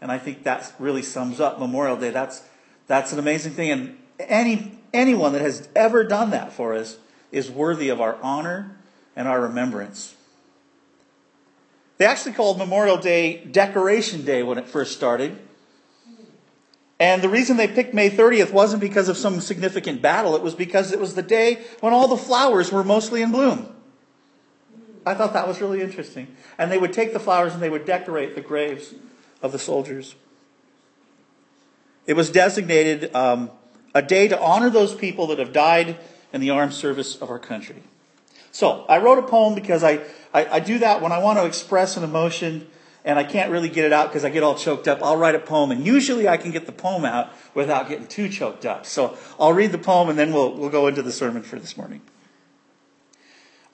And 0.00 0.10
I 0.10 0.18
think 0.18 0.44
that 0.44 0.72
really 0.78 1.02
sums 1.02 1.40
up 1.40 1.58
Memorial 1.58 1.96
Day. 1.96 2.10
That's, 2.10 2.42
that's 2.86 3.12
an 3.12 3.18
amazing 3.18 3.52
thing. 3.52 3.70
And 3.70 3.98
any, 4.18 4.78
anyone 4.92 5.32
that 5.32 5.42
has 5.42 5.68
ever 5.76 6.04
done 6.04 6.30
that 6.30 6.52
for 6.52 6.74
us 6.74 6.96
is 7.30 7.50
worthy 7.50 7.88
of 7.88 8.00
our 8.00 8.16
honor 8.22 8.76
and 9.14 9.28
our 9.28 9.40
remembrance. 9.40 10.14
They 11.98 12.06
actually 12.06 12.32
called 12.32 12.58
Memorial 12.58 12.96
Day 12.96 13.44
Decoration 13.44 14.24
Day 14.24 14.42
when 14.42 14.58
it 14.58 14.66
first 14.66 14.92
started. 14.96 15.38
And 17.02 17.20
the 17.20 17.28
reason 17.28 17.56
they 17.56 17.66
picked 17.66 17.92
May 17.92 18.10
30th 18.10 18.52
wasn't 18.52 18.80
because 18.80 19.08
of 19.08 19.16
some 19.16 19.40
significant 19.40 20.00
battle, 20.00 20.36
it 20.36 20.42
was 20.42 20.54
because 20.54 20.92
it 20.92 21.00
was 21.00 21.16
the 21.16 21.22
day 21.22 21.64
when 21.80 21.92
all 21.92 22.06
the 22.06 22.16
flowers 22.16 22.70
were 22.70 22.84
mostly 22.84 23.22
in 23.22 23.32
bloom. 23.32 23.74
I 25.04 25.14
thought 25.14 25.32
that 25.32 25.48
was 25.48 25.60
really 25.60 25.80
interesting. 25.80 26.28
And 26.58 26.70
they 26.70 26.78
would 26.78 26.92
take 26.92 27.12
the 27.12 27.18
flowers 27.18 27.54
and 27.54 27.60
they 27.60 27.70
would 27.70 27.84
decorate 27.84 28.36
the 28.36 28.40
graves 28.40 28.94
of 29.42 29.50
the 29.50 29.58
soldiers. 29.58 30.14
It 32.06 32.14
was 32.14 32.30
designated 32.30 33.12
um, 33.16 33.50
a 33.96 34.02
day 34.02 34.28
to 34.28 34.40
honor 34.40 34.70
those 34.70 34.94
people 34.94 35.26
that 35.26 35.40
have 35.40 35.52
died 35.52 35.96
in 36.32 36.40
the 36.40 36.50
armed 36.50 36.72
service 36.72 37.16
of 37.16 37.30
our 37.30 37.40
country. 37.40 37.82
So 38.52 38.86
I 38.88 38.98
wrote 38.98 39.18
a 39.18 39.26
poem 39.26 39.56
because 39.56 39.82
I, 39.82 40.04
I, 40.32 40.46
I 40.46 40.60
do 40.60 40.78
that 40.78 41.02
when 41.02 41.10
I 41.10 41.18
want 41.18 41.40
to 41.40 41.46
express 41.46 41.96
an 41.96 42.04
emotion 42.04 42.68
and 43.04 43.18
I 43.18 43.24
can't 43.24 43.50
really 43.50 43.68
get 43.68 43.84
it 43.84 43.92
out 43.92 44.08
because 44.08 44.24
I 44.24 44.30
get 44.30 44.42
all 44.42 44.54
choked 44.54 44.86
up. 44.86 45.02
I'll 45.02 45.16
write 45.16 45.34
a 45.34 45.40
poem 45.40 45.70
and 45.70 45.84
usually 45.84 46.28
I 46.28 46.36
can 46.36 46.50
get 46.50 46.66
the 46.66 46.72
poem 46.72 47.04
out 47.04 47.32
without 47.54 47.88
getting 47.88 48.06
too 48.06 48.28
choked 48.28 48.64
up. 48.64 48.86
So 48.86 49.16
I'll 49.38 49.52
read 49.52 49.72
the 49.72 49.78
poem 49.78 50.08
and 50.08 50.18
then 50.18 50.32
we'll, 50.32 50.54
we'll 50.54 50.70
go 50.70 50.86
into 50.86 51.02
the 51.02 51.12
sermon 51.12 51.42
for 51.42 51.58
this 51.58 51.76
morning. 51.76 52.02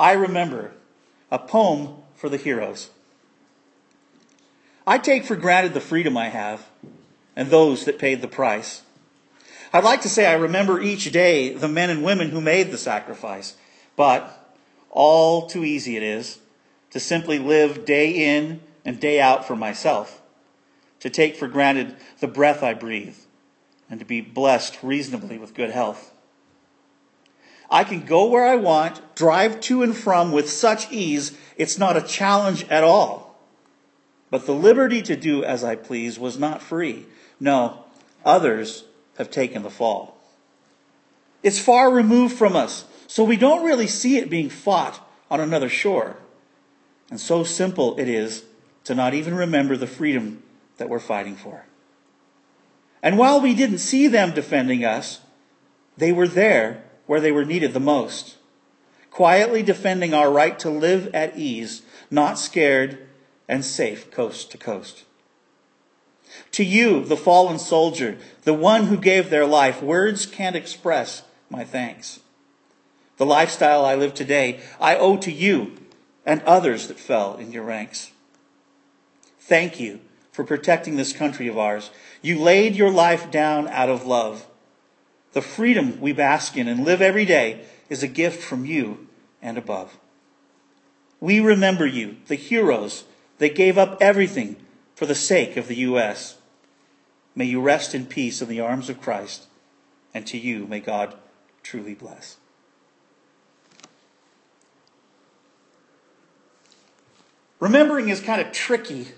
I 0.01 0.13
remember 0.13 0.73
a 1.31 1.39
poem 1.39 1.97
for 2.15 2.29
the 2.29 2.37
heroes. 2.37 2.91
I 4.87 4.97
take 4.97 5.25
for 5.25 5.37
granted 5.37 5.75
the 5.75 5.81
freedom 5.81 6.17
I 6.17 6.29
have 6.29 6.67
and 7.37 7.51
those 7.51 7.85
that 7.85 7.99
paid 7.99 8.23
the 8.23 8.29
price. 8.29 8.83
I'd 9.73 9.85
like 9.85 10.01
to 10.03 10.09
say 10.09 10.27
I 10.27 10.33
remember 10.33 10.81
each 10.81 11.13
day 11.13 11.53
the 11.53 11.69
men 11.69 11.91
and 11.91 12.03
women 12.03 12.31
who 12.31 12.41
made 12.41 12.71
the 12.71 12.79
sacrifice, 12.79 13.55
but 13.97 14.55
all 14.91 15.47
too 15.47 15.65
easy 15.65 15.99
it 15.99 16.03
is 16.03 16.39
to 16.91 16.99
simply 16.99 17.39
live 17.39 17.85
day 17.85 18.11
in 18.11 18.61
and 18.89 18.99
day 18.99 19.21
out 19.21 19.47
for 19.47 19.55
myself, 19.55 20.23
to 20.99 21.11
take 21.11 21.37
for 21.37 21.47
granted 21.47 21.95
the 22.21 22.27
breath 22.27 22.63
I 22.63 22.73
breathe, 22.73 23.19
and 23.91 24.01
to 24.01 24.07
be 24.07 24.23
blessed 24.23 24.79
reasonably 24.83 25.37
with 25.37 25.53
good 25.53 25.71
health. 25.71 26.11
I 27.71 27.85
can 27.85 28.07
go 28.07 28.25
where 28.25 28.47
I 28.47 28.57
want, 28.57 29.15
drive 29.15 29.61
to 29.61 29.83
and 29.83 29.95
from 29.95 30.33
with 30.33 30.49
such 30.49 30.91
ease, 30.91 31.37
it's 31.59 31.77
not 31.77 31.99
a 31.99 32.03
challenge 32.03 32.65
at 32.71 32.83
all. 32.83 33.39
But 34.31 34.47
the 34.47 34.55
liberty 34.55 35.03
to 35.03 35.17
do 35.17 35.45
as 35.45 35.63
I 35.63 35.77
please 35.77 36.19
was 36.19 36.39
not 36.39 36.63
free. 36.63 37.05
No, 37.39 37.85
others 38.25 38.85
have 39.19 39.31
taken 39.31 39.63
the 39.63 39.71
fall. 39.71 40.17
It's 41.43 41.61
far 41.61 41.91
removed 41.91 42.39
from 42.39 42.57
us, 42.57 42.87
so 43.07 43.23
we 43.23 43.37
don't 43.37 43.67
really 43.67 43.87
see 43.87 44.17
it 44.17 44.31
being 44.31 44.49
fought 44.49 45.07
on 45.31 45.41
another 45.41 45.69
shore. 45.69 46.17
And 47.11 47.21
so 47.21 47.45
simple 47.45 47.95
it 47.99 48.09
is 48.09 48.45
to 48.89 48.95
not 48.95 49.13
even 49.13 49.35
remember 49.35 49.77
the 49.77 49.87
freedom 49.87 50.43
that 50.79 50.89
we're 50.89 50.99
fighting 50.99 51.37
for. 51.37 51.67
And 53.03 53.19
while 53.19 53.39
we 53.39 53.55
didn't 53.55 53.79
see 53.79 54.09
them 54.09 54.33
defending 54.33 54.83
us, 54.83 55.21
they 55.99 56.11
were 56.11 56.27
there 56.27 56.85
where 57.05 57.21
they 57.21 57.31
were 57.31 57.45
needed 57.45 57.75
the 57.75 57.81
most, 57.81 58.39
quietly 59.11 59.63
defending 59.63 60.15
our 60.15 60.31
right 60.31 60.59
to 60.61 60.71
live 60.71 61.15
at 61.15 61.37
ease, 61.37 61.83
not 62.11 62.39
scared 62.39 63.07
and 63.47 63.63
safe 63.63 64.11
coast 64.11 64.51
to 64.53 64.59
coast. 64.59 65.05
To 66.53 66.65
you, 66.65 67.05
the 67.05 67.17
fallen 67.17 67.59
soldier, 67.59 68.17
the 68.45 68.55
one 68.55 68.87
who 68.87 68.97
gave 68.97 69.29
their 69.29 69.47
life, 69.47 69.83
words 69.83 70.25
can't 70.25 70.57
express 70.57 71.25
my 71.51 71.63
thanks. 71.63 72.21
The 73.19 73.27
lifestyle 73.27 73.85
I 73.85 73.97
live 73.97 74.15
today, 74.15 74.61
I 74.81 74.97
owe 74.97 75.19
to 75.19 75.31
you 75.31 75.77
and 76.25 76.41
others 76.45 76.89
that 76.89 76.99
fell 76.99 77.37
in 77.37 77.53
your 77.53 77.65
ranks. 77.65 78.13
Thank 79.49 79.81
you 79.81 80.01
for 80.31 80.45
protecting 80.45 80.97
this 80.97 81.15
country 81.15 81.49
of 81.49 81.57
ours. 81.57 81.91
You 82.21 82.39
laid 82.39 82.77
your 82.77 82.91
life 82.91 83.31
down 83.31 83.67
out 83.69 83.89
of 83.89 84.05
love. 84.05 84.47
The 85.33 85.41
freedom 85.41 86.03
we 86.03 86.13
bask 86.13 86.55
in 86.59 86.69
and 86.69 86.85
live 86.85 87.01
every 87.01 87.25
day 87.25 87.65
is 87.89 88.03
a 88.03 88.09
gift 88.09 88.43
from 88.43 88.67
you 88.67 89.09
and 89.41 89.57
above. 89.57 89.97
We 91.19 91.41
remember 91.41 91.87
you, 91.87 92.19
the 92.27 92.35
heroes 92.35 93.05
that 93.39 93.55
gave 93.55 93.79
up 93.79 93.97
everything 94.03 94.57
for 94.95 95.07
the 95.07 95.15
sake 95.15 95.57
of 95.57 95.67
the 95.67 95.77
U.S. 95.77 96.37
May 97.35 97.47
you 97.47 97.63
rest 97.63 97.95
in 97.95 98.05
peace 98.05 98.43
in 98.43 98.51
the 98.51 98.61
arms 98.61 98.91
of 98.91 99.01
Christ, 99.01 99.47
and 100.13 100.27
to 100.27 100.37
you 100.37 100.67
may 100.67 100.81
God 100.81 101.15
truly 101.63 101.95
bless. 101.95 102.37
Remembering 107.61 108.11
is 108.11 108.21
kind 108.21 108.43
of 108.43 108.53
tricky. 108.53 109.09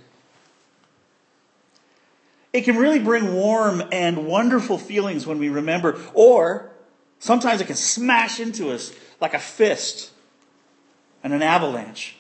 It 2.53 2.63
can 2.63 2.77
really 2.77 2.99
bring 2.99 3.35
warm 3.35 3.83
and 3.93 4.27
wonderful 4.27 4.79
feelings 4.79 5.27
when 5.27 5.39
we 5.39 5.49
remember, 5.49 6.01
or 6.15 6.71
sometimes 7.19 7.61
it 7.61 7.67
can 7.67 7.77
smash 7.77 8.41
into 8.41 8.71
us 8.71 8.93
like 9.21 9.35
a 9.35 9.39
fist 9.39 10.11
and 11.23 11.33
an 11.33 11.43
avalanche. 11.43 12.17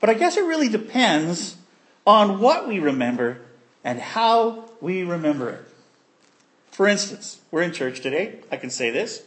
But 0.00 0.10
I 0.10 0.14
guess 0.14 0.36
it 0.36 0.44
really 0.44 0.68
depends 0.68 1.56
on 2.06 2.40
what 2.40 2.68
we 2.68 2.78
remember 2.78 3.40
and 3.82 3.98
how 3.98 4.64
we 4.80 5.02
remember 5.02 5.50
it. 5.50 5.64
For 6.70 6.86
instance, 6.86 7.40
we're 7.50 7.62
in 7.62 7.72
church 7.72 8.00
today. 8.00 8.40
I 8.52 8.56
can 8.56 8.70
say 8.70 8.90
this. 8.90 9.22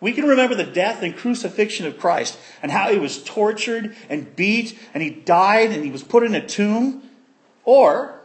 We 0.00 0.12
can 0.12 0.26
remember 0.26 0.54
the 0.54 0.64
death 0.64 1.02
and 1.02 1.16
crucifixion 1.16 1.86
of 1.86 1.98
Christ 1.98 2.38
and 2.62 2.70
how 2.70 2.90
he 2.90 2.98
was 2.98 3.22
tortured 3.22 3.96
and 4.10 4.36
beat 4.36 4.78
and 4.92 5.02
he 5.02 5.10
died 5.10 5.70
and 5.70 5.84
he 5.84 5.90
was 5.90 6.02
put 6.02 6.22
in 6.22 6.34
a 6.34 6.46
tomb. 6.46 7.02
Or 7.64 8.15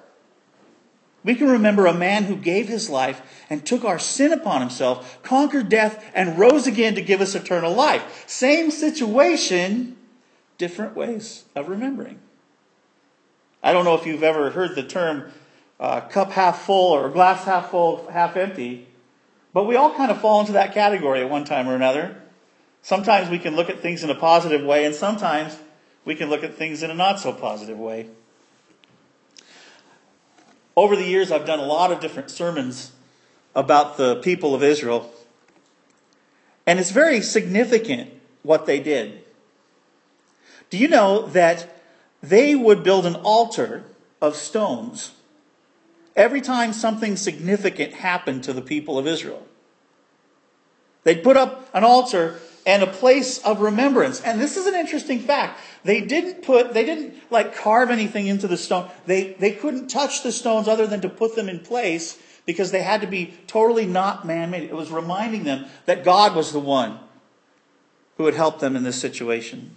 we 1.23 1.35
can 1.35 1.49
remember 1.49 1.85
a 1.85 1.93
man 1.93 2.23
who 2.23 2.35
gave 2.35 2.67
his 2.67 2.89
life 2.89 3.21
and 3.49 3.65
took 3.65 3.83
our 3.83 3.99
sin 3.99 4.33
upon 4.33 4.61
himself, 4.61 5.21
conquered 5.21 5.69
death, 5.69 6.03
and 6.15 6.39
rose 6.39 6.65
again 6.65 6.95
to 6.95 7.01
give 7.01 7.21
us 7.21 7.35
eternal 7.35 7.73
life. 7.73 8.23
Same 8.27 8.71
situation, 8.71 9.97
different 10.57 10.95
ways 10.95 11.43
of 11.55 11.69
remembering. 11.69 12.19
I 13.61 13.73
don't 13.73 13.85
know 13.85 13.95
if 13.95 14.05
you've 14.05 14.23
ever 14.23 14.49
heard 14.49 14.75
the 14.75 14.83
term 14.83 15.31
uh, 15.79 16.01
cup 16.01 16.31
half 16.31 16.61
full 16.61 16.93
or 16.93 17.09
glass 17.09 17.45
half 17.45 17.71
full, 17.71 18.07
half 18.09 18.35
empty. 18.35 18.87
But 19.53 19.65
we 19.65 19.75
all 19.75 19.93
kind 19.93 20.11
of 20.11 20.21
fall 20.21 20.39
into 20.39 20.53
that 20.53 20.73
category 20.73 21.21
at 21.21 21.29
one 21.29 21.43
time 21.43 21.67
or 21.67 21.75
another. 21.75 22.21
Sometimes 22.81 23.29
we 23.29 23.37
can 23.37 23.55
look 23.55 23.69
at 23.69 23.79
things 23.79 24.03
in 24.03 24.09
a 24.09 24.15
positive 24.15 24.63
way, 24.63 24.85
and 24.85 24.95
sometimes 24.95 25.57
we 26.03 26.15
can 26.15 26.29
look 26.29 26.43
at 26.43 26.55
things 26.55 26.81
in 26.81 26.89
a 26.89 26.95
not 26.95 27.19
so 27.19 27.31
positive 27.31 27.77
way. 27.77 28.09
Over 30.75 30.95
the 30.95 31.05
years, 31.05 31.31
I've 31.31 31.45
done 31.45 31.59
a 31.59 31.65
lot 31.65 31.91
of 31.91 31.99
different 31.99 32.31
sermons 32.31 32.91
about 33.55 33.97
the 33.97 34.15
people 34.17 34.55
of 34.55 34.63
Israel, 34.63 35.11
and 36.65 36.79
it's 36.79 36.91
very 36.91 37.21
significant 37.21 38.11
what 38.43 38.65
they 38.65 38.79
did. 38.79 39.23
Do 40.69 40.77
you 40.77 40.87
know 40.87 41.27
that 41.27 41.81
they 42.23 42.55
would 42.55 42.83
build 42.83 43.05
an 43.05 43.15
altar 43.15 43.83
of 44.21 44.35
stones 44.35 45.11
every 46.15 46.41
time 46.41 46.73
something 46.73 47.15
significant 47.15 47.93
happened 47.93 48.43
to 48.43 48.53
the 48.53 48.61
people 48.61 48.97
of 48.97 49.07
Israel. 49.07 49.45
They'd 51.03 51.23
put 51.23 51.37
up 51.37 51.69
an 51.73 51.83
altar 51.83 52.39
and 52.65 52.83
a 52.83 52.87
place 52.87 53.39
of 53.39 53.61
remembrance. 53.61 54.21
And 54.21 54.39
this 54.39 54.57
is 54.57 54.67
an 54.67 54.75
interesting 54.75 55.19
fact. 55.19 55.59
They 55.83 56.01
didn't 56.01 56.43
put, 56.43 56.73
they 56.73 56.85
didn't 56.85 57.15
like 57.29 57.55
carve 57.55 57.89
anything 57.89 58.27
into 58.27 58.47
the 58.47 58.57
stone. 58.57 58.89
They, 59.05 59.33
they 59.33 59.51
couldn't 59.51 59.87
touch 59.87 60.23
the 60.23 60.31
stones 60.31 60.67
other 60.67 60.87
than 60.87 61.01
to 61.01 61.09
put 61.09 61.35
them 61.35 61.49
in 61.49 61.59
place 61.59 62.21
because 62.45 62.71
they 62.71 62.81
had 62.81 63.01
to 63.01 63.07
be 63.07 63.33
totally 63.47 63.85
not 63.85 64.25
man-made. 64.25 64.63
It 64.63 64.75
was 64.75 64.91
reminding 64.91 65.43
them 65.43 65.65
that 65.85 66.03
God 66.03 66.35
was 66.35 66.51
the 66.51 66.59
one 66.59 66.99
who 68.17 68.25
had 68.25 68.35
helped 68.35 68.59
them 68.59 68.75
in 68.75 68.83
this 68.83 68.99
situation. 68.99 69.75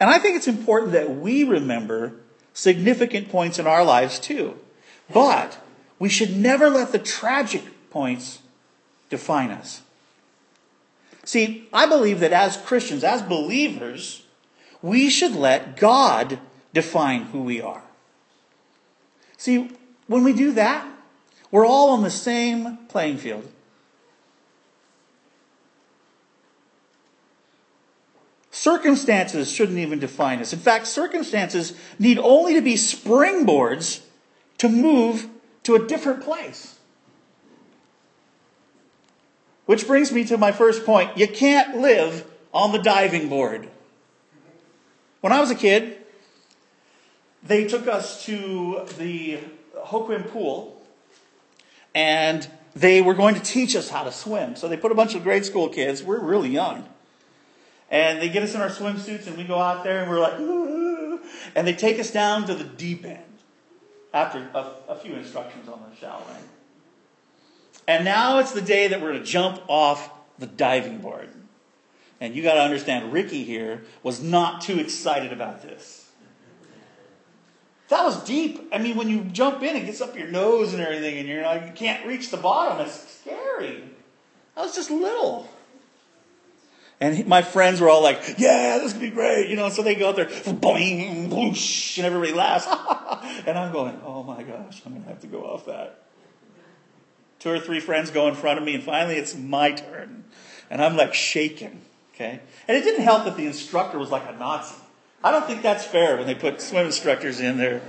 And 0.00 0.10
I 0.10 0.18
think 0.18 0.36
it's 0.36 0.48
important 0.48 0.92
that 0.92 1.16
we 1.16 1.44
remember 1.44 2.12
significant 2.52 3.28
points 3.28 3.58
in 3.58 3.66
our 3.66 3.84
lives 3.84 4.18
too. 4.18 4.58
But 5.12 5.58
we 5.98 6.08
should 6.08 6.36
never 6.36 6.70
let 6.70 6.92
the 6.92 6.98
tragic 6.98 7.62
points 7.90 8.40
define 9.10 9.50
us. 9.50 9.82
See, 11.24 11.68
I 11.72 11.86
believe 11.86 12.20
that 12.20 12.32
as 12.32 12.56
Christians, 12.56 13.02
as 13.02 13.22
believers, 13.22 14.24
we 14.82 15.08
should 15.08 15.34
let 15.34 15.76
God 15.76 16.38
define 16.72 17.22
who 17.24 17.42
we 17.42 17.60
are. 17.60 17.82
See, 19.38 19.70
when 20.06 20.24
we 20.24 20.32
do 20.32 20.52
that, 20.52 20.86
we're 21.50 21.66
all 21.66 21.90
on 21.90 22.02
the 22.02 22.10
same 22.10 22.78
playing 22.88 23.18
field. 23.18 23.48
Circumstances 28.50 29.50
shouldn't 29.50 29.78
even 29.78 29.98
define 29.98 30.38
us. 30.40 30.52
In 30.52 30.58
fact, 30.58 30.86
circumstances 30.86 31.74
need 31.98 32.18
only 32.18 32.54
to 32.54 32.60
be 32.60 32.74
springboards 32.74 34.00
to 34.58 34.68
move 34.68 35.28
to 35.64 35.74
a 35.74 35.86
different 35.86 36.22
place. 36.22 36.73
Which 39.66 39.86
brings 39.86 40.12
me 40.12 40.24
to 40.26 40.36
my 40.36 40.52
first 40.52 40.84
point. 40.84 41.16
You 41.16 41.26
can't 41.26 41.78
live 41.78 42.30
on 42.52 42.72
the 42.72 42.78
diving 42.78 43.28
board. 43.28 43.68
When 45.20 45.32
I 45.32 45.40
was 45.40 45.50
a 45.50 45.54
kid, 45.54 45.98
they 47.42 47.66
took 47.66 47.88
us 47.88 48.24
to 48.26 48.86
the 48.98 49.38
Hoquiam 49.76 50.28
pool 50.30 50.82
and 51.94 52.48
they 52.74 53.00
were 53.00 53.14
going 53.14 53.34
to 53.34 53.40
teach 53.40 53.76
us 53.76 53.88
how 53.88 54.04
to 54.04 54.12
swim. 54.12 54.56
So 54.56 54.68
they 54.68 54.76
put 54.76 54.92
a 54.92 54.94
bunch 54.94 55.14
of 55.14 55.22
grade 55.22 55.44
school 55.44 55.68
kids, 55.68 56.02
we're 56.02 56.18
really 56.18 56.50
young, 56.50 56.88
and 57.90 58.20
they 58.20 58.28
get 58.28 58.42
us 58.42 58.54
in 58.54 58.60
our 58.60 58.68
swimsuits 58.68 59.26
and 59.26 59.36
we 59.36 59.44
go 59.44 59.58
out 59.58 59.84
there 59.84 60.02
and 60.02 60.10
we're 60.10 60.20
like, 60.20 60.40
"Ooh," 60.40 61.20
and 61.54 61.66
they 61.66 61.74
take 61.74 62.00
us 62.00 62.10
down 62.10 62.46
to 62.46 62.54
the 62.54 62.64
deep 62.64 63.04
end 63.04 63.22
after 64.12 64.38
a, 64.54 64.72
a 64.88 64.96
few 64.96 65.14
instructions 65.14 65.68
on 65.68 65.80
the 65.88 65.96
shallow 65.96 66.24
end. 66.36 66.48
And 67.86 68.04
now 68.04 68.38
it's 68.38 68.52
the 68.52 68.62
day 68.62 68.88
that 68.88 69.00
we're 69.00 69.12
to 69.12 69.22
jump 69.22 69.60
off 69.68 70.10
the 70.38 70.46
diving 70.46 70.98
board. 70.98 71.28
And 72.20 72.34
you 72.34 72.42
got 72.42 72.54
to 72.54 72.60
understand, 72.60 73.12
Ricky 73.12 73.44
here 73.44 73.82
was 74.02 74.22
not 74.22 74.62
too 74.62 74.78
excited 74.78 75.32
about 75.32 75.62
this. 75.62 76.10
That 77.88 78.02
was 78.04 78.24
deep. 78.24 78.68
I 78.72 78.78
mean, 78.78 78.96
when 78.96 79.08
you 79.08 79.24
jump 79.24 79.62
in, 79.62 79.76
it 79.76 79.84
gets 79.84 80.00
up 80.00 80.16
your 80.16 80.28
nose 80.28 80.72
and 80.72 80.82
everything, 80.82 81.18
and 81.18 81.28
you're 81.28 81.42
like, 81.42 81.66
you 81.66 81.72
can't 81.72 82.06
reach 82.06 82.30
the 82.30 82.38
bottom. 82.38 82.84
It's 82.86 83.20
scary. 83.20 83.84
I 84.56 84.62
was 84.62 84.74
just 84.74 84.90
little. 84.90 85.48
And 87.00 87.26
my 87.26 87.42
friends 87.42 87.80
were 87.80 87.90
all 87.90 88.02
like, 88.02 88.36
yeah, 88.38 88.78
this 88.78 88.94
to 88.94 88.98
be 88.98 89.10
great. 89.10 89.50
You 89.50 89.56
know, 89.56 89.68
so 89.68 89.82
they 89.82 89.94
go 89.94 90.08
out 90.08 90.16
there, 90.16 90.26
boing, 90.26 91.28
whoosh, 91.28 91.98
and 91.98 92.06
everybody 92.06 92.32
laughs. 92.32 92.66
and 93.46 93.58
I'm 93.58 93.72
going, 93.72 94.00
oh 94.04 94.22
my 94.22 94.42
gosh, 94.42 94.80
I'm 94.86 94.92
going 94.92 95.02
to 95.02 95.08
have 95.10 95.20
to 95.20 95.26
go 95.26 95.42
off 95.44 95.66
that. 95.66 96.03
Two 97.44 97.50
or 97.50 97.60
three 97.60 97.78
friends 97.78 98.10
go 98.10 98.26
in 98.26 98.34
front 98.34 98.58
of 98.58 98.64
me, 98.64 98.74
and 98.74 98.82
finally 98.82 99.16
it's 99.16 99.36
my 99.36 99.72
turn. 99.72 100.24
And 100.70 100.82
I'm 100.82 100.96
like 100.96 101.12
shaking, 101.12 101.82
okay? 102.14 102.40
And 102.66 102.74
it 102.74 102.84
didn't 102.84 103.04
help 103.04 103.26
that 103.26 103.36
the 103.36 103.44
instructor 103.44 103.98
was 103.98 104.10
like 104.10 104.26
a 104.26 104.32
Nazi. 104.32 104.76
I 105.22 105.30
don't 105.30 105.46
think 105.46 105.60
that's 105.60 105.84
fair 105.84 106.16
when 106.16 106.26
they 106.26 106.34
put 106.34 106.62
swim 106.62 106.86
instructors 106.86 107.40
in 107.40 107.58
there. 107.58 107.82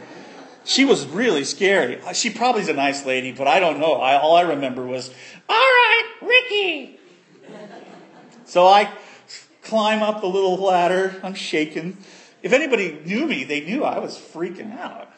She 0.65 0.83
was 0.83 1.07
really 1.07 1.45
scary. 1.45 2.01
She 2.13 2.31
probably's 2.31 2.67
a 2.67 2.73
nice 2.73 3.05
lady, 3.05 3.31
but 3.31 3.47
I 3.47 3.61
don't 3.61 3.79
know. 3.79 3.93
I, 3.93 4.19
all 4.19 4.35
I 4.35 4.41
remember 4.41 4.85
was, 4.85 5.09
all 5.47 5.55
right, 5.55 6.03
Ricky. 6.21 6.99
So 8.43 8.67
I 8.67 8.91
climb 9.63 10.03
up 10.03 10.19
the 10.19 10.27
little 10.27 10.57
ladder. 10.57 11.15
I'm 11.23 11.33
shaking. 11.33 11.95
If 12.43 12.51
anybody 12.51 12.99
knew 13.05 13.25
me, 13.25 13.45
they 13.45 13.61
knew 13.61 13.85
I 13.85 13.99
was 13.99 14.17
freaking 14.17 14.77
out. 14.77 15.09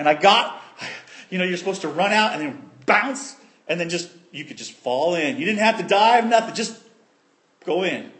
And 0.00 0.08
I 0.08 0.14
got, 0.14 0.60
you 1.30 1.38
know, 1.38 1.44
you're 1.44 1.56
supposed 1.56 1.82
to 1.82 1.88
run 1.88 2.12
out 2.12 2.32
and 2.32 2.42
then 2.42 2.70
bounce, 2.84 3.36
and 3.68 3.78
then 3.78 3.88
just, 3.88 4.10
you 4.32 4.44
could 4.44 4.56
just 4.56 4.72
fall 4.72 5.14
in. 5.14 5.36
You 5.36 5.44
didn't 5.44 5.60
have 5.60 5.78
to 5.78 5.86
dive, 5.86 6.26
nothing, 6.26 6.54
just 6.54 6.80
go 7.64 7.84
in. 7.84 8.10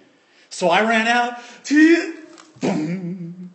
So 0.51 0.68
I 0.68 0.88
ran 0.88 1.07
out, 1.09 1.38
boom, 2.61 3.53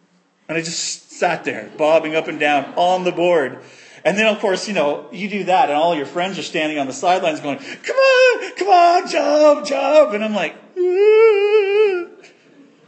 and 0.47 0.57
I 0.57 0.61
just 0.61 1.11
sat 1.11 1.43
there, 1.43 1.69
bobbing 1.77 2.15
up 2.15 2.27
and 2.27 2.39
down 2.39 2.73
on 2.75 3.03
the 3.03 3.11
board. 3.11 3.59
And 4.05 4.17
then, 4.17 4.27
of 4.27 4.39
course, 4.41 4.67
you 4.67 4.73
know, 4.73 5.07
you 5.11 5.29
do 5.29 5.45
that, 5.45 5.69
and 5.69 5.77
all 5.77 5.95
your 5.95 6.05
friends 6.05 6.37
are 6.37 6.43
standing 6.43 6.77
on 6.77 6.87
the 6.87 6.93
sidelines 6.93 7.39
going, 7.39 7.57
come 7.57 7.95
on, 7.95 8.55
come 8.57 8.67
on, 8.67 9.07
jump, 9.07 9.65
jump. 9.65 10.13
And 10.13 10.23
I'm 10.23 10.33
like, 10.33 10.55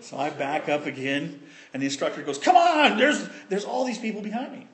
so 0.02 0.18
I 0.18 0.30
back 0.30 0.68
up 0.68 0.86
again, 0.86 1.42
and 1.74 1.82
the 1.82 1.88
instructor 1.88 2.22
goes, 2.22 2.38
come 2.38 2.58
on, 2.58 2.98
there's, 2.98 3.30
there's 3.50 3.64
all 3.64 3.86
these 3.86 3.98
people 3.98 4.22
behind 4.22 4.52
me. 4.52 4.68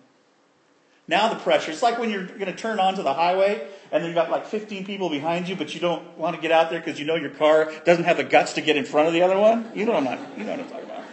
Now 1.07 1.29
the 1.29 1.39
pressure, 1.39 1.71
it's 1.71 1.83
like 1.83 1.99
when 1.99 2.09
you're 2.09 2.25
going 2.25 2.45
to 2.45 2.55
turn 2.55 2.79
onto 2.79 3.03
the 3.03 3.13
highway, 3.13 3.67
and 3.91 4.01
then 4.01 4.09
you've 4.09 4.15
got 4.15 4.31
like 4.31 4.45
15 4.45 4.85
people 4.85 5.09
behind 5.09 5.49
you, 5.49 5.55
but 5.55 5.73
you 5.73 5.81
don't 5.81 6.17
want 6.17 6.35
to 6.35 6.41
get 6.41 6.51
out 6.51 6.69
there 6.69 6.79
because 6.79 6.99
you 6.99 7.05
know 7.05 7.15
your 7.15 7.29
car 7.29 7.71
doesn't 7.85 8.05
have 8.05 8.17
the 8.17 8.23
guts 8.23 8.53
to 8.53 8.61
get 8.61 8.77
in 8.77 8.85
front 8.85 9.07
of 9.07 9.13
the 9.13 9.21
other 9.21 9.37
one. 9.37 9.69
You 9.75 9.85
know 9.85 9.91
what 9.91 9.99
I'm, 9.99 10.19
not, 10.19 10.37
you 10.37 10.45
know 10.45 10.51
what 10.51 10.59
I'm 10.61 10.69
talking 10.69 10.85
about. 10.85 11.03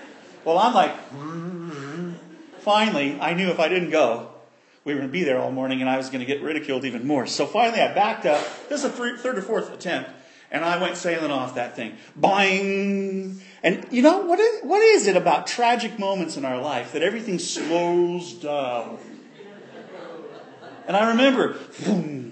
Well, 0.45 0.59
I'm 0.59 0.75
like, 0.75 1.11
mm-hmm. 1.11 2.13
finally, 2.61 3.21
I 3.21 3.35
knew 3.35 3.49
if 3.49 3.59
I 3.59 3.69
didn't 3.69 3.91
go, 3.91 4.31
we 4.85 4.95
were 4.95 5.01
going 5.01 5.09
to 5.11 5.13
be 5.13 5.25
there 5.25 5.41
all 5.41 5.51
morning 5.51 5.81
and 5.81 5.91
I 5.91 5.97
was 5.97 6.09
going 6.09 6.21
to 6.21 6.27
get 6.27 6.41
ridiculed 6.41 6.85
even 6.85 7.07
more. 7.07 7.27
So 7.27 7.47
finally, 7.47 7.81
I 7.81 7.93
backed 7.93 8.27
up. 8.27 8.43
This 8.69 8.85
is 8.85 8.93
three- 8.93 9.17
third 9.17 9.39
or 9.39 9.43
fourth 9.43 9.73
attempt. 9.75 10.11
And 10.51 10.65
I 10.65 10.81
went 10.81 10.97
sailing 10.97 11.31
off 11.31 11.57
that 11.57 11.77
thing. 11.77 11.97
Boing! 12.19 13.39
And 13.63 13.87
you 13.91 14.01
know, 14.01 14.21
what 14.21 14.41
is, 14.41 14.63
what 14.63 14.81
is 14.81 15.07
it 15.07 15.17
about 15.17 15.47
tragic 15.47 15.99
moments 15.99 16.39
in 16.39 16.45
our 16.45 16.59
life 16.59 16.93
that 16.93 17.03
everything 17.03 17.39
slows 17.39 18.33
down? 18.35 18.99
And 20.87 20.97
I 20.97 21.11
remember, 21.11 21.59
boom. 21.85 22.28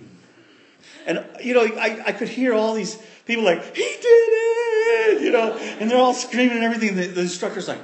And, 1.07 1.25
you 1.43 1.55
know, 1.55 1.63
I, 1.63 2.03
I 2.07 2.13
could 2.13 2.29
hear 2.29 2.53
all 2.53 2.75
these 2.75 2.97
people 3.25 3.45
like, 3.45 3.63
he 3.75 3.83
did 3.83 4.05
it! 4.05 5.23
You 5.23 5.31
know, 5.31 5.53
and 5.53 5.91
they're 5.91 5.99
all 5.99 6.15
screaming 6.15 6.57
and 6.57 6.65
everything. 6.65 6.97
The, 6.97 7.07
the 7.07 7.21
instructor's 7.23 7.69
like, 7.69 7.81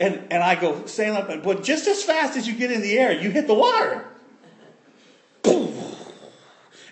and, 0.00 0.26
and 0.30 0.42
I 0.42 0.54
go 0.54 0.86
sailing 0.86 1.22
up, 1.22 1.28
and, 1.28 1.42
but 1.42 1.62
just 1.62 1.86
as 1.86 2.02
fast 2.02 2.36
as 2.36 2.48
you 2.48 2.54
get 2.54 2.72
in 2.72 2.82
the 2.82 2.98
air, 2.98 3.12
you 3.12 3.30
hit 3.30 3.46
the 3.46 3.54
water. 3.54 4.04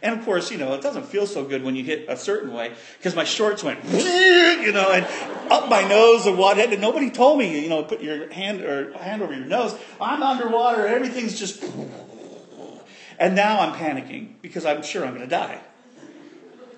And 0.02 0.18
of 0.18 0.24
course, 0.24 0.50
you 0.50 0.58
know, 0.58 0.74
it 0.74 0.82
doesn't 0.82 1.06
feel 1.06 1.28
so 1.28 1.44
good 1.44 1.62
when 1.62 1.76
you 1.76 1.84
hit 1.84 2.06
a 2.08 2.16
certain 2.16 2.52
way 2.52 2.74
because 2.98 3.14
my 3.14 3.22
shorts 3.22 3.62
went, 3.62 3.84
you 3.84 4.72
know, 4.72 4.90
and 4.90 5.06
up 5.50 5.68
my 5.68 5.86
nose 5.86 6.26
and 6.26 6.36
what. 6.36 6.58
And 6.58 6.80
nobody 6.80 7.08
told 7.08 7.38
me, 7.38 7.62
you 7.62 7.68
know, 7.68 7.84
put 7.84 8.00
your 8.00 8.30
hand 8.32 8.62
or 8.62 8.92
hand 8.98 9.22
over 9.22 9.32
your 9.32 9.46
nose. 9.46 9.76
I'm 10.00 10.22
underwater. 10.22 10.88
Everything's 10.88 11.38
just. 11.38 11.62
And 13.22 13.36
now 13.36 13.60
I'm 13.60 13.72
panicking 13.72 14.34
because 14.42 14.66
I'm 14.66 14.82
sure 14.82 15.06
I'm 15.06 15.14
going 15.14 15.22
to 15.22 15.30
die. 15.30 15.60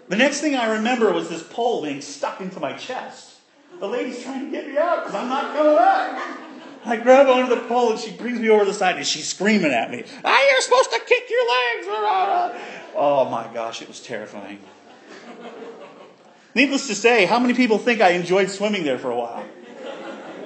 The 0.09 0.17
next 0.17 0.43
thing 0.43 0.55
I 0.55 0.75
remember 0.75 1.11
was 1.11 1.31
this 1.31 1.43
pole 1.43 1.83
being 1.83 2.03
stuck 2.03 2.43
into 2.43 2.61
my 2.61 2.75
chest. 2.75 3.37
The 3.81 3.89
lady's 3.89 4.23
trying 4.23 4.45
to 4.45 4.51
get 4.51 4.69
me 4.69 4.77
out 4.77 5.05
because 5.05 5.15
I'm 5.15 5.31
not 5.31 5.57
coming 5.57 5.75
back. 5.75 6.39
I 6.85 6.99
grab 6.99 7.29
onto 7.29 7.55
the 7.55 7.63
pole 7.63 7.93
and 7.93 7.99
she 7.99 8.11
brings 8.13 8.41
me 8.41 8.51
over 8.51 8.67
the 8.67 8.75
side 8.75 8.97
and 8.97 9.07
she's 9.07 9.27
screaming 9.27 9.73
at 9.73 9.91
me. 9.91 10.05
Ah, 10.23 10.51
you're 10.51 10.61
supposed 10.61 10.91
to 10.91 11.01
kick 11.07 11.31
your 11.31 11.41
legs. 11.41 11.87
Oh 12.95 13.27
my 13.31 13.49
gosh, 13.55 13.81
it 13.81 13.89
was 13.89 14.01
terrifying. 14.01 14.59
Needless 16.55 16.89
to 16.89 16.95
say, 16.95 17.25
how 17.25 17.39
many 17.39 17.55
people 17.55 17.79
think 17.79 18.03
I 18.03 18.11
enjoyed 18.11 18.51
swimming 18.51 18.85
there 18.85 18.99
for 18.99 19.11
a 19.11 19.17
while? 19.17 19.47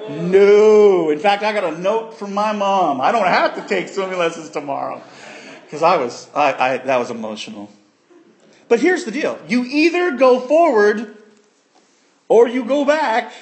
No. 0.08 1.10
In 1.10 1.18
fact, 1.18 1.42
I 1.42 1.52
got 1.52 1.64
a 1.64 1.76
note 1.76 2.14
from 2.16 2.34
my 2.34 2.52
mom. 2.52 3.00
I 3.00 3.10
don't 3.10 3.26
have 3.26 3.56
to 3.56 3.66
take 3.66 3.88
swimming 3.88 4.20
lessons 4.20 4.50
tomorrow. 4.50 5.02
Because 5.68 5.82
I 5.82 5.98
was, 5.98 6.30
I, 6.34 6.54
I, 6.54 6.76
that 6.78 6.96
was 6.96 7.10
emotional. 7.10 7.70
But 8.68 8.80
here's 8.80 9.04
the 9.04 9.10
deal. 9.10 9.38
You 9.46 9.66
either 9.66 10.16
go 10.16 10.40
forward 10.40 11.14
or 12.26 12.48
you 12.48 12.64
go 12.64 12.86
back, 12.86 13.34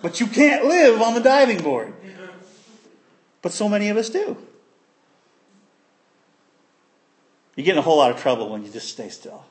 but 0.00 0.18
you 0.18 0.26
can't 0.26 0.64
live 0.64 1.02
on 1.02 1.12
the 1.12 1.20
diving 1.20 1.62
board. 1.62 1.92
But 3.42 3.52
so 3.52 3.68
many 3.68 3.90
of 3.90 3.98
us 3.98 4.08
do. 4.08 4.38
You 7.54 7.64
get 7.64 7.72
in 7.72 7.78
a 7.78 7.82
whole 7.82 7.98
lot 7.98 8.10
of 8.10 8.18
trouble 8.18 8.48
when 8.48 8.64
you 8.64 8.70
just 8.70 8.88
stay 8.88 9.10
still. 9.10 9.44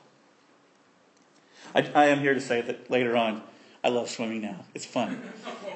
I, 1.72 1.88
I 1.94 2.06
am 2.06 2.18
here 2.18 2.34
to 2.34 2.40
say 2.40 2.62
that 2.62 2.90
later 2.90 3.16
on, 3.16 3.42
I 3.84 3.90
love 3.90 4.10
swimming 4.10 4.42
now. 4.42 4.64
It's 4.74 4.84
fun. 4.84 5.22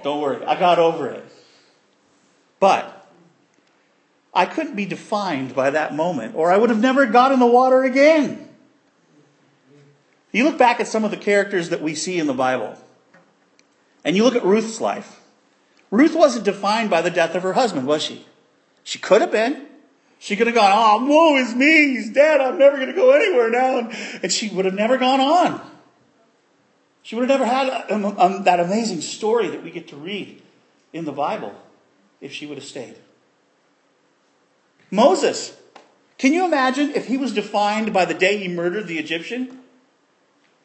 Don't 0.03 0.21
worry, 0.21 0.45
I 0.45 0.59
got 0.59 0.81
over 0.81 1.09
it. 1.09 1.25
But 2.59 2.98
I 4.39 4.47
couldn't 4.47 4.76
be 4.76 4.86
defined 4.86 5.53
by 5.53 5.70
that 5.70 5.97
moment, 5.97 6.36
or 6.36 6.53
I 6.53 6.57
would 6.57 6.70
have 6.70 6.78
never 6.78 7.07
got 7.07 7.32
in 7.32 7.41
the 7.41 7.47
water 7.47 7.82
again. 7.82 8.49
You 10.30 10.45
look 10.45 10.57
back 10.57 10.78
at 10.78 10.86
some 10.86 11.03
of 11.03 11.11
the 11.11 11.16
characters 11.16 11.70
that 11.70 11.82
we 11.82 11.97
see 11.97 12.20
in 12.20 12.28
the 12.28 12.32
Bible, 12.32 12.78
and 14.05 14.14
you 14.16 14.22
look 14.22 14.36
at 14.36 14.45
Ruth's 14.45 14.80
life. 14.80 15.20
Ruth 15.91 16.14
wasn't 16.14 16.45
defined 16.45 16.89
by 16.89 17.03
the 17.03 17.11
death 17.11 17.34
of 17.34 17.43
her 17.43 17.55
husband, 17.55 17.89
was 17.89 18.01
she? 18.01 18.26
She 18.84 19.01
could 19.01 19.22
have 19.22 19.32
been. 19.32 19.66
She 20.20 20.36
could 20.36 20.47
have 20.47 20.55
gone, 20.55 20.70
oh, 20.72 21.05
woe 21.05 21.36
is 21.39 21.57
me, 21.57 21.95
he's 21.95 22.11
dead, 22.11 22.41
I'm 22.41 22.59
never 22.59 22.76
going 22.76 22.91
to 22.91 22.95
go 22.95 23.11
anywhere 23.11 23.51
now. 23.51 23.91
And 24.22 24.30
she 24.30 24.51
would 24.51 24.66
have 24.66 24.74
never 24.74 24.99
gone 24.99 25.20
on. 25.20 25.61
She 27.03 27.16
would 27.16 27.28
have 27.28 27.41
never 27.41 27.51
had 27.51 27.91
um, 27.91 28.05
um, 28.05 28.45
that 28.45 28.61
amazing 28.61 29.01
story 29.01 29.49
that 29.49 29.64
we 29.64 29.72
get 29.72 29.89
to 29.89 29.97
read 29.97 30.41
in 30.93 31.07
the 31.07 31.12
Bible 31.12 31.61
if 32.20 32.32
she 32.32 32.47
would 32.47 32.59
have 32.59 32.66
stayed. 32.66 32.95
Moses. 34.91 35.57
Can 36.16 36.32
you 36.32 36.45
imagine 36.45 36.91
if 36.91 37.07
he 37.07 37.16
was 37.16 37.32
defined 37.32 37.93
by 37.93 38.05
the 38.05 38.14
day 38.14 38.39
he 38.39 38.49
murdered 38.49 38.86
the 38.86 38.99
Egyptian? 38.99 39.61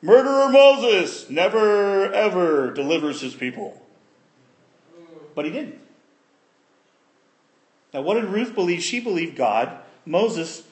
Murderer 0.02 0.50
Moses 0.50 1.30
never 1.30 2.12
ever 2.12 2.72
delivers 2.72 3.22
his 3.22 3.36
people. 3.36 3.82
But 5.36 5.46
he 5.46 5.52
didn't. 5.52 5.80
Now, 7.94 8.02
what 8.02 8.16
did 8.16 8.26
Ruth 8.26 8.56
believe? 8.56 8.82
She 8.82 9.00
believed 9.00 9.36
God. 9.36 9.78
Moses, 10.06 10.64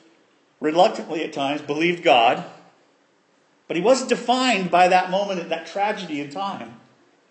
reluctantly 0.60 1.24
at 1.24 1.34
times, 1.34 1.62
believed 1.62 2.04
God. 2.04 2.44
But 3.68 3.78
he 3.78 3.84
wasn't 3.84 4.10
defined 4.10 4.72
by 4.72 4.88
that 4.88 5.12
moment, 5.12 5.48
that 5.50 5.68
tragedy 5.68 6.20
in 6.20 6.30
time 6.30 6.82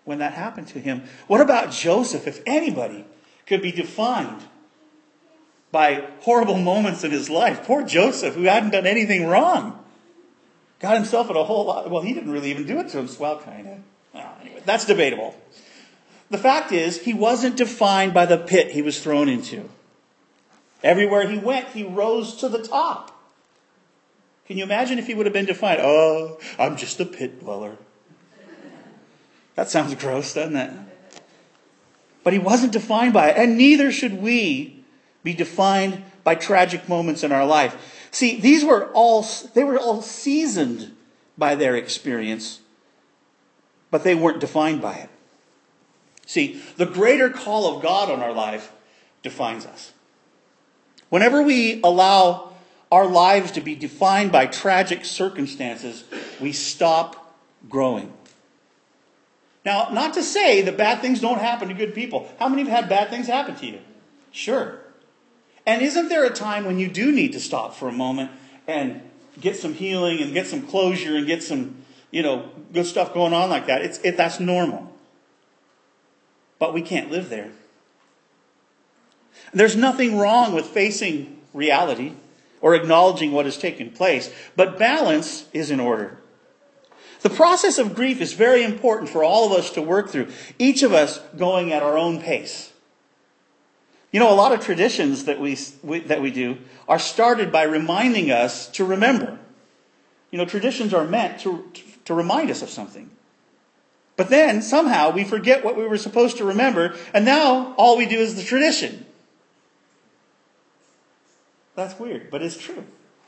when 0.05 0.19
that 0.19 0.33
happened 0.33 0.67
to 0.69 0.79
him. 0.79 1.03
What 1.27 1.41
about 1.41 1.71
Joseph? 1.71 2.25
If 2.25 2.41
anybody 2.45 3.05
could 3.45 3.61
be 3.61 3.71
defined 3.71 4.47
by 5.71 6.05
horrible 6.21 6.57
moments 6.57 7.03
in 7.03 7.11
his 7.11 7.29
life, 7.29 7.63
poor 7.63 7.83
Joseph, 7.83 8.35
who 8.35 8.43
hadn't 8.43 8.71
done 8.71 8.85
anything 8.85 9.27
wrong, 9.27 9.83
got 10.79 10.95
himself 10.95 11.29
in 11.29 11.35
a 11.35 11.43
whole 11.43 11.65
lot. 11.65 11.89
Well, 11.89 12.01
he 12.01 12.13
didn't 12.13 12.31
really 12.31 12.49
even 12.49 12.65
do 12.65 12.79
it 12.79 12.89
to 12.89 12.97
himself. 12.97 13.19
Well, 13.19 13.39
kind 13.39 13.67
of. 13.67 13.77
Well, 14.13 14.37
anyway, 14.41 14.61
that's 14.65 14.85
debatable. 14.85 15.35
The 16.29 16.37
fact 16.37 16.71
is, 16.71 17.01
he 17.01 17.13
wasn't 17.13 17.57
defined 17.57 18.13
by 18.13 18.25
the 18.25 18.37
pit 18.37 18.71
he 18.71 18.81
was 18.81 19.01
thrown 19.01 19.29
into. 19.29 19.69
Everywhere 20.83 21.27
he 21.27 21.37
went, 21.37 21.69
he 21.69 21.83
rose 21.83 22.35
to 22.37 22.49
the 22.49 22.61
top. 22.61 23.17
Can 24.47 24.57
you 24.57 24.63
imagine 24.63 24.99
if 24.99 25.07
he 25.07 25.13
would 25.13 25.25
have 25.25 25.33
been 25.33 25.45
defined? 25.45 25.79
Oh, 25.81 26.39
I'm 26.57 26.75
just 26.75 26.99
a 26.99 27.05
pit 27.05 27.39
dweller. 27.39 27.77
That 29.55 29.69
sounds 29.69 29.93
gross, 29.95 30.33
doesn't 30.33 30.55
it? 30.55 30.71
But 32.23 32.33
he 32.33 32.39
wasn't 32.39 32.73
defined 32.73 33.13
by 33.13 33.29
it, 33.29 33.37
and 33.37 33.57
neither 33.57 33.91
should 33.91 34.21
we 34.21 34.80
be 35.23 35.33
defined 35.33 36.03
by 36.23 36.35
tragic 36.35 36.87
moments 36.89 37.23
in 37.23 37.31
our 37.31 37.45
life. 37.45 38.07
See, 38.11 38.39
these 38.39 38.63
were 38.63 38.91
all 38.93 39.25
they 39.53 39.63
were 39.63 39.79
all 39.79 40.01
seasoned 40.01 40.95
by 41.37 41.55
their 41.55 41.75
experience, 41.75 42.59
but 43.89 44.03
they 44.03 44.15
weren't 44.15 44.39
defined 44.39 44.81
by 44.81 44.95
it. 44.95 45.09
See, 46.25 46.61
the 46.77 46.85
greater 46.85 47.29
call 47.29 47.75
of 47.75 47.83
God 47.83 48.09
on 48.09 48.21
our 48.21 48.33
life 48.33 48.71
defines 49.21 49.65
us. 49.65 49.93
Whenever 51.09 51.41
we 51.41 51.81
allow 51.83 52.53
our 52.91 53.07
lives 53.07 53.51
to 53.51 53.61
be 53.61 53.75
defined 53.75 54.31
by 54.31 54.45
tragic 54.45 55.05
circumstances, 55.05 56.03
we 56.39 56.51
stop 56.51 57.35
growing. 57.69 58.13
Now, 59.63 59.89
not 59.91 60.15
to 60.15 60.23
say 60.23 60.61
that 60.63 60.77
bad 60.77 61.01
things 61.01 61.21
don't 61.21 61.39
happen 61.39 61.67
to 61.67 61.73
good 61.73 61.93
people. 61.93 62.29
How 62.39 62.49
many 62.49 62.63
have 62.63 62.71
had 62.71 62.89
bad 62.89 63.09
things 63.09 63.27
happen 63.27 63.55
to 63.55 63.65
you? 63.65 63.79
Sure. 64.31 64.80
And 65.71 65.81
isn't 65.81 66.09
there 66.09 66.25
a 66.25 66.29
time 66.29 66.65
when 66.65 66.79
you 66.79 66.89
do 66.89 67.13
need 67.13 67.31
to 67.31 67.39
stop 67.39 67.75
for 67.75 67.87
a 67.87 67.93
moment 67.93 68.29
and 68.67 68.99
get 69.39 69.55
some 69.55 69.73
healing 69.73 70.21
and 70.21 70.33
get 70.33 70.45
some 70.45 70.67
closure 70.67 71.15
and 71.15 71.25
get 71.25 71.41
some, 71.41 71.85
you 72.11 72.21
know, 72.21 72.49
good 72.73 72.85
stuff 72.85 73.13
going 73.13 73.31
on 73.31 73.49
like 73.49 73.67
that? 73.67 73.81
It's, 73.81 73.97
it, 73.99 74.17
that's 74.17 74.37
normal. 74.37 74.93
But 76.59 76.73
we 76.73 76.81
can't 76.81 77.09
live 77.09 77.29
there. 77.29 77.51
There's 79.53 79.77
nothing 79.77 80.17
wrong 80.17 80.53
with 80.53 80.65
facing 80.65 81.39
reality 81.53 82.15
or 82.59 82.75
acknowledging 82.75 83.31
what 83.31 83.45
has 83.45 83.57
taken 83.57 83.91
place, 83.91 84.29
but 84.57 84.77
balance 84.77 85.45
is 85.53 85.71
in 85.71 85.79
order. 85.79 86.17
The 87.21 87.29
process 87.29 87.77
of 87.77 87.95
grief 87.95 88.19
is 88.19 88.33
very 88.33 88.65
important 88.65 89.09
for 89.09 89.23
all 89.23 89.45
of 89.45 89.57
us 89.57 89.69
to 89.71 89.81
work 89.81 90.09
through, 90.09 90.33
each 90.59 90.83
of 90.83 90.91
us 90.91 91.19
going 91.37 91.71
at 91.71 91.81
our 91.81 91.97
own 91.97 92.21
pace. 92.21 92.70
You 94.11 94.19
know, 94.19 94.31
a 94.31 94.35
lot 94.35 94.51
of 94.51 94.59
traditions 94.59 95.25
that 95.25 95.39
we, 95.39 95.57
we, 95.83 95.99
that 96.01 96.21
we 96.21 96.31
do 96.31 96.57
are 96.87 96.99
started 96.99 97.51
by 97.51 97.63
reminding 97.63 98.29
us 98.29 98.67
to 98.71 98.83
remember. 98.83 99.39
You 100.31 100.37
know, 100.37 100.45
traditions 100.45 100.93
are 100.93 101.05
meant 101.05 101.39
to, 101.41 101.71
to 102.05 102.13
remind 102.13 102.51
us 102.51 102.61
of 102.61 102.69
something. 102.69 103.09
But 104.17 104.29
then 104.29 104.61
somehow 104.61 105.11
we 105.11 105.23
forget 105.23 105.63
what 105.63 105.77
we 105.77 105.87
were 105.87 105.97
supposed 105.97 106.37
to 106.37 106.45
remember, 106.45 106.95
and 107.13 107.23
now 107.23 107.73
all 107.75 107.97
we 107.97 108.05
do 108.05 108.19
is 108.19 108.35
the 108.35 108.43
tradition. 108.43 109.05
That's 111.75 111.97
weird, 111.97 112.29
but 112.29 112.41
it's 112.41 112.57
true. 112.57 112.83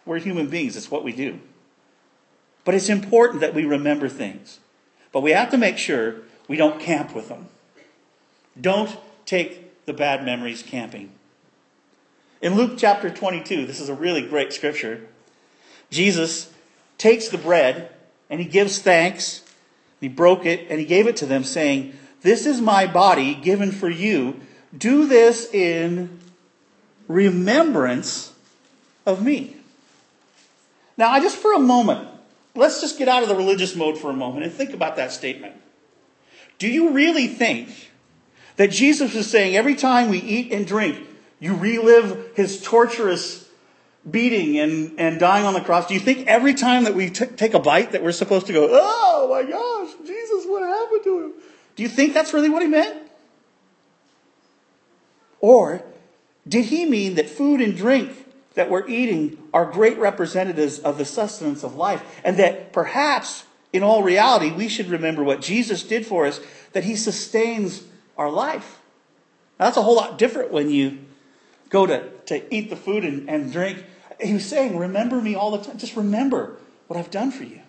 We're 0.05 0.19
human 0.19 0.49
beings, 0.49 0.75
it's 0.75 0.91
what 0.91 1.03
we 1.03 1.13
do. 1.13 1.39
But 2.65 2.75
it's 2.75 2.89
important 2.89 3.41
that 3.41 3.53
we 3.53 3.65
remember 3.65 4.09
things. 4.09 4.59
But 5.13 5.21
we 5.21 5.31
have 5.31 5.49
to 5.51 5.57
make 5.57 5.77
sure 5.77 6.17
we 6.47 6.57
don't 6.57 6.79
camp 6.79 7.15
with 7.15 7.29
them. 7.29 7.47
Don't 8.59 8.95
take 9.25 9.62
the 9.86 9.93
bad 9.93 10.25
memories 10.25 10.63
camping. 10.63 11.11
In 12.41 12.55
Luke 12.55 12.73
chapter 12.77 13.09
22, 13.09 13.65
this 13.65 13.79
is 13.79 13.89
a 13.89 13.93
really 13.93 14.21
great 14.27 14.51
scripture. 14.51 15.07
Jesus 15.89 16.51
takes 16.97 17.29
the 17.29 17.38
bread 17.38 17.89
and 18.29 18.39
he 18.39 18.45
gives 18.45 18.79
thanks. 18.79 19.43
He 20.01 20.09
broke 20.09 20.45
it 20.45 20.67
and 20.69 20.79
he 20.79 20.86
gave 20.86 21.07
it 21.07 21.15
to 21.17 21.25
them, 21.25 21.43
saying, 21.43 21.93
This 22.21 22.45
is 22.45 22.59
my 22.59 22.86
body 22.86 23.34
given 23.34 23.71
for 23.71 23.89
you. 23.89 24.39
Do 24.77 25.07
this 25.07 25.53
in 25.53 26.19
remembrance 27.07 28.34
of 29.05 29.23
me. 29.23 29.55
Now, 30.97 31.09
I 31.09 31.19
just 31.19 31.38
for 31.38 31.53
a 31.53 31.59
moment, 31.59 32.07
let's 32.55 32.81
just 32.81 32.97
get 32.97 33.07
out 33.07 33.23
of 33.23 33.29
the 33.29 33.36
religious 33.36 33.75
mode 33.75 33.97
for 33.97 34.09
a 34.09 34.13
moment 34.13 34.45
and 34.45 34.53
think 34.53 34.73
about 34.73 34.95
that 34.97 35.11
statement. 35.11 35.55
Do 36.59 36.67
you 36.67 36.91
really 36.91 37.27
think 37.27 37.91
that 38.58 38.72
Jesus 38.72 39.14
was 39.14 39.30
saying 39.30 39.56
every 39.56 39.76
time 39.76 40.10
we 40.10 40.20
eat 40.20 40.51
and 40.51 40.66
drink, 40.66 41.08
you 41.39 41.56
relive 41.56 42.32
his 42.36 42.62
torturous 42.62 43.49
beating 44.10 44.60
and, 44.60 44.99
and 44.99 45.20
dying 45.20 45.45
on 45.45 45.54
the 45.54 45.62
cross? 45.62 45.88
Do 45.88 45.93
you 45.93 45.99
think 45.99 46.28
every 46.28 46.54
time 46.54 46.84
that 46.84 46.95
we 46.95 47.10
t- 47.10 47.26
take 47.26 47.54
a 47.54 47.60
bite 47.60 47.91
that 47.91 48.04
we're 48.04 48.12
supposed 48.12 48.47
to 48.47 48.54
go, 48.54 48.68
oh 48.72 49.28
my 49.30 49.49
gosh, 49.49 50.08
Jesus, 50.08 50.45
what 50.45 50.64
happened 50.64 51.04
to 51.04 51.20
him? 51.26 51.34
Do 51.76 51.84
you 51.84 51.89
think 51.89 52.14
that's 52.14 52.34
really 52.34 52.49
what 52.49 52.62
he 52.62 52.68
meant? 52.68 53.10
Or 55.39 55.84
did 56.47 56.66
he 56.66 56.86
mean 56.86 57.16
that 57.16 57.30
food 57.30 57.62
and 57.62 57.76
drink 57.76 58.12
that 58.54 58.70
we're 58.70 58.88
eating 58.88 59.38
are 59.54 59.66
great 59.66 59.97
representatives 59.97 60.80
of 60.80 60.97
the 60.97 61.06
sustenance 61.06 61.64
of 61.64 61.76
life, 61.76 62.04
and 62.24 62.38
that 62.38 62.72
perhaps, 62.72 63.45
in 63.72 63.84
all 63.84 64.04
reality, 64.04 64.51
we 64.51 64.68
should 64.68 64.89
remember 64.89 65.24
what 65.24 65.41
Jesus 65.41 65.84
did 65.84 66.06
for 66.06 66.26
us, 66.26 66.39
that 66.74 66.84
he 66.84 66.95
sustains 66.95 67.84
our 68.18 68.30
life? 68.30 68.80
Now, 69.59 69.66
that's 69.66 69.78
a 69.78 69.82
whole 69.82 69.95
lot 69.95 70.18
different 70.18 70.51
when 70.51 70.70
you 70.70 70.99
go 71.70 71.86
to, 71.86 72.09
to 72.28 72.53
eat 72.53 72.70
the 72.70 72.76
food 72.76 73.03
and, 73.03 73.30
and 73.30 73.51
drink. 73.51 73.84
He 74.20 74.34
was 74.34 74.45
saying, 74.45 74.78
Remember 74.78 75.22
me 75.22 75.36
all 75.36 75.51
the 75.51 75.64
time. 75.64 75.78
Just 75.78 75.95
remember 75.95 76.57
what 76.88 76.97
I've 76.97 77.11
done 77.11 77.32
for 77.32 77.43
you. 77.43 77.61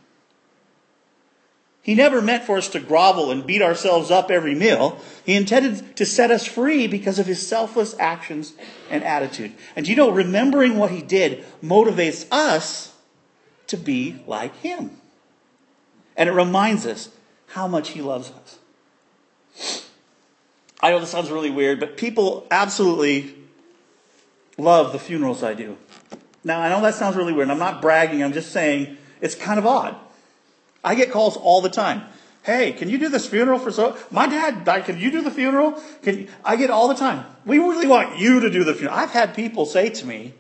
He 1.85 1.95
never 1.95 2.23
meant 2.23 2.45
for 2.45 2.57
us 2.57 2.69
to 2.71 2.81
grovel 2.81 3.31
and 3.31 3.47
beat 3.47 3.61
ourselves 3.61 4.11
up 4.11 4.31
every 4.31 4.55
meal. 4.55 4.99
He 5.27 5.35
intended 5.35 5.97
to 5.97 6.07
set 6.07 6.31
us 6.31 6.47
free 6.47 6.87
because 6.87 7.19
of 7.19 7.27
his 7.27 7.47
selfless 7.47 7.95
actions 7.99 8.55
and 8.89 9.05
attitude. 9.05 9.53
And 9.77 9.87
you 9.87 9.95
know, 9.95 10.11
remembering 10.11 10.79
what 10.79 10.91
he 10.91 11.03
did 11.03 11.45
motivates 11.63 12.27
us 12.31 12.95
to 13.67 13.77
be 13.77 14.23
like 14.27 14.57
him. 14.57 14.97
And 16.17 16.27
it 16.27 16.33
reminds 16.33 16.87
us 16.87 17.11
how 17.49 17.69
much 17.69 17.91
he 17.91 18.01
loves 18.01 18.31
us. 18.31 18.59
I 20.85 20.91
know 20.91 21.01
this 21.01 21.09
sounds 21.09 21.31
really 21.31 21.49
weird, 21.49 21.81
but 21.81 21.97
people 21.97 22.47
absolutely 22.51 23.35
love 24.59 24.93
the 24.93 24.99
funerals 24.99 25.43
I 25.43 25.55
do. 25.55 25.79
Now, 26.45 26.61
I 26.61 26.69
know 26.69 26.83
that 26.83 26.95
sounds 26.95 27.17
really 27.17 27.33
weird. 27.33 27.49
I'm 27.49 27.59
not 27.59 27.81
bragging, 27.81 28.23
I'm 28.23 28.35
just 28.35 28.53
saying 28.53 28.99
it's 29.23 29.35
kind 29.35 29.59
of 29.59 29.65
odd. 29.65 29.97
I 30.85 30.95
get 30.95 31.11
calls 31.11 31.39
all 31.39 31.63
the 31.63 31.71
time. 31.71 32.03
Hey, 32.43 32.73
can 32.73 32.91
you 32.91 32.99
do 32.99 33.09
this 33.09 33.27
funeral 33.27 33.59
for 33.59 33.71
so? 33.71 33.97
My 34.11 34.27
dad 34.27 34.67
died. 34.67 34.85
Can 34.85 34.99
you 34.99 35.11
do 35.11 35.23
the 35.23 35.31
funeral? 35.31 35.83
Can? 36.03 36.29
I 36.45 36.57
get 36.57 36.69
all 36.69 36.89
the 36.89 36.95
time. 36.95 37.25
We 37.47 37.57
really 37.57 37.87
want 37.87 38.19
you 38.19 38.41
to 38.41 38.51
do 38.51 38.63
the 38.63 38.75
funeral. 38.75 38.95
I've 38.95 39.13
had 39.13 39.35
people 39.35 39.65
say 39.65 39.89
to 39.89 40.07
me 40.07 40.35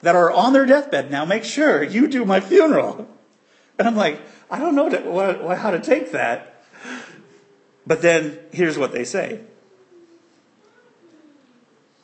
that 0.00 0.16
are 0.16 0.30
on 0.30 0.54
their 0.54 0.64
deathbed 0.64 1.10
now, 1.10 1.26
make 1.26 1.44
sure 1.44 1.82
you 1.82 2.08
do 2.08 2.24
my 2.24 2.40
funeral. 2.40 3.06
And 3.78 3.86
I'm 3.86 3.96
like, 3.96 4.18
I 4.50 4.58
don't 4.60 4.76
know 4.76 4.88
to, 4.88 4.98
what, 5.00 5.58
how 5.58 5.72
to 5.72 5.80
take 5.80 6.12
that. 6.12 6.64
But 7.86 8.00
then 8.00 8.38
here's 8.50 8.78
what 8.78 8.92
they 8.92 9.04
say. 9.04 9.40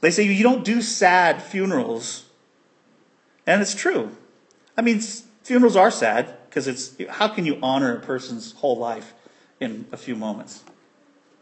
They 0.00 0.10
say 0.10 0.22
you 0.24 0.42
don't 0.42 0.64
do 0.64 0.80
sad 0.82 1.42
funerals. 1.42 2.24
And 3.46 3.60
it's 3.60 3.74
true. 3.74 4.16
I 4.76 4.82
mean, 4.82 5.00
funerals 5.42 5.76
are 5.76 5.90
sad 5.90 6.34
because 6.48 6.68
it's 6.68 6.94
how 7.08 7.28
can 7.28 7.44
you 7.44 7.58
honor 7.62 7.96
a 7.96 8.00
person's 8.00 8.52
whole 8.52 8.78
life 8.78 9.12
in 9.58 9.86
a 9.92 9.96
few 9.96 10.16
moments? 10.16 10.64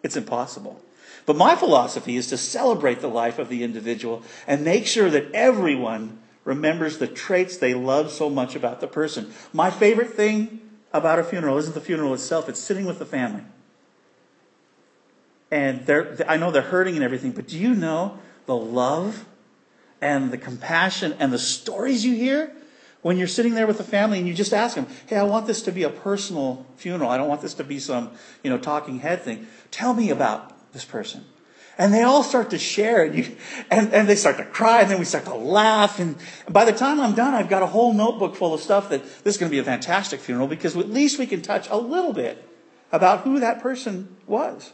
It's 0.03 0.17
impossible. 0.17 0.81
But 1.27 1.37
my 1.37 1.55
philosophy 1.57 2.17
is 2.17 2.29
to 2.29 2.37
celebrate 2.37 3.01
the 3.01 3.09
life 3.09 3.39
of 3.39 3.49
the 3.49 3.63
individual 3.63 4.23
and 4.47 4.65
make 4.65 4.87
sure 4.87 5.11
that 5.11 5.33
everyone 5.33 6.19
remembers 6.45 6.99
the 6.99 7.07
traits 7.07 7.59
they 7.59 7.75
love 7.75 8.11
so 8.11 8.31
much 8.31 8.57
about 8.57 8.81
the 8.81 8.87
person. 8.87 9.33
My 9.53 9.71
favorite 9.71 10.11
thing 10.11 10.61
about 10.93 11.19
a 11.19 11.25
funeral 11.25 11.59
isn't 11.59 11.75
the 11.75 11.81
funeral 11.81 12.15
itself, 12.15 12.49
it's 12.49 12.61
sitting 12.61 12.87
with 12.87 12.99
the 12.99 13.05
family. 13.05 13.43
And 15.51 15.89
I 16.27 16.37
know 16.37 16.51
they're 16.51 16.63
hurting 16.63 16.95
and 16.95 17.05
everything, 17.05 17.33
but 17.33 17.49
do 17.49 17.59
you 17.59 17.75
know 17.75 18.19
the 18.49 18.57
love 18.57 19.27
and 20.01 20.33
the 20.33 20.39
compassion 20.39 21.15
and 21.19 21.31
the 21.31 21.39
stories 21.39 22.03
you 22.03 22.15
hear 22.15 22.51
when 23.03 23.19
you're 23.19 23.29
sitting 23.29 23.55
there 23.55 23.67
with 23.67 23.77
the 23.77 23.85
family 23.85 24.17
and 24.19 24.27
you 24.27 24.33
just 24.33 24.55
ask 24.55 24.75
them, 24.75 24.87
hey, 25.07 25.17
I 25.17 25.23
want 25.25 25.47
this 25.47 25.61
to 25.63 25.71
be 25.71 25.83
a 25.83 25.91
personal 25.91 26.65
funeral. 26.77 27.11
I 27.11 27.19
don't 27.19 27.29
want 27.29 27.43
this 27.43 27.53
to 27.55 27.65
be 27.65 27.79
some, 27.79 28.11
you 28.43 28.49
know, 28.49 28.57
talking 28.57 29.01
head 29.01 29.21
thing. 29.21 29.47
Tell 29.71 29.93
me 29.93 30.09
about 30.09 30.73
this 30.73 30.87
person. 30.87 31.27
And 31.77 31.93
they 31.93 32.03
all 32.03 32.23
start 32.23 32.49
to 32.51 32.59
share 32.59 33.05
and, 33.05 33.15
you, 33.17 33.37
and, 33.71 33.93
and 33.93 34.09
they 34.09 34.17
start 34.17 34.39
to 34.39 34.47
cry 34.47 34.81
and 34.81 34.91
then 34.91 34.99
we 34.99 35.05
start 35.05 35.27
to 35.27 35.35
laugh. 35.35 36.01
And 36.01 36.17
by 36.49 36.65
the 36.65 36.73
time 36.73 37.01
I'm 37.01 37.15
done, 37.15 37.35
I've 37.35 37.51
got 37.51 37.63
a 37.63 37.67
whole 37.67 37.93
notebook 37.93 38.35
full 38.35 38.55
of 38.55 38.63
stuff 38.63 38.89
that 38.89 39.05
this 39.25 39.35
is 39.35 39.37
going 39.37 39.51
to 39.51 39.55
be 39.55 39.61
a 39.61 39.65
fantastic 39.65 40.21
funeral 40.21 40.49
because 40.49 40.75
at 40.75 40.89
least 40.89 41.19
we 41.19 41.27
can 41.27 41.43
touch 41.43 41.69
a 41.69 41.77
little 41.77 42.15
bit 42.15 42.43
about 42.93 43.21
who 43.21 43.41
that 43.41 43.61
person 43.61 44.17
was. 44.27 44.73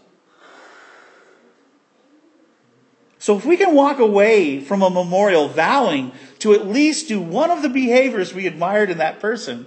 So 3.25 3.39
if 3.39 3.47
we 3.47 3.57
can 3.57 3.75
walk 3.75 4.01
away 4.01 4.61
from 4.61 4.83
a 4.83 4.91
memorial 4.91 5.49
vowing 5.49 6.12
to 6.41 6.53
at 6.53 6.66
least 6.66 7.09
do 7.09 7.18
one 7.18 7.51
of 7.51 7.62
the 7.62 7.70
behaviors 7.70 8.35
we 8.35 8.47
admired 8.47 8.91
in 8.91 8.99
that 8.99 9.18
person 9.18 9.66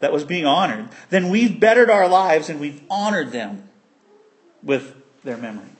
that 0.00 0.12
was 0.12 0.22
being 0.22 0.44
honored, 0.44 0.90
then 1.08 1.30
we've 1.30 1.58
bettered 1.58 1.88
our 1.88 2.06
lives 2.06 2.50
and 2.50 2.60
we've 2.60 2.82
honored 2.90 3.32
them 3.32 3.70
with 4.62 4.94
their 5.22 5.38
memory. 5.38 5.70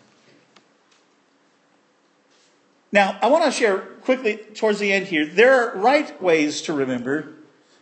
Now, 2.90 3.18
I 3.20 3.26
want 3.26 3.44
to 3.44 3.50
share 3.50 3.80
quickly 3.80 4.38
towards 4.54 4.78
the 4.78 4.90
end 4.90 5.08
here. 5.08 5.26
There 5.26 5.52
are 5.52 5.76
right 5.76 6.22
ways 6.22 6.62
to 6.62 6.72
remember, 6.72 7.34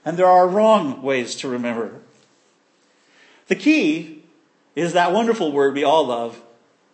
and 0.05 0.16
there 0.16 0.27
are 0.27 0.49
wrong 0.49 1.01
ways 1.01 1.37
to 1.37 1.49
remember. 1.49 2.01
The 3.47 3.55
key 3.55 4.25
is 4.75 4.95
that 4.95 5.12
wonderful 5.12 5.53
word 5.53 5.75
we 5.75 5.85
all 5.85 6.09
love 6.09 6.43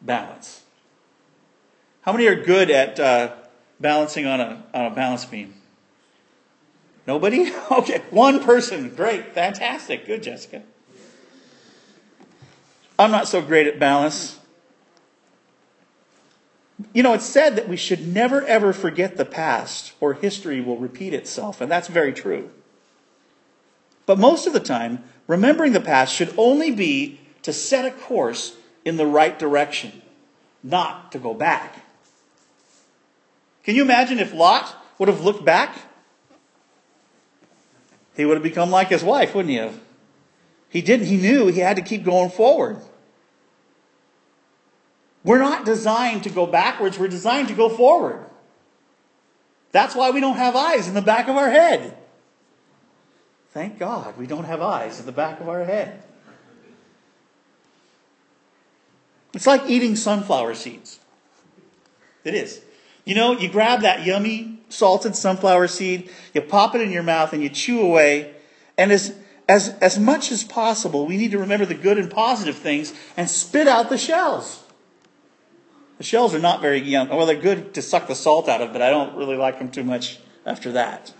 balance. 0.02 0.64
How 2.08 2.12
many 2.12 2.26
are 2.26 2.42
good 2.42 2.70
at 2.70 2.98
uh, 2.98 3.34
balancing 3.80 4.24
on 4.24 4.40
a, 4.40 4.64
on 4.72 4.86
a 4.86 4.90
balance 4.94 5.26
beam? 5.26 5.52
Nobody? 7.06 7.52
Okay, 7.70 8.00
one 8.08 8.42
person. 8.42 8.88
Great, 8.94 9.34
fantastic. 9.34 10.06
Good, 10.06 10.22
Jessica. 10.22 10.62
I'm 12.98 13.10
not 13.10 13.28
so 13.28 13.42
great 13.42 13.66
at 13.66 13.78
balance. 13.78 14.38
You 16.94 17.02
know, 17.02 17.12
it's 17.12 17.26
said 17.26 17.56
that 17.56 17.68
we 17.68 17.76
should 17.76 18.08
never 18.08 18.42
ever 18.42 18.72
forget 18.72 19.18
the 19.18 19.26
past 19.26 19.92
or 20.00 20.14
history 20.14 20.62
will 20.62 20.78
repeat 20.78 21.12
itself, 21.12 21.60
and 21.60 21.70
that's 21.70 21.88
very 21.88 22.14
true. 22.14 22.48
But 24.06 24.18
most 24.18 24.46
of 24.46 24.54
the 24.54 24.60
time, 24.60 25.04
remembering 25.26 25.74
the 25.74 25.78
past 25.78 26.14
should 26.14 26.32
only 26.38 26.70
be 26.70 27.20
to 27.42 27.52
set 27.52 27.84
a 27.84 27.90
course 27.90 28.56
in 28.82 28.96
the 28.96 29.04
right 29.04 29.38
direction, 29.38 30.00
not 30.62 31.12
to 31.12 31.18
go 31.18 31.34
back. 31.34 31.84
Can 33.68 33.76
you 33.76 33.82
imagine 33.82 34.18
if 34.18 34.32
Lot 34.32 34.74
would 34.96 35.10
have 35.10 35.20
looked 35.20 35.44
back? 35.44 35.76
He 38.16 38.24
would 38.24 38.38
have 38.38 38.42
become 38.42 38.70
like 38.70 38.88
his 38.88 39.04
wife, 39.04 39.34
wouldn't 39.34 39.52
he? 39.52 39.70
He 40.70 40.80
didn't. 40.80 41.04
He 41.04 41.18
knew 41.18 41.48
he 41.48 41.60
had 41.60 41.76
to 41.76 41.82
keep 41.82 42.02
going 42.02 42.30
forward. 42.30 42.78
We're 45.22 45.40
not 45.40 45.66
designed 45.66 46.22
to 46.22 46.30
go 46.30 46.46
backwards, 46.46 46.98
we're 46.98 47.08
designed 47.08 47.48
to 47.48 47.54
go 47.54 47.68
forward. 47.68 48.24
That's 49.70 49.94
why 49.94 50.12
we 50.12 50.20
don't 50.22 50.38
have 50.38 50.56
eyes 50.56 50.88
in 50.88 50.94
the 50.94 51.02
back 51.02 51.28
of 51.28 51.36
our 51.36 51.50
head. 51.50 51.94
Thank 53.50 53.78
God 53.78 54.16
we 54.16 54.26
don't 54.26 54.44
have 54.44 54.62
eyes 54.62 54.98
in 54.98 55.04
the 55.04 55.12
back 55.12 55.40
of 55.40 55.48
our 55.50 55.66
head. 55.66 56.02
It's 59.34 59.46
like 59.46 59.68
eating 59.68 59.94
sunflower 59.94 60.54
seeds. 60.54 61.00
It 62.24 62.32
is. 62.32 62.62
You 63.08 63.14
know, 63.14 63.32
you 63.32 63.48
grab 63.48 63.80
that 63.80 64.04
yummy 64.04 64.58
salted 64.68 65.16
sunflower 65.16 65.68
seed, 65.68 66.10
you 66.34 66.42
pop 66.42 66.74
it 66.74 66.82
in 66.82 66.92
your 66.92 67.02
mouth, 67.02 67.32
and 67.32 67.42
you 67.42 67.48
chew 67.48 67.80
away. 67.80 68.34
And 68.76 68.92
as, 68.92 69.16
as, 69.48 69.70
as 69.80 69.98
much 69.98 70.30
as 70.30 70.44
possible, 70.44 71.06
we 71.06 71.16
need 71.16 71.30
to 71.30 71.38
remember 71.38 71.64
the 71.64 71.72
good 71.72 71.96
and 71.96 72.10
positive 72.10 72.56
things 72.56 72.92
and 73.16 73.30
spit 73.30 73.66
out 73.66 73.88
the 73.88 73.96
shells. 73.96 74.62
The 75.96 76.04
shells 76.04 76.34
are 76.34 76.38
not 76.38 76.60
very 76.60 76.82
young. 76.82 77.08
Well, 77.08 77.24
they're 77.24 77.34
good 77.34 77.72
to 77.72 77.80
suck 77.80 78.08
the 78.08 78.14
salt 78.14 78.46
out 78.46 78.60
of, 78.60 78.74
but 78.74 78.82
I 78.82 78.90
don't 78.90 79.16
really 79.16 79.36
like 79.36 79.58
them 79.58 79.70
too 79.70 79.84
much 79.84 80.18
after 80.44 80.72
that. 80.72 81.14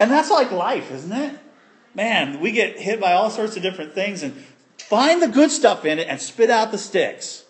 And 0.00 0.10
that's 0.10 0.30
like 0.30 0.50
life, 0.52 0.90
isn't 0.90 1.12
it? 1.12 1.38
Man, 1.94 2.40
we 2.40 2.50
get 2.50 2.78
hit 2.78 2.98
by 2.98 3.12
all 3.12 3.28
sorts 3.28 3.58
of 3.58 3.62
different 3.62 3.92
things 3.92 4.22
and 4.22 4.32
find 4.78 5.20
the 5.20 5.28
good 5.28 5.50
stuff 5.50 5.84
in 5.84 5.98
it 5.98 6.08
and 6.08 6.18
spit 6.18 6.48
out 6.48 6.70
the 6.70 6.78
sticks. 6.78 7.41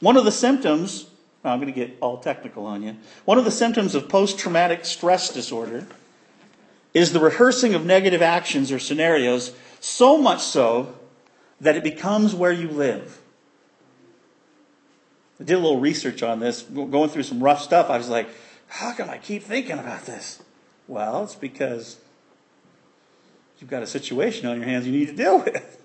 One 0.00 0.16
of 0.16 0.24
the 0.24 0.32
symptoms, 0.32 1.06
I'm 1.44 1.60
going 1.60 1.72
to 1.72 1.78
get 1.78 1.96
all 2.00 2.18
technical 2.18 2.66
on 2.66 2.82
you. 2.82 2.96
One 3.24 3.38
of 3.38 3.44
the 3.44 3.50
symptoms 3.50 3.94
of 3.94 4.08
post 4.08 4.38
traumatic 4.38 4.84
stress 4.84 5.32
disorder 5.32 5.86
is 6.94 7.12
the 7.12 7.20
rehearsing 7.20 7.74
of 7.74 7.84
negative 7.84 8.22
actions 8.22 8.72
or 8.72 8.78
scenarios, 8.78 9.52
so 9.80 10.18
much 10.18 10.40
so 10.40 10.94
that 11.60 11.76
it 11.76 11.84
becomes 11.84 12.34
where 12.34 12.52
you 12.52 12.68
live. 12.68 13.20
I 15.40 15.44
did 15.44 15.54
a 15.54 15.58
little 15.58 15.80
research 15.80 16.22
on 16.22 16.40
this, 16.40 16.62
going 16.62 17.10
through 17.10 17.22
some 17.22 17.42
rough 17.42 17.62
stuff. 17.62 17.90
I 17.90 17.98
was 17.98 18.08
like, 18.08 18.28
how 18.68 18.92
can 18.92 19.08
I 19.08 19.18
keep 19.18 19.42
thinking 19.44 19.78
about 19.78 20.04
this? 20.06 20.42
Well, 20.88 21.24
it's 21.24 21.34
because 21.34 21.98
you've 23.60 23.70
got 23.70 23.82
a 23.82 23.86
situation 23.86 24.48
on 24.48 24.56
your 24.56 24.66
hands 24.66 24.86
you 24.86 24.92
need 24.92 25.08
to 25.08 25.14
deal 25.14 25.38
with. 25.38 25.82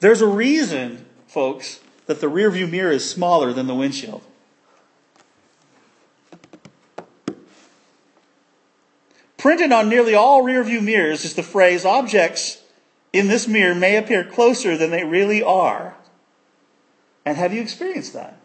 There's 0.00 0.22
a 0.22 0.26
reason, 0.26 1.06
folks, 1.26 1.80
that 2.06 2.20
the 2.20 2.26
rearview 2.26 2.68
mirror 2.68 2.90
is 2.90 3.08
smaller 3.08 3.52
than 3.52 3.66
the 3.66 3.74
windshield. 3.74 4.22
Printed 9.36 9.72
on 9.72 9.88
nearly 9.88 10.14
all 10.14 10.42
rearview 10.42 10.82
mirrors 10.82 11.24
is 11.24 11.34
the 11.34 11.42
phrase 11.42 11.84
objects 11.84 12.62
in 13.12 13.28
this 13.28 13.48
mirror 13.48 13.74
may 13.74 13.96
appear 13.96 14.24
closer 14.24 14.76
than 14.76 14.90
they 14.90 15.04
really 15.04 15.42
are. 15.42 15.96
And 17.24 17.36
have 17.36 17.52
you 17.52 17.62
experienced 17.62 18.12
that? 18.14 18.38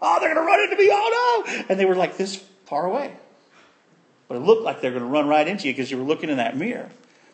Oh, 0.00 0.18
they're 0.20 0.34
going 0.34 0.46
to 0.46 0.50
run 0.50 0.60
into 0.60 0.76
me. 0.76 0.88
Oh, 0.90 1.44
no. 1.46 1.64
And 1.68 1.78
they 1.78 1.84
were 1.84 1.94
like 1.94 2.16
this 2.16 2.36
far 2.64 2.86
away. 2.86 3.14
But 4.28 4.36
it 4.36 4.40
looked 4.40 4.62
like 4.62 4.80
they're 4.80 4.90
going 4.90 5.02
to 5.02 5.08
run 5.08 5.28
right 5.28 5.46
into 5.46 5.66
you 5.66 5.72
because 5.72 5.90
you 5.90 5.98
were 5.98 6.04
looking 6.04 6.30
in 6.30 6.36
that 6.38 6.56
mirror. 6.56 6.88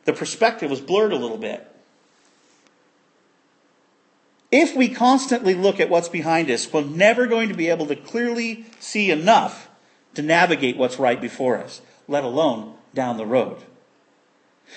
The 0.05 0.13
perspective 0.13 0.71
was 0.71 0.81
blurred 0.81 1.13
a 1.13 1.17
little 1.17 1.39
bit. 1.39 1.76
If 4.59 4.75
we 4.75 4.89
constantly 4.89 5.53
look 5.53 5.81
at 5.81 5.91
what's 5.91 6.09
behind 6.09 6.51
us, 6.51 6.73
we're 6.73 6.81
never 6.81 7.27
going 7.27 7.51
to 7.51 7.55
be 7.55 7.69
able 7.69 7.85
to 7.89 7.95
clearly 7.95 8.65
see 8.81 9.11
enough 9.11 9.69
to 10.15 10.23
navigate 10.23 10.79
what's 10.79 10.99
right 10.99 11.21
before 11.21 11.59
us, 11.59 11.83
let 12.09 12.25
alone 12.25 12.73
down 12.95 13.19
the 13.19 13.27
road. 13.27 13.59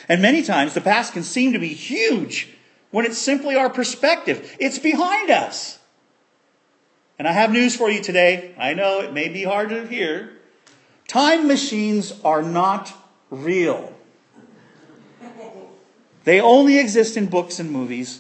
And 0.10 0.22
many 0.22 0.44
times 0.44 0.74
the 0.74 0.82
past 0.82 1.14
can 1.14 1.24
seem 1.24 1.54
to 1.54 1.60
be 1.60 1.70
huge 1.70 2.50
when 2.92 3.06
it's 3.06 3.18
simply 3.18 3.56
our 3.56 3.70
perspective. 3.70 4.54
It's 4.60 4.80
behind 4.80 5.30
us. 5.30 5.80
And 7.18 7.26
I 7.26 7.32
have 7.32 7.50
news 7.50 7.74
for 7.74 7.90
you 7.90 8.04
today. 8.04 8.54
I 8.60 8.74
know 8.74 9.00
it 9.00 9.14
may 9.14 9.30
be 9.30 9.44
hard 9.46 9.70
to 9.70 9.88
hear. 9.88 10.34
Time 11.08 11.48
machines 11.48 12.14
are 12.26 12.44
not 12.44 12.92
real. 13.30 13.94
They 16.26 16.42
only 16.42 16.78
exist 16.78 17.16
in 17.16 17.28
books 17.28 17.62
and 17.62 17.72
movies. 17.72 18.20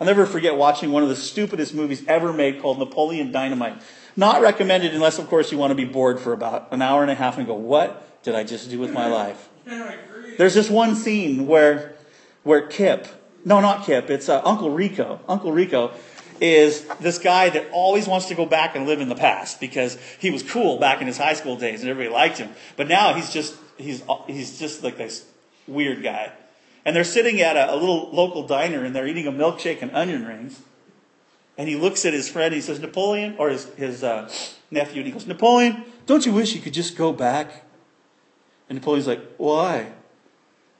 I'll 0.00 0.06
never 0.06 0.26
forget 0.26 0.56
watching 0.56 0.92
one 0.92 1.02
of 1.02 1.08
the 1.08 1.16
stupidest 1.16 1.74
movies 1.74 2.04
ever 2.06 2.32
made 2.32 2.60
called 2.60 2.78
Napoleon 2.78 3.32
Dynamite. 3.32 3.80
Not 4.14 4.42
recommended 4.42 4.94
unless, 4.94 5.18
of 5.18 5.28
course, 5.28 5.50
you 5.50 5.58
want 5.58 5.70
to 5.70 5.74
be 5.74 5.84
bored 5.84 6.20
for 6.20 6.32
about 6.32 6.72
an 6.72 6.82
hour 6.82 7.02
and 7.02 7.10
a 7.10 7.14
half 7.14 7.38
and 7.38 7.46
go, 7.46 7.54
What 7.54 8.22
did 8.22 8.34
I 8.34 8.44
just 8.44 8.70
do 8.70 8.78
with 8.78 8.92
my 8.92 9.06
life? 9.06 9.48
There's 10.36 10.54
this 10.54 10.68
one 10.68 10.94
scene 10.94 11.46
where, 11.46 11.94
where 12.42 12.66
Kip, 12.66 13.06
no, 13.44 13.60
not 13.60 13.84
Kip, 13.84 14.10
it's 14.10 14.28
uh, 14.28 14.42
Uncle 14.44 14.70
Rico. 14.70 15.20
Uncle 15.28 15.52
Rico 15.52 15.92
is 16.40 16.86
this 17.00 17.18
guy 17.18 17.48
that 17.48 17.66
always 17.72 18.06
wants 18.06 18.26
to 18.26 18.34
go 18.34 18.44
back 18.44 18.76
and 18.76 18.86
live 18.86 19.00
in 19.00 19.08
the 19.08 19.14
past 19.14 19.60
because 19.60 19.96
he 20.18 20.30
was 20.30 20.42
cool 20.42 20.78
back 20.78 21.00
in 21.00 21.06
his 21.06 21.16
high 21.16 21.32
school 21.32 21.56
days 21.56 21.80
and 21.80 21.88
everybody 21.88 22.12
liked 22.12 22.36
him. 22.36 22.50
But 22.76 22.88
now 22.88 23.14
he's 23.14 23.32
just, 23.32 23.56
he's, 23.78 24.02
he's 24.26 24.58
just 24.58 24.82
like 24.82 24.98
this 24.98 25.24
weird 25.66 26.02
guy. 26.02 26.32
And 26.86 26.94
they're 26.94 27.04
sitting 27.04 27.40
at 27.40 27.56
a, 27.56 27.74
a 27.74 27.76
little 27.76 28.10
local 28.12 28.46
diner 28.46 28.84
and 28.84 28.94
they're 28.94 29.08
eating 29.08 29.26
a 29.26 29.32
milkshake 29.32 29.82
and 29.82 29.90
onion 29.90 30.24
rings. 30.24 30.62
And 31.58 31.68
he 31.68 31.74
looks 31.74 32.04
at 32.04 32.14
his 32.14 32.28
friend 32.28 32.46
and 32.46 32.54
he 32.54 32.60
says, 32.60 32.78
Napoleon, 32.78 33.34
or 33.38 33.50
his, 33.50 33.64
his 33.74 34.04
uh, 34.04 34.30
nephew, 34.70 35.00
and 35.00 35.06
he 35.06 35.12
goes, 35.12 35.26
Napoleon, 35.26 35.84
don't 36.06 36.24
you 36.24 36.32
wish 36.32 36.54
you 36.54 36.60
could 36.60 36.74
just 36.74 36.96
go 36.96 37.12
back? 37.12 37.64
And 38.68 38.78
Napoleon's 38.78 39.08
like, 39.08 39.20
why? 39.36 39.92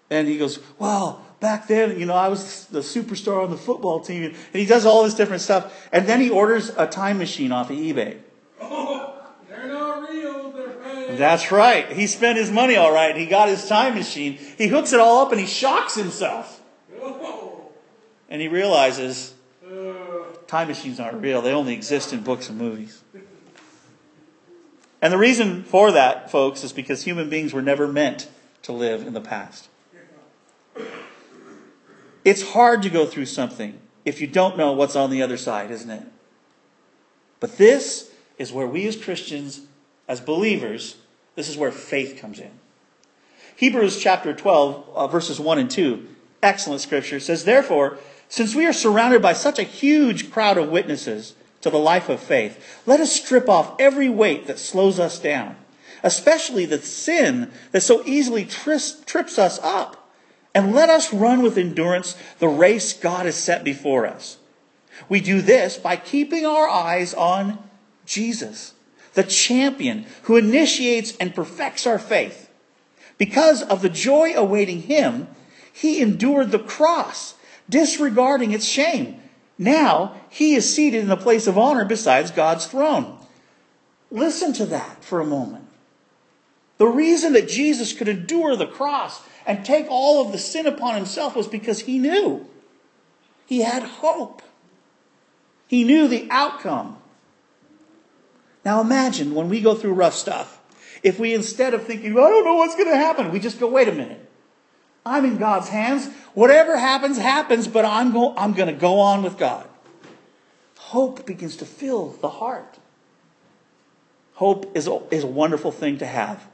And 0.08 0.28
he 0.28 0.38
goes, 0.38 0.60
well, 0.78 1.26
back 1.40 1.66
then, 1.66 1.98
you 1.98 2.06
know, 2.06 2.14
I 2.14 2.28
was 2.28 2.66
the 2.66 2.80
superstar 2.80 3.42
on 3.42 3.50
the 3.50 3.56
football 3.56 3.98
team. 3.98 4.26
And 4.26 4.36
he 4.52 4.64
does 4.64 4.86
all 4.86 5.02
this 5.02 5.14
different 5.14 5.42
stuff. 5.42 5.88
And 5.92 6.06
then 6.06 6.20
he 6.20 6.30
orders 6.30 6.70
a 6.76 6.86
time 6.86 7.18
machine 7.18 7.50
off 7.50 7.70
of 7.70 7.76
eBay. 7.76 8.20
They're 8.60 9.66
not 9.66 10.08
real, 10.08 10.52
they're 10.52 10.70
fake. 10.70 11.05
That's 11.18 11.50
right. 11.52 11.90
He 11.90 12.06
spent 12.06 12.38
his 12.38 12.50
money 12.50 12.76
all 12.76 12.92
right. 12.92 13.16
He 13.16 13.26
got 13.26 13.48
his 13.48 13.66
time 13.68 13.94
machine. 13.94 14.34
He 14.58 14.68
hooks 14.68 14.92
it 14.92 15.00
all 15.00 15.24
up 15.24 15.32
and 15.32 15.40
he 15.40 15.46
shocks 15.46 15.94
himself. 15.94 16.60
And 18.28 18.42
he 18.42 18.48
realizes 18.48 19.32
time 20.48 20.66
machines 20.66 20.98
aren't 20.98 21.22
real. 21.22 21.42
They 21.42 21.52
only 21.52 21.74
exist 21.74 22.12
in 22.12 22.22
books 22.22 22.48
and 22.48 22.58
movies. 22.58 23.02
And 25.00 25.12
the 25.12 25.18
reason 25.18 25.62
for 25.62 25.92
that, 25.92 26.30
folks, 26.30 26.64
is 26.64 26.72
because 26.72 27.04
human 27.04 27.28
beings 27.28 27.52
were 27.52 27.62
never 27.62 27.86
meant 27.86 28.28
to 28.62 28.72
live 28.72 29.06
in 29.06 29.12
the 29.12 29.20
past. 29.20 29.68
It's 32.24 32.42
hard 32.50 32.82
to 32.82 32.90
go 32.90 33.06
through 33.06 33.26
something 33.26 33.78
if 34.04 34.20
you 34.20 34.26
don't 34.26 34.56
know 34.56 34.72
what's 34.72 34.96
on 34.96 35.10
the 35.10 35.22
other 35.22 35.36
side, 35.36 35.70
isn't 35.70 35.90
it? 35.90 36.02
But 37.38 37.58
this 37.58 38.10
is 38.38 38.52
where 38.52 38.66
we 38.66 38.86
as 38.86 38.96
Christians, 38.96 39.62
as 40.08 40.20
believers, 40.20 40.96
this 41.36 41.48
is 41.48 41.56
where 41.56 41.70
faith 41.70 42.18
comes 42.18 42.40
in. 42.40 42.50
Hebrews 43.56 43.98
chapter 43.98 44.34
12, 44.34 44.88
uh, 44.94 45.06
verses 45.06 45.38
1 45.38 45.58
and 45.58 45.70
2, 45.70 46.06
excellent 46.42 46.80
scripture, 46.80 47.20
says, 47.20 47.44
Therefore, 47.44 47.98
since 48.28 48.54
we 48.54 48.66
are 48.66 48.72
surrounded 48.72 49.22
by 49.22 49.32
such 49.32 49.58
a 49.58 49.62
huge 49.64 50.30
crowd 50.30 50.58
of 50.58 50.68
witnesses 50.68 51.34
to 51.60 51.70
the 51.70 51.78
life 51.78 52.08
of 52.08 52.20
faith, 52.20 52.82
let 52.84 53.00
us 53.00 53.12
strip 53.12 53.48
off 53.48 53.76
every 53.78 54.08
weight 54.08 54.46
that 54.46 54.58
slows 54.58 54.98
us 54.98 55.18
down, 55.18 55.56
especially 56.02 56.66
the 56.66 56.78
sin 56.78 57.50
that 57.72 57.82
so 57.82 58.02
easily 58.04 58.44
tris- 58.44 59.02
trips 59.06 59.38
us 59.38 59.58
up, 59.62 60.10
and 60.54 60.74
let 60.74 60.90
us 60.90 61.12
run 61.12 61.42
with 61.42 61.58
endurance 61.58 62.16
the 62.38 62.48
race 62.48 62.92
God 62.92 63.26
has 63.26 63.36
set 63.36 63.62
before 63.62 64.06
us. 64.06 64.38
We 65.08 65.20
do 65.20 65.42
this 65.42 65.76
by 65.76 65.96
keeping 65.96 66.46
our 66.46 66.68
eyes 66.68 67.14
on 67.14 67.58
Jesus, 68.06 68.72
the 69.16 69.24
champion 69.24 70.04
who 70.24 70.36
initiates 70.36 71.16
and 71.16 71.34
perfects 71.34 71.86
our 71.86 71.98
faith. 71.98 72.50
Because 73.18 73.62
of 73.62 73.80
the 73.80 73.88
joy 73.88 74.34
awaiting 74.34 74.82
him, 74.82 75.26
he 75.72 76.02
endured 76.02 76.50
the 76.50 76.58
cross, 76.58 77.34
disregarding 77.68 78.52
its 78.52 78.66
shame. 78.66 79.20
Now 79.58 80.20
he 80.28 80.54
is 80.54 80.72
seated 80.72 81.00
in 81.00 81.08
the 81.08 81.16
place 81.16 81.46
of 81.46 81.56
honor 81.56 81.86
besides 81.86 82.30
God's 82.30 82.66
throne. 82.66 83.18
Listen 84.10 84.52
to 84.52 84.66
that 84.66 85.02
for 85.02 85.20
a 85.20 85.26
moment. 85.26 85.66
The 86.76 86.86
reason 86.86 87.32
that 87.32 87.48
Jesus 87.48 87.94
could 87.94 88.08
endure 88.08 88.54
the 88.54 88.66
cross 88.66 89.22
and 89.46 89.64
take 89.64 89.86
all 89.88 90.26
of 90.26 90.32
the 90.32 90.38
sin 90.38 90.66
upon 90.66 90.94
himself 90.94 91.34
was 91.34 91.48
because 91.48 91.80
he 91.80 91.98
knew. 91.98 92.46
He 93.46 93.60
had 93.62 93.82
hope. 93.82 94.42
He 95.68 95.84
knew 95.84 96.06
the 96.06 96.28
outcome. 96.30 96.98
Now 98.66 98.80
imagine 98.80 99.36
when 99.36 99.48
we 99.48 99.60
go 99.60 99.76
through 99.76 99.92
rough 99.92 100.16
stuff, 100.16 100.60
if 101.04 101.20
we 101.20 101.32
instead 101.32 101.72
of 101.72 101.84
thinking, 101.84 102.10
I 102.10 102.28
don't 102.28 102.44
know 102.44 102.56
what's 102.56 102.74
going 102.74 102.88
to 102.90 102.96
happen, 102.96 103.30
we 103.30 103.38
just 103.38 103.60
go, 103.60 103.68
wait 103.68 103.86
a 103.86 103.92
minute. 103.92 104.28
I'm 105.06 105.24
in 105.24 105.36
God's 105.36 105.68
hands. 105.68 106.08
Whatever 106.34 106.76
happens, 106.76 107.16
happens, 107.16 107.68
but 107.68 107.84
I'm, 107.84 108.10
go- 108.10 108.34
I'm 108.36 108.54
going 108.54 108.66
to 108.66 108.74
go 108.74 108.98
on 108.98 109.22
with 109.22 109.38
God. 109.38 109.68
Hope 110.78 111.24
begins 111.24 111.54
to 111.58 111.64
fill 111.64 112.08
the 112.20 112.28
heart. 112.28 112.78
Hope 114.34 114.76
is 114.76 114.88
a, 114.88 115.00
is 115.12 115.22
a 115.22 115.28
wonderful 115.28 115.70
thing 115.70 115.98
to 115.98 116.06
have. 116.06 116.44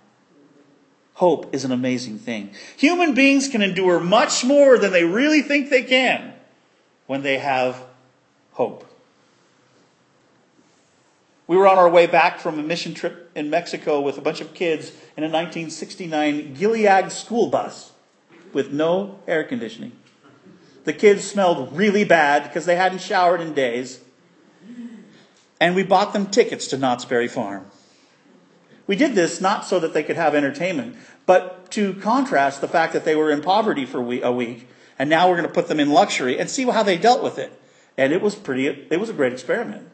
Hope 1.14 1.54
is 1.54 1.64
an 1.64 1.72
amazing 1.72 2.18
thing. 2.18 2.50
Human 2.76 3.14
beings 3.14 3.48
can 3.48 3.62
endure 3.62 4.00
much 4.00 4.44
more 4.44 4.76
than 4.76 4.92
they 4.92 5.04
really 5.04 5.40
think 5.40 5.70
they 5.70 5.82
can 5.82 6.34
when 7.06 7.22
they 7.22 7.38
have 7.38 7.82
hope. 8.50 8.86
We 11.46 11.56
were 11.56 11.66
on 11.66 11.78
our 11.78 11.88
way 11.88 12.06
back 12.06 12.38
from 12.38 12.58
a 12.58 12.62
mission 12.62 12.94
trip 12.94 13.30
in 13.34 13.50
Mexico 13.50 14.00
with 14.00 14.16
a 14.16 14.20
bunch 14.20 14.40
of 14.40 14.54
kids 14.54 14.90
in 15.16 15.24
a 15.24 15.28
1969 15.28 16.56
Gillig 16.56 17.10
school 17.10 17.48
bus 17.48 17.92
with 18.52 18.72
no 18.72 19.18
air 19.26 19.44
conditioning. 19.44 19.92
The 20.84 20.92
kids 20.92 21.24
smelled 21.24 21.76
really 21.76 22.04
bad 22.04 22.44
because 22.44 22.66
they 22.66 22.76
hadn't 22.76 23.00
showered 23.00 23.40
in 23.40 23.54
days. 23.54 24.00
And 25.60 25.76
we 25.76 25.82
bought 25.82 26.12
them 26.12 26.26
tickets 26.26 26.66
to 26.68 26.78
Knott's 26.78 27.04
Berry 27.04 27.28
Farm. 27.28 27.66
We 28.86 28.96
did 28.96 29.14
this 29.14 29.40
not 29.40 29.64
so 29.64 29.78
that 29.78 29.94
they 29.94 30.02
could 30.02 30.16
have 30.16 30.34
entertainment, 30.34 30.96
but 31.24 31.70
to 31.72 31.94
contrast 31.94 32.60
the 32.60 32.68
fact 32.68 32.92
that 32.92 33.04
they 33.04 33.14
were 33.14 33.30
in 33.30 33.42
poverty 33.42 33.86
for 33.86 34.00
a 34.00 34.32
week, 34.32 34.68
and 34.98 35.08
now 35.08 35.28
we're 35.28 35.36
going 35.36 35.48
to 35.48 35.54
put 35.54 35.68
them 35.68 35.78
in 35.78 35.90
luxury 35.90 36.38
and 36.38 36.50
see 36.50 36.64
how 36.64 36.82
they 36.82 36.98
dealt 36.98 37.22
with 37.22 37.38
it. 37.38 37.58
And 37.96 38.12
it 38.12 38.20
was 38.20 38.34
pretty, 38.34 38.66
it 38.66 38.98
was 38.98 39.08
a 39.08 39.12
great 39.12 39.32
experiment. 39.32 39.88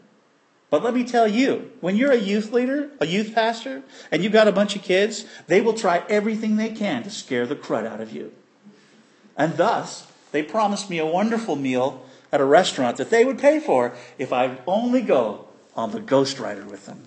But 0.70 0.84
let 0.84 0.94
me 0.94 1.04
tell 1.04 1.26
you, 1.26 1.70
when 1.80 1.96
you're 1.96 2.12
a 2.12 2.16
youth 2.16 2.52
leader, 2.52 2.90
a 3.00 3.06
youth 3.06 3.34
pastor, 3.34 3.82
and 4.10 4.22
you've 4.22 4.32
got 4.32 4.48
a 4.48 4.52
bunch 4.52 4.76
of 4.76 4.82
kids, 4.82 5.24
they 5.46 5.60
will 5.60 5.72
try 5.72 6.02
everything 6.08 6.56
they 6.56 6.68
can 6.70 7.02
to 7.04 7.10
scare 7.10 7.46
the 7.46 7.56
crud 7.56 7.86
out 7.86 8.00
of 8.00 8.12
you. 8.12 8.32
And 9.36 9.56
thus, 9.56 10.10
they 10.32 10.42
promised 10.42 10.90
me 10.90 10.98
a 10.98 11.06
wonderful 11.06 11.56
meal 11.56 12.04
at 12.30 12.40
a 12.40 12.44
restaurant 12.44 12.98
that 12.98 13.08
they 13.08 13.24
would 13.24 13.38
pay 13.38 13.60
for 13.60 13.94
if 14.18 14.32
I 14.32 14.58
only 14.66 15.00
go 15.00 15.46
on 15.74 15.92
the 15.92 16.00
Ghost 16.00 16.38
Rider 16.38 16.64
with 16.64 16.84
them. 16.84 17.04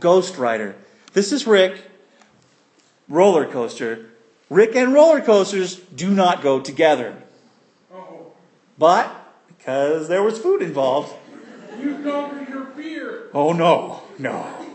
Ghost 0.00 0.36
Rider. 0.36 0.74
This 1.12 1.32
is 1.32 1.46
Rick. 1.46 1.80
Roller 3.08 3.46
coaster. 3.46 4.10
Rick 4.50 4.74
and 4.74 4.92
roller 4.92 5.20
coasters 5.20 5.76
do 5.76 6.10
not 6.10 6.42
go 6.42 6.60
together. 6.60 7.22
But 8.78 9.12
because 9.46 10.08
there 10.08 10.22
was 10.22 10.38
food 10.38 10.62
involved, 10.62 11.12
you 11.80 11.98
conquered 12.02 12.48
your 12.48 12.66
fear. 12.66 13.28
Oh, 13.34 13.52
no, 13.52 14.02
no. 14.18 14.66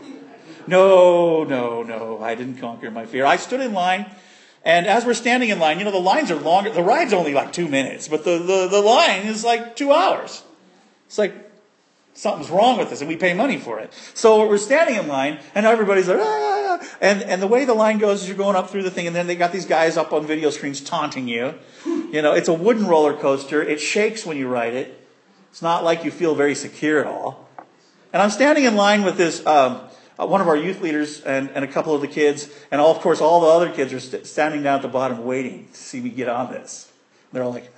No, 0.66 1.44
no, 1.44 1.82
no. 1.82 2.22
I 2.22 2.34
didn't 2.34 2.58
conquer 2.58 2.90
my 2.90 3.06
fear. 3.06 3.24
I 3.26 3.36
stood 3.36 3.60
in 3.60 3.72
line, 3.72 4.06
and 4.64 4.86
as 4.86 5.04
we're 5.04 5.14
standing 5.14 5.50
in 5.50 5.58
line, 5.58 5.78
you 5.78 5.84
know, 5.84 5.90
the 5.90 5.98
lines 5.98 6.30
are 6.30 6.36
longer. 6.36 6.70
The 6.70 6.82
ride's 6.82 7.12
only 7.12 7.34
like 7.34 7.52
two 7.52 7.68
minutes, 7.68 8.08
but 8.08 8.24
the, 8.24 8.38
the, 8.38 8.68
the 8.70 8.80
line 8.80 9.26
is 9.26 9.44
like 9.44 9.76
two 9.76 9.92
hours. 9.92 10.42
It's 11.06 11.18
like 11.18 11.34
something's 12.14 12.50
wrong 12.50 12.78
with 12.78 12.88
this, 12.88 13.00
and 13.00 13.08
we 13.08 13.16
pay 13.16 13.34
money 13.34 13.58
for 13.58 13.78
it. 13.78 13.92
So 14.14 14.48
we're 14.48 14.56
standing 14.56 14.96
in 14.96 15.06
line, 15.06 15.38
and 15.54 15.66
everybody's 15.66 16.08
like, 16.08 16.20
ah, 16.20 16.80
and, 17.00 17.22
and 17.22 17.42
the 17.42 17.46
way 17.46 17.66
the 17.66 17.74
line 17.74 17.98
goes 17.98 18.22
is 18.22 18.28
you're 18.28 18.36
going 18.36 18.56
up 18.56 18.70
through 18.70 18.84
the 18.84 18.90
thing, 18.90 19.06
and 19.06 19.14
then 19.14 19.26
they 19.26 19.36
got 19.36 19.52
these 19.52 19.66
guys 19.66 19.98
up 19.98 20.12
on 20.12 20.26
video 20.26 20.48
screens 20.50 20.80
taunting 20.80 21.28
you. 21.28 21.54
You 21.84 22.22
know, 22.22 22.32
it's 22.32 22.48
a 22.48 22.54
wooden 22.54 22.86
roller 22.86 23.14
coaster. 23.14 23.62
It 23.62 23.80
shakes 23.80 24.24
when 24.24 24.38
you 24.38 24.48
ride 24.48 24.72
it. 24.74 25.03
It's 25.54 25.62
not 25.62 25.84
like 25.84 26.02
you 26.02 26.10
feel 26.10 26.34
very 26.34 26.56
secure 26.56 26.98
at 26.98 27.06
all. 27.06 27.48
And 28.12 28.20
I'm 28.20 28.30
standing 28.30 28.64
in 28.64 28.74
line 28.74 29.04
with 29.04 29.16
this, 29.16 29.46
um, 29.46 29.82
uh, 30.18 30.26
one 30.26 30.40
of 30.40 30.48
our 30.48 30.56
youth 30.56 30.80
leaders 30.80 31.20
and, 31.20 31.48
and 31.50 31.64
a 31.64 31.68
couple 31.68 31.94
of 31.94 32.00
the 32.00 32.08
kids, 32.08 32.52
and 32.72 32.80
all, 32.80 32.90
of 32.90 33.00
course, 33.00 33.20
all 33.20 33.40
the 33.40 33.46
other 33.46 33.70
kids 33.70 33.92
are 33.92 34.00
st- 34.00 34.26
standing 34.26 34.64
down 34.64 34.74
at 34.74 34.82
the 34.82 34.88
bottom 34.88 35.24
waiting 35.24 35.68
to 35.72 35.78
see 35.78 36.00
me 36.00 36.10
get 36.10 36.28
on 36.28 36.50
this. 36.50 36.92
They're 37.32 37.44
all 37.44 37.52
like, 37.52 37.72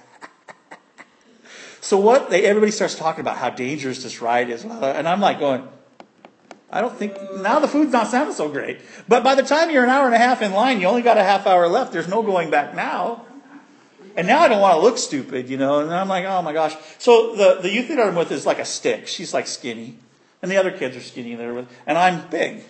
so 1.83 1.99
what? 1.99 2.31
They, 2.31 2.47
everybody 2.47 2.73
starts 2.73 2.95
talking 2.95 3.21
about 3.21 3.37
how 3.37 3.51
dangerous 3.51 4.03
this 4.03 4.23
ride 4.23 4.49
is, 4.49 4.65
and 4.65 5.07
I'm 5.07 5.21
like 5.21 5.39
going, 5.39 5.69
I 6.71 6.81
don't 6.81 6.97
think 6.97 7.15
now 7.43 7.59
the 7.59 7.69
food's 7.69 7.93
not 7.93 8.07
sounding 8.07 8.35
so 8.35 8.49
great. 8.49 8.81
But 9.07 9.23
by 9.23 9.35
the 9.35 9.43
time 9.43 9.71
you're 9.71 9.85
an 9.85 9.91
hour 9.91 10.07
and 10.07 10.15
a 10.15 10.19
half 10.19 10.41
in 10.41 10.53
line, 10.53 10.81
you 10.81 10.87
only 10.87 11.03
got 11.03 11.19
a 11.19 11.23
half 11.23 11.47
hour 11.47 11.69
left. 11.69 11.93
There's 11.93 12.09
no 12.09 12.23
going 12.23 12.49
back 12.49 12.75
now. 12.75 13.26
And 14.17 14.27
now 14.27 14.41
I 14.41 14.49
don't 14.49 14.61
want 14.61 14.77
to 14.77 14.81
look 14.81 14.99
stupid, 14.99 15.49
you 15.49 15.57
know. 15.57 15.81
And 15.81 15.93
I'm 15.93 16.09
like, 16.09 16.25
oh 16.25 16.43
my 16.43 16.53
gosh. 16.53 16.75
So 16.99 17.37
the, 17.37 17.61
the 17.61 17.71
youth 17.71 17.89
leader 17.89 18.03
I'm 18.03 18.15
with 18.15 18.33
is 18.33 18.47
like 18.47 18.59
a 18.59 18.65
stick. 18.65 19.07
She's 19.09 19.35
like 19.35 19.47
skinny. 19.47 19.99
And 20.43 20.51
the 20.51 20.57
other 20.57 20.71
kids 20.71 20.97
are 20.97 21.01
skinny 21.01 21.35
there 21.35 21.55
with, 21.55 21.69
and 21.87 21.97
I'm 21.97 22.29
big. 22.29 22.63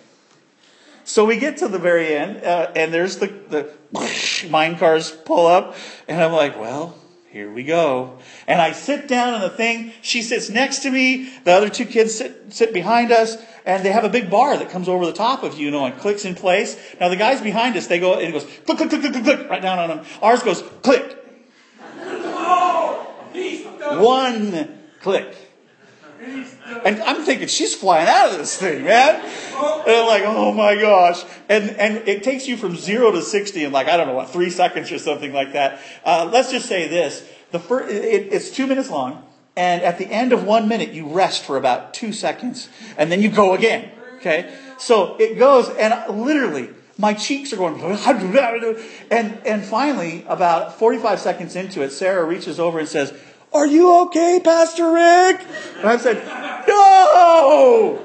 So 1.03 1.25
we 1.25 1.37
get 1.37 1.57
to 1.57 1.67
the 1.67 1.79
very 1.79 2.15
end, 2.15 2.43
uh, 2.43 2.71
and 2.75 2.93
there's 2.93 3.17
the, 3.17 3.27
the 3.27 4.47
mine 4.49 4.77
cars 4.77 5.11
pull 5.11 5.45
up, 5.45 5.75
and 6.07 6.21
I'm 6.21 6.33
like, 6.33 6.59
well, 6.59 6.97
here 7.29 7.51
we 7.51 7.63
go. 7.63 8.19
And 8.47 8.61
I 8.61 8.71
sit 8.71 9.07
down 9.07 9.35
in 9.35 9.41
the 9.41 9.49
thing. 9.49 9.93
She 10.01 10.21
sits 10.21 10.49
next 10.49 10.79
to 10.79 10.91
me. 10.91 11.29
The 11.43 11.51
other 11.51 11.69
two 11.69 11.85
kids 11.85 12.15
sit, 12.15 12.53
sit 12.53 12.73
behind 12.73 13.11
us, 13.11 13.37
and 13.65 13.85
they 13.85 13.91
have 13.91 14.05
a 14.05 14.09
big 14.09 14.29
bar 14.29 14.57
that 14.57 14.69
comes 14.69 14.89
over 14.89 15.05
the 15.05 15.13
top 15.13 15.43
of 15.43 15.57
you, 15.57 15.65
you 15.65 15.71
know, 15.71 15.85
and 15.85 15.97
clicks 15.97 16.25
in 16.25 16.35
place. 16.35 16.77
Now 16.99 17.09
the 17.09 17.15
guys 17.15 17.41
behind 17.41 17.75
us, 17.77 17.87
they 17.87 17.99
go, 17.99 18.15
and 18.15 18.23
it 18.23 18.31
goes 18.31 18.45
click, 18.65 18.77
click, 18.77 18.89
click, 18.89 19.01
click, 19.01 19.23
click, 19.23 19.49
right 19.49 19.61
down 19.61 19.77
on 19.77 19.89
them. 19.89 20.05
Ours 20.21 20.41
goes 20.41 20.61
click. 20.81 21.16
One 23.95 24.79
click. 25.01 25.35
And 26.19 27.01
I'm 27.01 27.23
thinking, 27.23 27.47
she's 27.47 27.75
flying 27.75 28.07
out 28.07 28.31
of 28.31 28.37
this 28.37 28.57
thing, 28.57 28.83
man. 28.83 29.15
And 29.15 29.95
I'm 29.95 30.07
like, 30.07 30.23
oh 30.25 30.51
my 30.53 30.75
gosh. 30.75 31.23
And, 31.47 31.69
and 31.71 32.07
it 32.07 32.23
takes 32.23 32.47
you 32.47 32.57
from 32.57 32.75
zero 32.75 33.11
to 33.11 33.21
60 33.21 33.63
in 33.63 33.71
like, 33.71 33.87
I 33.87 33.97
don't 33.97 34.07
know 34.07 34.13
what, 34.13 34.29
three 34.29 34.49
seconds 34.49 34.91
or 34.91 34.99
something 34.99 35.31
like 35.31 35.53
that. 35.53 35.79
Uh, 36.03 36.29
let's 36.31 36.51
just 36.51 36.67
say 36.67 36.87
this. 36.87 37.27
The 37.51 37.59
first, 37.59 37.91
it, 37.91 38.33
it's 38.33 38.51
two 38.51 38.67
minutes 38.67 38.89
long. 38.89 39.23
And 39.55 39.81
at 39.81 39.97
the 39.97 40.05
end 40.05 40.33
of 40.33 40.43
one 40.43 40.67
minute, 40.67 40.91
you 40.91 41.07
rest 41.07 41.43
for 41.43 41.57
about 41.57 41.93
two 41.93 42.13
seconds. 42.13 42.69
And 42.97 43.11
then 43.11 43.21
you 43.21 43.29
go 43.29 43.53
again. 43.53 43.91
Okay? 44.17 44.55
So 44.77 45.15
it 45.17 45.39
goes, 45.39 45.69
and 45.69 45.93
literally, 46.25 46.69
my 46.97 47.13
cheeks 47.13 47.53
are 47.53 47.57
going, 47.57 47.79
and, 47.79 49.41
and 49.45 49.63
finally, 49.63 50.25
about 50.27 50.77
45 50.79 51.19
seconds 51.19 51.55
into 51.55 51.81
it, 51.83 51.91
Sarah 51.91 52.25
reaches 52.25 52.59
over 52.59 52.79
and 52.79 52.87
says, 52.87 53.17
Are 53.53 53.65
you 53.65 54.01
okay, 54.03 54.41
Pastor 54.43 54.91
Rick? 54.91 55.45
And 55.77 55.87
I 55.87 55.97
said, 55.97 56.25
No! 56.67 58.03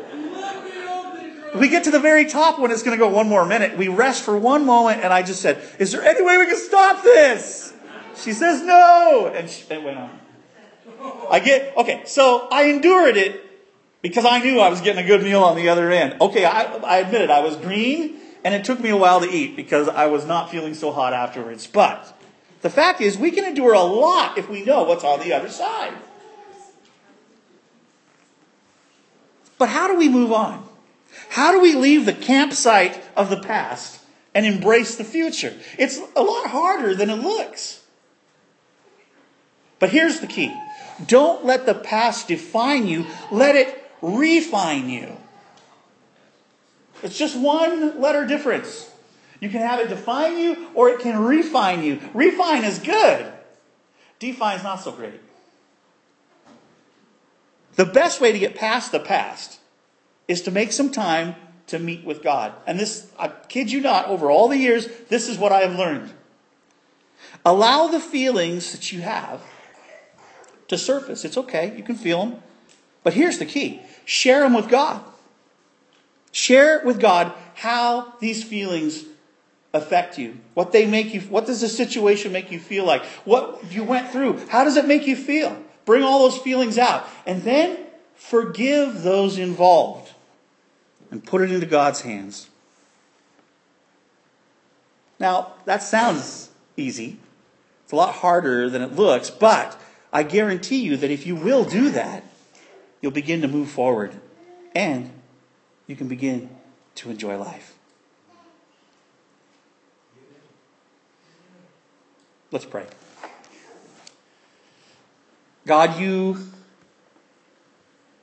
We 1.58 1.68
get 1.68 1.84
to 1.84 1.90
the 1.90 2.00
very 2.00 2.24
top 2.24 2.58
when 2.58 2.70
it's 2.70 2.82
going 2.82 2.96
to 2.96 3.04
go 3.04 3.08
one 3.08 3.28
more 3.28 3.44
minute. 3.44 3.76
We 3.76 3.88
rest 3.88 4.22
for 4.22 4.36
one 4.38 4.64
moment, 4.64 5.02
and 5.02 5.12
I 5.12 5.22
just 5.22 5.42
said, 5.42 5.62
Is 5.78 5.92
there 5.92 6.02
any 6.02 6.22
way 6.22 6.38
we 6.38 6.46
can 6.46 6.56
stop 6.56 7.02
this? 7.02 7.74
She 8.16 8.32
says, 8.32 8.62
No! 8.62 9.30
And 9.34 9.50
she, 9.50 9.64
it 9.68 9.82
went 9.82 9.98
on. 9.98 10.18
I 11.30 11.40
get, 11.40 11.76
okay, 11.76 12.02
so 12.06 12.48
I 12.50 12.64
endured 12.64 13.16
it 13.16 13.42
because 14.02 14.24
I 14.24 14.38
knew 14.38 14.60
I 14.60 14.68
was 14.68 14.80
getting 14.80 15.04
a 15.04 15.06
good 15.06 15.22
meal 15.22 15.42
on 15.42 15.56
the 15.56 15.68
other 15.68 15.90
end. 15.90 16.20
Okay, 16.20 16.44
I, 16.44 16.62
I 16.62 16.98
admit 16.98 17.22
it, 17.22 17.30
I 17.30 17.40
was 17.40 17.56
green, 17.56 18.16
and 18.44 18.54
it 18.54 18.64
took 18.64 18.80
me 18.80 18.90
a 18.90 18.96
while 18.96 19.20
to 19.20 19.28
eat 19.28 19.56
because 19.56 19.88
I 19.88 20.06
was 20.06 20.26
not 20.26 20.50
feeling 20.50 20.74
so 20.74 20.92
hot 20.92 21.12
afterwards. 21.12 21.66
But 21.66 22.16
the 22.62 22.70
fact 22.70 23.00
is, 23.00 23.18
we 23.18 23.32
can 23.32 23.44
endure 23.44 23.74
a 23.74 23.82
lot 23.82 24.38
if 24.38 24.48
we 24.48 24.64
know 24.64 24.84
what's 24.84 25.04
on 25.04 25.20
the 25.20 25.32
other 25.32 25.48
side. 25.48 25.92
But 29.58 29.68
how 29.68 29.88
do 29.88 29.96
we 29.96 30.08
move 30.08 30.32
on? 30.32 30.66
How 31.28 31.52
do 31.52 31.60
we 31.60 31.74
leave 31.74 32.06
the 32.06 32.12
campsite 32.12 33.02
of 33.16 33.30
the 33.30 33.40
past 33.40 34.00
and 34.34 34.46
embrace 34.46 34.96
the 34.96 35.04
future? 35.04 35.54
It's 35.78 36.00
a 36.16 36.22
lot 36.22 36.48
harder 36.48 36.94
than 36.94 37.10
it 37.10 37.16
looks. 37.16 37.82
But 39.78 39.90
here's 39.90 40.20
the 40.20 40.28
key 40.28 40.56
don't 41.06 41.44
let 41.44 41.66
the 41.66 41.74
past 41.74 42.28
define 42.28 42.86
you, 42.86 43.06
let 43.32 43.56
it 43.56 43.84
refine 44.00 44.88
you. 44.88 45.16
It's 47.02 47.18
just 47.18 47.36
one 47.36 48.00
letter 48.00 48.24
difference. 48.24 48.91
You 49.42 49.48
can 49.48 49.60
have 49.60 49.80
it 49.80 49.88
define 49.88 50.38
you 50.38 50.68
or 50.72 50.88
it 50.88 51.00
can 51.00 51.20
refine 51.20 51.82
you. 51.82 51.98
Refine 52.14 52.62
is 52.62 52.78
good, 52.78 53.30
define 54.20 54.58
is 54.58 54.62
not 54.62 54.76
so 54.76 54.92
great. 54.92 55.20
The 57.74 57.84
best 57.84 58.20
way 58.20 58.30
to 58.30 58.38
get 58.38 58.54
past 58.54 58.92
the 58.92 59.00
past 59.00 59.58
is 60.28 60.42
to 60.42 60.52
make 60.52 60.70
some 60.70 60.92
time 60.92 61.34
to 61.66 61.80
meet 61.80 62.04
with 62.04 62.22
God. 62.22 62.52
And 62.68 62.78
this, 62.78 63.10
I 63.18 63.28
kid 63.48 63.72
you 63.72 63.80
not, 63.80 64.06
over 64.06 64.30
all 64.30 64.46
the 64.46 64.58
years, 64.58 64.86
this 65.08 65.28
is 65.28 65.38
what 65.38 65.50
I 65.50 65.62
have 65.62 65.76
learned. 65.76 66.12
Allow 67.44 67.88
the 67.88 67.98
feelings 67.98 68.70
that 68.70 68.92
you 68.92 69.00
have 69.00 69.42
to 70.68 70.78
surface. 70.78 71.24
It's 71.24 71.36
okay, 71.36 71.76
you 71.76 71.82
can 71.82 71.96
feel 71.96 72.26
them. 72.26 72.42
But 73.02 73.14
here's 73.14 73.38
the 73.38 73.46
key 73.46 73.80
share 74.04 74.42
them 74.42 74.54
with 74.54 74.68
God. 74.68 75.02
Share 76.30 76.80
with 76.84 77.00
God 77.00 77.32
how 77.54 78.14
these 78.20 78.44
feelings 78.44 79.04
affect 79.74 80.18
you, 80.18 80.38
what 80.54 80.72
they 80.72 80.86
make 80.86 81.14
you, 81.14 81.20
what 81.22 81.46
does 81.46 81.60
the 81.60 81.68
situation 81.68 82.32
make 82.32 82.50
you 82.50 82.58
feel 82.58 82.84
like, 82.84 83.02
what 83.24 83.72
you 83.72 83.84
went 83.84 84.10
through, 84.10 84.46
how 84.48 84.64
does 84.64 84.76
it 84.76 84.86
make 84.86 85.06
you 85.06 85.16
feel? 85.16 85.56
Bring 85.84 86.02
all 86.02 86.28
those 86.28 86.40
feelings 86.40 86.78
out. 86.78 87.08
And 87.26 87.42
then 87.42 87.78
forgive 88.14 89.02
those 89.02 89.38
involved 89.38 90.12
and 91.10 91.24
put 91.24 91.42
it 91.42 91.50
into 91.50 91.66
God's 91.66 92.02
hands. 92.02 92.48
Now, 95.18 95.52
that 95.64 95.82
sounds 95.82 96.50
easy. 96.76 97.18
It's 97.84 97.92
a 97.92 97.96
lot 97.96 98.14
harder 98.14 98.68
than 98.68 98.82
it 98.82 98.92
looks, 98.96 99.30
but 99.30 99.80
I 100.12 100.22
guarantee 100.22 100.82
you 100.82 100.96
that 100.98 101.10
if 101.10 101.26
you 101.26 101.36
will 101.36 101.64
do 101.64 101.90
that, 101.90 102.24
you'll 103.00 103.12
begin 103.12 103.42
to 103.42 103.48
move 103.48 103.68
forward 103.70 104.14
and 104.74 105.10
you 105.86 105.96
can 105.96 106.08
begin 106.08 106.50
to 106.96 107.10
enjoy 107.10 107.36
life. 107.36 107.76
Let's 112.52 112.66
pray. 112.66 112.84
God, 115.66 115.98
you 115.98 116.36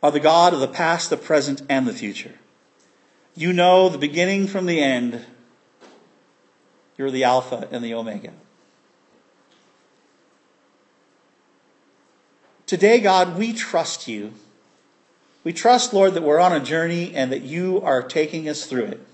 are 0.03 0.11
the 0.11 0.19
God 0.19 0.53
of 0.53 0.59
the 0.59 0.67
past, 0.67 1.09
the 1.09 1.17
present, 1.17 1.63
and 1.67 1.87
the 1.87 1.93
future. 1.93 2.35
You 3.35 3.53
know 3.53 3.89
the 3.89 3.97
beginning 3.97 4.45
from 4.45 4.67
the 4.67 4.79
end. 4.79 5.25
You're 6.95 7.09
the 7.09 7.23
Alpha 7.23 7.67
and 7.71 7.83
the 7.83 7.95
Omega. 7.95 8.33
Today, 12.67 12.99
God, 12.99 13.35
we 13.35 13.51
trust 13.51 14.07
you. 14.07 14.33
We 15.43 15.53
trust, 15.53 15.91
Lord, 15.91 16.13
that 16.13 16.21
we're 16.21 16.39
on 16.39 16.53
a 16.53 16.59
journey 16.59 17.15
and 17.15 17.31
that 17.31 17.41
you 17.41 17.81
are 17.81 18.03
taking 18.03 18.47
us 18.47 18.67
through 18.67 18.85
it. 18.85 19.07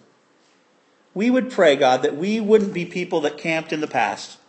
We 1.14 1.32
would 1.32 1.50
pray, 1.50 1.78
God, 1.78 2.02
that 2.02 2.18
we 2.18 2.42
wouldn't 2.42 2.74
be 2.74 2.86
people 2.86 3.22
that 3.22 3.38
camped 3.38 3.72
in 3.72 3.80
the 3.80 3.88
past, 3.88 4.40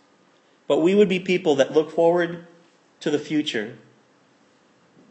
but 0.67 0.79
we 0.81 0.95
would 0.95 1.09
be 1.09 1.21
people 1.21 1.55
that 1.57 1.73
look 1.73 1.91
forward 1.91 2.47
to 3.01 3.11
the 3.11 3.19
future, 3.19 3.77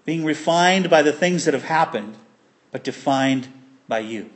being 0.05 0.25
refined 0.25 0.89
by 0.89 1.01
the 1.01 1.13
things 1.13 1.45
that 1.45 1.53
have 1.53 1.63
happened, 1.63 2.15
but 2.71 2.83
defined 2.83 3.47
by 3.87 3.99
you. 3.99 4.29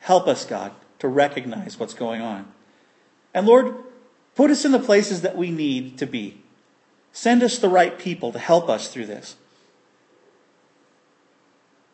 Help 0.00 0.26
us, 0.26 0.44
God, 0.44 0.72
to 0.98 1.08
recognize 1.08 1.78
what's 1.78 1.94
going 1.94 2.20
on. 2.20 2.50
And 3.32 3.46
Lord, 3.46 3.74
put 4.34 4.50
us 4.50 4.64
in 4.64 4.72
the 4.72 4.78
places 4.78 5.22
that 5.22 5.36
we 5.36 5.50
need 5.50 5.98
to 5.98 6.06
be. 6.06 6.42
Send 7.12 7.42
us 7.42 7.58
the 7.58 7.68
right 7.68 7.98
people 7.98 8.32
to 8.32 8.38
help 8.38 8.68
us 8.68 8.88
through 8.88 9.06
this. 9.06 9.36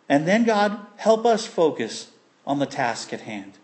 And 0.09 0.27
then, 0.27 0.45
God, 0.45 0.79
help 0.97 1.27
us 1.27 1.47
focus 1.47 2.11
on 2.47 2.59
the 2.59 2.67
task 2.67 3.13
at 3.13 3.23
hand. 3.23 3.55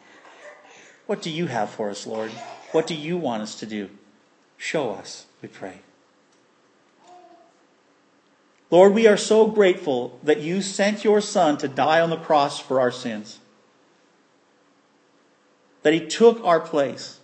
What 1.07 1.23
do 1.23 1.31
you 1.31 1.47
have 1.47 1.71
for 1.71 1.91
us, 1.91 2.07
Lord? 2.07 2.31
What 2.73 2.87
do 2.87 2.95
you 2.95 3.17
want 3.17 3.43
us 3.43 3.55
to 3.61 3.67
do? 3.67 3.91
Show 4.63 4.93
us, 4.93 5.27
we 5.43 5.49
pray. 5.49 5.81
Lord, 8.71 8.95
we 8.95 9.09
are 9.09 9.17
so 9.17 9.49
grateful 9.49 10.21
that 10.23 10.41
you 10.41 10.63
sent 10.63 11.03
your 11.03 11.21
Son 11.21 11.59
to 11.59 11.67
die 11.67 12.01
on 12.01 12.11
the 12.11 12.17
cross 12.17 12.61
for 12.61 12.79
our 12.79 12.93
sins, 12.93 13.41
that 15.83 15.93
he 15.93 16.07
took 16.07 16.41
our 16.45 16.61
place, 16.61 17.19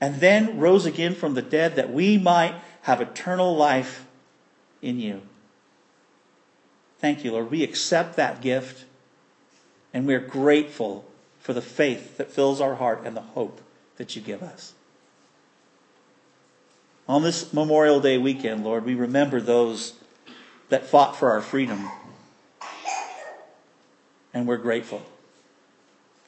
and 0.00 0.16
then 0.16 0.58
rose 0.58 0.84
again 0.84 1.14
from 1.14 1.34
the 1.34 1.42
dead 1.42 1.76
that 1.76 1.92
we 1.92 2.18
might 2.18 2.56
have 2.82 3.00
eternal 3.00 3.54
life 3.54 4.04
in 4.82 4.98
you. 4.98 5.22
Thank 6.98 7.22
you, 7.22 7.30
Lord. 7.30 7.52
We 7.52 7.62
accept 7.62 8.16
that 8.16 8.40
gift, 8.40 8.84
and 9.94 10.08
we're 10.08 10.18
grateful 10.18 11.04
for 11.38 11.52
the 11.52 11.62
faith 11.62 12.16
that 12.16 12.32
fills 12.32 12.60
our 12.60 12.74
heart 12.74 13.02
and 13.04 13.16
the 13.16 13.20
hope 13.20 13.60
that 13.96 14.16
you 14.16 14.22
give 14.22 14.42
us. 14.42 14.74
On 17.10 17.24
this 17.24 17.52
Memorial 17.52 17.98
Day 17.98 18.18
weekend, 18.18 18.62
Lord, 18.62 18.84
we 18.84 18.94
remember 18.94 19.40
those 19.40 19.94
that 20.68 20.86
fought 20.86 21.16
for 21.16 21.32
our 21.32 21.40
freedom, 21.40 21.90
and 24.32 24.46
we're 24.46 24.58
grateful. 24.58 25.02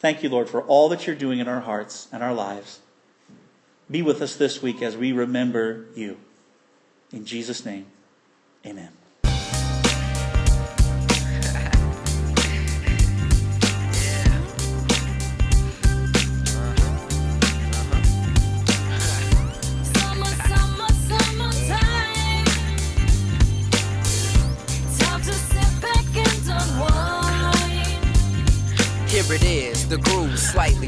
Thank 0.00 0.24
you, 0.24 0.28
Lord, 0.28 0.48
for 0.48 0.60
all 0.62 0.88
that 0.88 1.06
you're 1.06 1.14
doing 1.14 1.38
in 1.38 1.46
our 1.46 1.60
hearts 1.60 2.08
and 2.10 2.20
our 2.20 2.34
lives. 2.34 2.80
Be 3.88 4.02
with 4.02 4.20
us 4.20 4.34
this 4.34 4.60
week 4.60 4.82
as 4.82 4.96
we 4.96 5.12
remember 5.12 5.86
you. 5.94 6.16
In 7.12 7.26
Jesus' 7.26 7.64
name, 7.64 7.86
amen. 8.66 8.90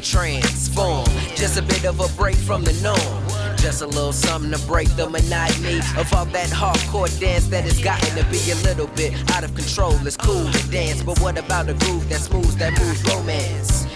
Transformed. 0.05 1.09
Just 1.35 1.59
a 1.59 1.63
bit 1.63 1.85
of 1.85 1.99
a 1.99 2.09
break 2.17 2.37
from 2.37 2.63
the 2.63 2.73
norm. 2.83 3.57
Just 3.57 3.81
a 3.81 3.87
little 3.87 4.13
something 4.13 4.53
to 4.53 4.67
break 4.67 4.89
the 4.97 5.09
monotony 5.09 5.79
of 5.97 6.13
all 6.13 6.27
that 6.27 6.49
hardcore 6.49 7.09
dance 7.19 7.47
that 7.49 7.65
has 7.65 7.83
gotten 7.83 8.15
to 8.17 8.25
be 8.31 8.51
a 8.51 8.57
little 8.67 8.87
bit 8.89 9.13
out 9.33 9.45
of 9.45 9.55
control. 9.55 9.95
It's 10.07 10.17
cool 10.17 10.51
to 10.51 10.71
dance, 10.71 11.03
but 11.03 11.19
what 11.21 11.39
about 11.39 11.69
a 11.69 11.75
groove 11.75 12.09
that 12.11 12.21
smooths 12.21 12.57
that 12.57 12.79
moves 12.79 13.03
romance? 13.05 13.87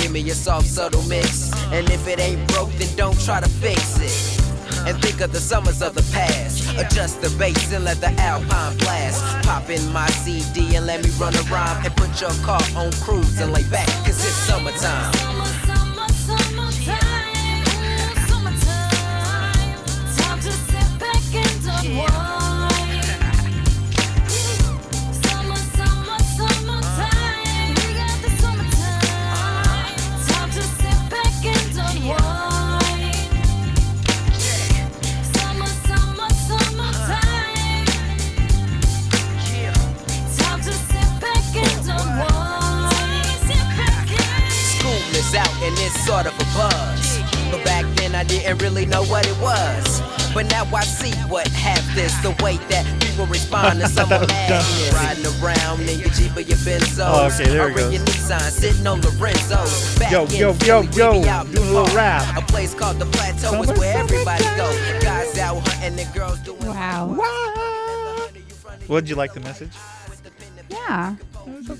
Give 0.00 0.10
me 0.10 0.28
a 0.30 0.34
soft, 0.34 0.66
subtle 0.66 1.02
mix, 1.02 1.52
and 1.72 1.88
if 1.90 2.08
it 2.08 2.18
ain't 2.18 2.48
broke, 2.48 2.70
then 2.72 2.88
don't 2.96 3.20
try 3.24 3.40
to 3.40 3.48
fix 3.48 4.00
it. 4.00 4.38
And 4.86 4.96
think 5.02 5.20
of 5.20 5.32
the 5.32 5.40
summers 5.40 5.82
of 5.82 5.94
the 5.94 6.02
past. 6.12 6.64
Adjust 6.78 7.20
the 7.20 7.28
bass 7.38 7.72
and 7.72 7.84
let 7.84 8.00
the 8.00 8.10
alpine 8.20 8.76
blast. 8.78 9.22
Pop 9.44 9.68
in 9.68 9.92
my 9.92 10.08
CD 10.08 10.76
and 10.76 10.86
let 10.86 11.04
me 11.04 11.10
run 11.18 11.34
a 11.34 11.42
rhyme. 11.52 11.84
And 11.84 11.94
put 11.96 12.20
your 12.20 12.30
car 12.44 12.62
on 12.76 12.92
cruise 12.92 13.38
and 13.40 13.52
lay 13.52 13.64
back, 13.64 13.88
cause 14.06 14.24
it's 14.24 14.36
summertime. 14.48 15.37
Out 45.34 45.62
and 45.62 45.76
it's 45.78 46.04
sort 46.04 46.26
of 46.26 46.34
a 46.34 46.44
buzz. 46.56 46.97
But 48.18 48.24
I 48.24 48.28
didn't 48.30 48.58
really 48.58 48.84
know 48.84 49.04
what 49.04 49.28
it 49.28 49.40
was. 49.40 50.02
But 50.34 50.50
now 50.50 50.64
I 50.74 50.82
see 50.82 51.12
what 51.28 51.46
half 51.46 51.84
this, 51.94 52.12
the 52.20 52.30
way 52.42 52.56
that 52.68 52.84
people 53.00 53.26
respond 53.26 53.78
to 53.78 53.86
summer 53.96 54.26
madness. 54.26 54.92
Riding 54.92 55.26
around 55.40 55.88
in 55.88 56.00
your 56.00 56.08
Jeep 56.08 56.36
or 56.36 56.40
your 56.40 56.58
Benzo. 56.58 57.06
Oh, 57.06 57.26
okay, 57.26 57.48
there 57.48 57.70
it 57.70 57.76
or 57.76 57.80
in 57.86 57.92
your. 57.92 58.02
Nissan, 58.02 58.50
sitting 58.50 58.84
on 58.88 59.02
Lorenzo's. 59.02 59.98
Back 60.00 60.10
Yo, 60.10 60.24
in 60.24 60.30
yo, 60.32 60.52
yo, 60.64 60.82
yo, 60.82 61.24
out 61.28 61.46
in 61.46 61.52
doing 61.52 61.68
a 61.68 61.70
little 61.70 61.96
rap. 61.96 62.36
A 62.36 62.44
place 62.44 62.74
called 62.74 62.98
the 62.98 63.06
Plateau 63.06 63.62
is 63.62 63.78
where 63.78 63.96
everybody 63.96 64.42
go. 64.56 64.66
Guys 65.00 65.38
out 65.38 65.60
hunting 65.68 66.04
and 66.04 66.12
girls 66.12 66.40
doing 66.40 66.66
Wow. 66.66 67.14
What 68.88 69.00
did 69.02 69.10
you 69.10 69.14
like 69.14 69.32
the 69.32 69.40
message? 69.40 69.70
Yeah. 70.68 71.14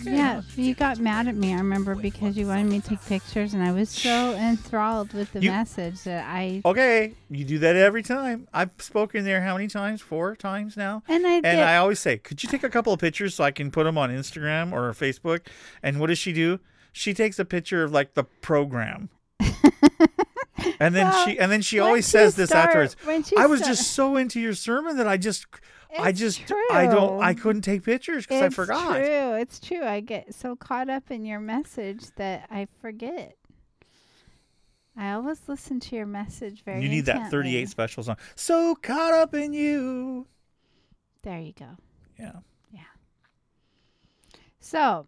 Yeah, 0.03 0.43
you 0.57 0.75
got 0.75 0.99
mad 0.99 1.29
at 1.29 1.35
me, 1.35 1.53
I 1.53 1.59
remember, 1.59 1.95
because 1.95 2.37
you 2.37 2.47
wanted 2.47 2.67
me 2.67 2.81
to 2.81 2.89
take 2.89 3.05
pictures, 3.07 3.55
and 3.55 3.63
I 3.63 3.73
was 3.73 3.89
so 3.91 4.35
enthralled 4.35 5.13
with 5.13 5.33
the 5.33 5.41
You- 5.41 5.51
message 5.51 6.03
that 6.05 6.25
I. 6.29 6.63
Okay, 6.65 7.15
you 7.31 7.45
do 7.45 7.59
that 7.61 7.77
every 7.77 8.03
time. 8.03 8.49
I've 8.53 8.71
spoken 8.79 9.25
there 9.25 9.43
how 9.43 9.55
many 9.55 9.69
times? 9.69 10.01
Four 10.01 10.37
times 10.37 10.77
now. 10.77 11.03
And 11.09 11.27
I 11.27 11.35
And 11.35 11.43
did. 11.45 11.59
I 11.61 11.77
always 11.77 11.99
say, 12.01 12.19
could 12.19 12.43
you 12.43 12.49
take 12.49 12.63
a 12.65 12.71
couple 12.71 12.93
of 12.93 13.01
pictures 13.01 13.35
so 13.35 13.45
I 13.45 13.51
can 13.51 13.71
put 13.71 13.85
them 13.85 13.97
on 13.99 14.11
Instagram 14.11 14.73
or 14.73 14.91
Facebook? 14.93 15.47
And 15.83 16.01
what 16.01 16.07
does 16.09 16.19
she 16.19 16.33
do? 16.33 16.61
She 16.93 17.15
takes 17.15 17.39
a 17.39 17.45
picture 17.45 17.83
of 17.85 17.93
like 17.93 18.15
the 18.15 18.25
program. 18.25 19.09
and 20.81 20.95
then 20.95 21.07
Well, 21.09 21.25
she 21.27 21.39
and 21.39 21.51
then 21.51 21.63
she 21.63 21.79
always 21.79 22.07
says 22.07 22.35
this 22.35 22.51
start- 22.51 22.69
afterwards. 22.69 22.97
I 23.37 23.47
was 23.47 23.61
start- 23.61 23.77
just 23.77 23.93
so 23.93 24.17
into 24.17 24.41
your 24.41 24.55
sermon 24.55 24.97
that 24.99 25.07
I 25.09 25.17
just 25.17 25.47
I 25.99 26.13
just 26.13 26.43
I 26.73 26.87
don't 26.87 27.21
I 27.23 27.35
couldn't 27.35 27.63
take 27.63 27.83
pictures 27.83 28.27
because 28.27 28.43
I 28.43 28.49
forgot. 28.51 28.97
it's 29.01 29.09
true. 29.09 29.35
It's 29.35 29.61
true. 29.61 29.85
I 29.85 30.01
get 30.01 30.35
so 30.35 30.55
caught 30.57 30.89
up 30.91 31.11
in 31.11 31.25
your 31.25 31.41
message 31.41 32.07
that 32.17 32.47
I 32.51 32.69
forget. 32.81 33.35
I 34.97 35.13
always 35.13 35.41
listen 35.47 35.79
to 35.81 35.97
your 35.97 36.07
message 36.07 36.65
very. 36.65 36.83
You 36.83 36.89
need 36.89 37.07
that 37.07 37.31
38 37.31 37.69
special 37.69 38.03
song. 38.03 38.17
So 38.35 38.75
caught 38.75 39.15
up 39.15 39.33
in 39.35 39.53
you. 39.53 40.27
There 41.23 41.39
you 41.39 41.53
go. 41.53 41.77
Yeah. 42.19 42.33
Yeah. 42.73 42.81
So, 44.61 45.07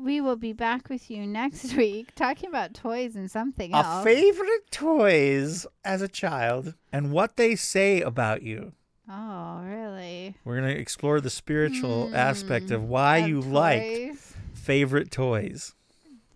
we 0.00 0.20
will 0.20 0.36
be 0.36 0.52
back 0.52 0.88
with 0.88 1.10
you 1.10 1.26
next 1.26 1.74
week 1.76 2.14
talking 2.14 2.48
about 2.48 2.74
toys 2.74 3.16
and 3.16 3.30
something 3.30 3.72
A 3.72 3.78
else. 3.78 4.04
favorite 4.04 4.70
toys 4.70 5.66
as 5.84 6.02
a 6.02 6.08
child 6.08 6.74
and 6.92 7.12
what 7.12 7.36
they 7.36 7.56
say 7.56 8.00
about 8.00 8.42
you. 8.42 8.72
Oh, 9.10 9.62
really? 9.64 10.36
We're 10.44 10.60
going 10.60 10.74
to 10.74 10.80
explore 10.80 11.20
the 11.20 11.30
spiritual 11.30 12.08
hmm. 12.08 12.14
aspect 12.14 12.70
of 12.70 12.84
why 12.84 13.18
you 13.18 13.40
like 13.40 14.14
favorite 14.52 15.10
toys. 15.10 15.74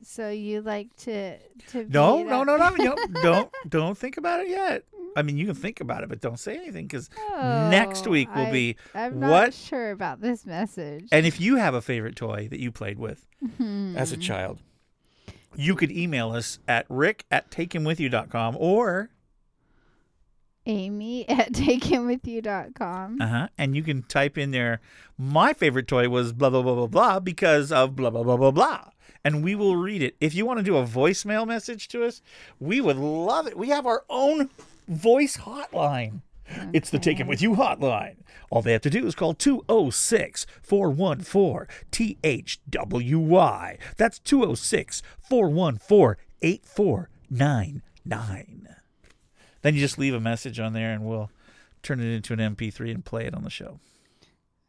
So 0.05 0.31
you 0.31 0.63
like 0.63 0.95
to 0.99 1.39
to 1.69 1.87
No, 1.89 2.23
no, 2.23 2.43
no, 2.45 2.57
no, 2.57 2.71
no. 2.71 2.97
don't 3.23 3.51
don't 3.69 3.97
think 3.97 4.17
about 4.17 4.41
it 4.41 4.49
yet. 4.49 4.85
I 5.17 5.23
mean, 5.23 5.37
you 5.37 5.47
can 5.47 5.55
think 5.55 5.81
about 5.81 6.03
it, 6.03 6.09
but 6.09 6.21
don't 6.21 6.39
say 6.39 6.57
anything 6.57 6.87
because 6.87 7.11
next 7.39 8.07
Oh, 8.07 8.11
week 8.11 8.35
will 8.35 8.47
I- 8.47 8.51
be 8.53 8.77
I'm 8.95 9.21
not 9.21 9.31
what. 9.31 9.55
sure 9.55 9.91
about 9.91 10.21
this 10.21 10.47
message. 10.47 11.09
And 11.13 11.27
if 11.27 11.41
you 11.41 11.57
have 11.57 11.75
a 11.75 11.83
favorite 11.83 12.17
toy 12.17 12.49
that 12.51 12.61
you 12.61 12.71
played 12.73 12.99
with 12.99 13.27
Hmm. 13.59 13.97
as 13.97 14.13
a 14.13 14.17
child, 14.17 14.61
you 15.55 15.75
could 15.77 15.91
email 15.93 16.31
us 16.33 16.59
at 16.67 16.87
rick 16.89 17.25
at 17.31 17.51
takehimwithyou.com 17.51 18.57
or 18.59 19.11
Amy 20.65 21.29
at 21.29 21.53
takehimwithyou.com. 21.53 23.21
Uh 23.21 23.27
huh. 23.27 23.49
And 23.59 23.75
you 23.77 23.83
can 23.83 24.03
type 24.05 24.39
in 24.39 24.51
there, 24.51 24.81
my 25.19 25.53
favorite 25.53 25.89
toy 25.89 26.09
was 26.09 26.33
blah, 26.33 26.51
blah, 26.51 26.63
blah, 26.63 26.75
blah, 26.75 26.87
blah, 26.87 27.21
because 27.21 27.73
of 27.73 27.97
blah, 27.97 28.11
blah, 28.11 28.23
blah, 28.23 28.37
blah, 28.37 28.51
blah. 28.51 28.85
And 29.25 29.45
we 29.45 29.55
will 29.55 29.77
read 29.77 30.03
it. 30.03 30.17
If 30.21 30.35
you 30.35 30.45
want 30.47 30.59
to 30.59 30.65
do 30.65 30.77
a 30.77 30.85
voicemail 30.85 31.47
message 31.47 31.87
to 31.89 32.05
us, 32.05 32.23
we 32.59 32.81
would 32.81 32.97
love 32.97 33.47
it. 33.47 33.57
We 33.57 33.69
have 33.69 33.87
our 33.87 34.05
own 34.11 34.51
voice 34.93 35.39
hotline. 35.39 36.23
Mm-hmm. 36.51 36.71
It's 36.73 36.91
the 36.91 36.99
Take 36.99 37.19
Him 37.19 37.27
With 37.27 37.43
You 37.43 37.53
hotline. 37.53 38.17
All 38.51 38.63
they 38.63 38.73
have 38.73 38.83
to 38.83 38.91
do 38.91 39.07
is 39.07 39.15
call 39.15 39.35
206 39.35 40.47
414 40.63 41.67
THWY. 41.91 43.79
That's 43.97 44.19
206 44.19 45.03
414 45.21 46.25
8499. 46.43 48.69
Then 49.63 49.75
you 49.75 49.81
just 49.81 49.99
leave 49.99 50.15
a 50.15 50.21
message 50.21 50.61
on 50.61 50.73
there 50.73 50.93
and 50.93 51.05
we'll 51.05 51.31
turn 51.83 52.01
it 52.01 52.13
into 52.13 52.33
an 52.33 52.41
MP3 52.41 52.91
and 52.91 53.05
play 53.05 53.27
it 53.27 53.35
on 53.35 53.45
the 53.45 53.51
show. 53.51 53.79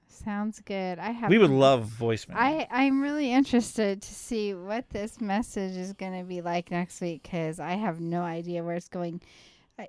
Sounds 0.07 0.61
good. 0.61 0.99
I 0.99 1.11
have 1.11 1.29
We 1.29 1.37
would 1.37 1.49
love 1.49 1.91
voicemail. 1.99 2.35
I, 2.35 2.67
I'm 2.71 3.01
really 3.01 3.33
interested 3.33 4.01
to 4.01 4.13
see 4.13 4.53
what 4.53 4.89
this 4.89 5.19
message 5.19 5.75
is 5.75 5.91
going 5.93 6.17
to 6.17 6.23
be 6.23 6.41
like 6.41 6.71
next 6.71 7.01
week 7.01 7.23
because 7.23 7.59
I 7.59 7.73
have 7.73 7.99
no 7.99 8.21
idea 8.21 8.63
where 8.63 8.75
it's 8.75 8.87
going. 8.87 9.21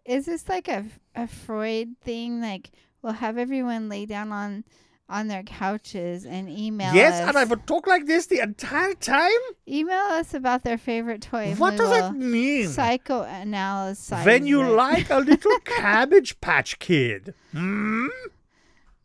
Is 0.04 0.26
this 0.26 0.48
like 0.48 0.68
a, 0.68 0.84
a 1.14 1.26
Freud 1.26 1.96
thing? 2.02 2.40
Like, 2.40 2.70
we'll 3.02 3.12
have 3.12 3.38
everyone 3.38 3.88
lay 3.88 4.06
down 4.06 4.32
on 4.32 4.64
on 5.06 5.28
their 5.28 5.42
couches 5.42 6.24
and 6.24 6.48
email 6.48 6.94
yes, 6.94 7.20
us. 7.20 7.28
and 7.28 7.36
I 7.36 7.44
would 7.44 7.66
talk 7.66 7.86
like 7.86 8.06
this 8.06 8.26
the 8.26 8.40
entire 8.40 8.94
time? 8.94 9.30
email 9.68 9.98
us 9.98 10.32
about 10.32 10.64
their 10.64 10.78
favorite 10.78 11.20
toy. 11.20 11.54
What 11.58 11.76
does 11.76 11.90
that 11.90 12.14
mean? 12.14 12.68
Psychoanalysis. 12.68 14.24
When 14.24 14.46
you 14.46 14.62
it. 14.62 14.70
like 14.76 15.10
a 15.10 15.18
little 15.18 15.58
cabbage 15.60 16.40
patch 16.40 16.78
kid. 16.78 17.34
Hmm? 17.52 18.06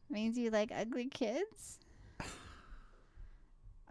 means 0.10 0.38
you 0.38 0.50
like 0.50 0.72
ugly 0.76 1.08
kids. 1.08 1.80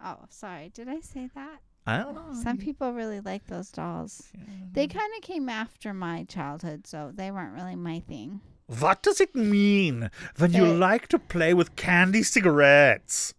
Oh, 0.03 0.16
sorry. 0.30 0.70
Did 0.72 0.89
I 0.89 1.01
say 1.01 1.28
that? 1.34 1.61
I 1.89 1.99
don't 1.99 2.14
know. 2.14 2.43
Some 2.43 2.59
people 2.59 2.93
really 2.93 3.20
like 3.20 3.47
those 3.47 3.70
dolls. 3.70 4.28
They 4.72 4.86
kind 4.86 5.11
of 5.16 5.22
came 5.22 5.49
after 5.49 5.95
my 5.95 6.24
childhood, 6.24 6.86
so 6.86 7.11
they 7.14 7.30
weren't 7.30 7.55
really 7.55 7.76
my 7.76 8.01
thing. 8.01 8.43
What 8.66 9.03
does 9.03 9.20
it 9.20 9.34
mean 9.34 10.11
when 10.36 10.53
you 10.53 10.66
like 10.66 11.09
to 11.09 11.18
play 11.18 11.55
with 11.55 11.76
candy 11.76 12.22
cigarettes? 12.22 13.32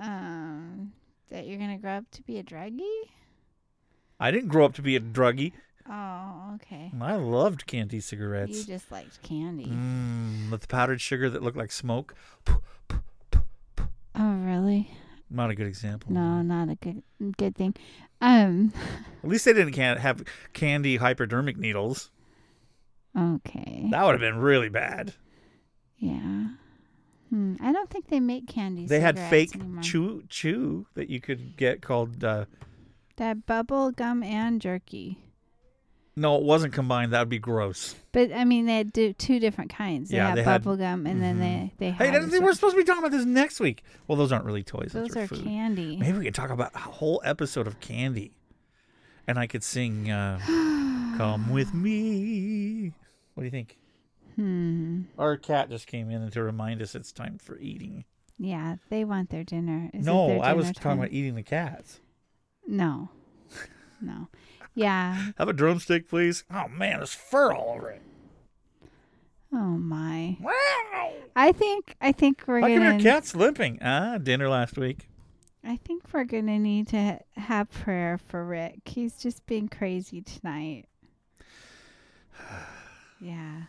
Um, 0.00 0.92
that 1.30 1.48
you're 1.48 1.58
gonna 1.58 1.78
grow 1.78 1.96
up 1.96 2.10
to 2.12 2.22
be 2.22 2.38
a 2.38 2.44
druggie? 2.44 3.10
I 4.20 4.30
didn't 4.30 4.48
grow 4.48 4.64
up 4.64 4.74
to 4.74 4.82
be 4.82 4.94
a 4.94 5.00
druggie. 5.00 5.52
Oh, 5.90 6.52
okay. 6.54 6.92
I 7.00 7.16
loved 7.16 7.66
candy 7.66 7.98
cigarettes. 7.98 8.58
You 8.58 8.64
just 8.64 8.92
liked 8.92 9.20
candy. 9.22 9.66
Mm, 9.66 10.50
with 10.52 10.60
the 10.60 10.66
powdered 10.68 11.00
sugar 11.00 11.28
that 11.30 11.42
looked 11.42 11.56
like 11.56 11.72
smoke. 11.72 12.14
Oh, 14.14 14.34
really? 14.34 14.90
Not 15.30 15.50
a 15.50 15.54
good 15.54 15.66
example. 15.66 16.12
No, 16.12 16.42
not 16.42 16.68
a 16.70 16.74
good 16.76 17.02
good 17.36 17.54
thing. 17.56 17.74
Um, 18.20 18.72
At 19.22 19.28
least 19.28 19.44
they 19.44 19.52
didn't 19.52 19.74
can- 19.74 19.98
have 19.98 20.24
candy 20.52 20.96
hypodermic 20.96 21.56
needles. 21.58 22.10
okay. 23.16 23.86
That 23.90 24.04
would 24.04 24.12
have 24.12 24.20
been 24.20 24.38
really 24.38 24.68
bad. 24.68 25.14
Yeah. 25.98 26.48
Hmm. 27.30 27.56
I 27.60 27.72
don't 27.72 27.90
think 27.90 28.08
they 28.08 28.20
make 28.20 28.46
candy. 28.46 28.86
They 28.86 29.00
had 29.00 29.16
cigarettes 29.16 29.30
fake 29.52 29.54
anymore. 29.60 29.82
chew 29.82 30.22
chew 30.28 30.86
that 30.94 31.10
you 31.10 31.20
could 31.20 31.56
get 31.56 31.82
called. 31.82 32.22
Uh, 32.24 32.46
had 33.18 33.44
bubble 33.46 33.90
gum 33.90 34.22
and 34.22 34.60
jerky. 34.62 35.18
No, 36.18 36.36
it 36.36 36.42
wasn't 36.42 36.72
combined. 36.74 37.12
That 37.12 37.20
would 37.20 37.28
be 37.28 37.38
gross. 37.38 37.94
But 38.12 38.32
I 38.32 38.44
mean, 38.44 38.66
they 38.66 38.76
had 38.78 38.92
do, 38.92 39.12
two 39.12 39.38
different 39.40 39.70
kinds. 39.72 40.10
They 40.10 40.16
Yeah, 40.16 40.28
had 40.28 40.38
they 40.38 40.42
had- 40.42 40.62
bubble 40.64 40.76
gum, 40.76 41.06
and 41.06 41.22
then 41.22 41.38
they 41.38 41.72
they 41.78 41.90
Hey, 41.92 42.08
had. 42.08 42.22
a 42.24 42.40
we're 42.40 42.52
supposed 42.54 42.74
to 42.74 42.80
be 42.80 42.84
talking 42.84 43.02
about 43.04 43.16
this 43.16 43.24
next 43.26 43.60
week. 43.60 43.82
Well, 44.06 44.16
those 44.18 44.32
aren't 44.32 44.44
really 44.44 44.62
toys. 44.62 44.90
those 44.92 45.16
are 45.16 45.22
are 45.22 45.26
food. 45.26 45.44
candy. 45.44 45.96
Maybe 45.96 46.18
we 46.18 46.24
could 46.24 46.34
talk 46.34 46.50
about 46.50 46.74
a 46.74 46.78
whole 46.80 47.20
episode 47.24 47.66
of 47.66 47.80
candy, 47.80 48.32
and 49.26 49.38
I 49.38 49.46
could 49.46 49.62
sing 49.64 50.10
uh, 50.10 50.38
"Come 51.16 51.50
with 51.50 51.72
Me." 51.74 52.92
What 53.34 53.42
do 53.42 53.44
you 53.44 53.50
think? 53.50 53.78
Hmm. 54.36 55.02
Our 55.18 55.36
cat 55.36 55.68
just 55.70 55.86
came 55.86 56.10
in 56.10 56.30
to 56.30 56.42
remind 56.42 56.80
us 56.82 56.94
it's 56.94 57.12
time 57.12 57.38
for 57.38 57.58
eating. 57.58 58.04
Yeah, 58.38 58.76
they 58.88 59.04
want 59.04 59.30
their 59.30 59.42
dinner. 59.42 59.90
Is 59.92 60.06
it 60.06 60.10
no, 60.10 60.28
their 60.28 60.42
I 60.44 60.52
was 60.52 60.66
dinner 60.66 60.74
talking 60.74 60.90
time? 60.90 60.98
about 60.98 61.12
eating 61.12 61.34
the 61.34 61.42
cats. 61.42 62.00
No. 62.66 63.10
No. 64.00 64.28
Yeah. 64.78 65.30
Have 65.38 65.48
a 65.48 65.52
drumstick, 65.52 66.08
please. 66.08 66.44
Oh 66.50 66.68
man, 66.68 66.98
there's 66.98 67.14
fur 67.14 67.52
all 67.52 67.74
over 67.76 67.90
it. 67.90 68.02
Oh 69.52 69.56
my. 69.56 70.36
Wow! 70.40 71.12
I 71.34 71.52
think 71.52 71.96
I 72.00 72.12
think 72.12 72.42
we're 72.46 72.60
How 72.60 72.66
come 72.66 72.78
gonna 72.78 72.92
your 72.92 73.00
cat's 73.00 73.34
limping? 73.34 73.78
Ah, 73.82 74.18
dinner 74.18 74.48
last 74.48 74.76
week. 74.76 75.08
I 75.64 75.76
think 75.76 76.04
we're 76.12 76.24
gonna 76.24 76.58
need 76.58 76.88
to 76.88 77.18
have 77.36 77.70
prayer 77.70 78.18
for 78.18 78.44
Rick. 78.44 78.80
He's 78.86 79.16
just 79.16 79.46
being 79.46 79.68
crazy 79.68 80.22
tonight. 80.22 80.86
Yeah. 83.20 83.62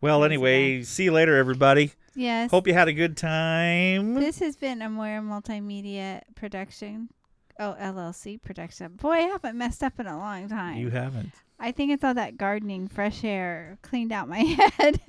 Well, 0.00 0.24
anyway, 0.24 0.82
see 0.84 1.04
you 1.04 1.12
later, 1.12 1.36
everybody. 1.36 1.92
Yes. 2.14 2.50
Hope 2.50 2.66
you 2.66 2.72
had 2.72 2.88
a 2.88 2.94
good 2.94 3.14
time. 3.16 4.14
This 4.14 4.38
has 4.38 4.56
been 4.56 4.80
a 4.80 4.88
Moyer 4.88 5.20
Multimedia 5.20 6.22
production. 6.34 7.10
Oh, 7.58 7.76
LLC 7.80 8.40
production. 8.42 8.94
Boy, 8.96 9.12
I 9.12 9.20
haven't 9.20 9.56
messed 9.56 9.82
up 9.82 10.00
in 10.00 10.06
a 10.06 10.18
long 10.18 10.48
time. 10.48 10.76
You 10.76 10.90
haven't. 10.90 11.32
I 11.60 11.70
think 11.70 11.92
it's 11.92 12.02
all 12.02 12.14
that 12.14 12.36
gardening, 12.36 12.88
fresh 12.88 13.22
air 13.22 13.78
cleaned 13.82 14.10
out 14.10 14.28
my 14.28 14.38
head. 14.78 15.00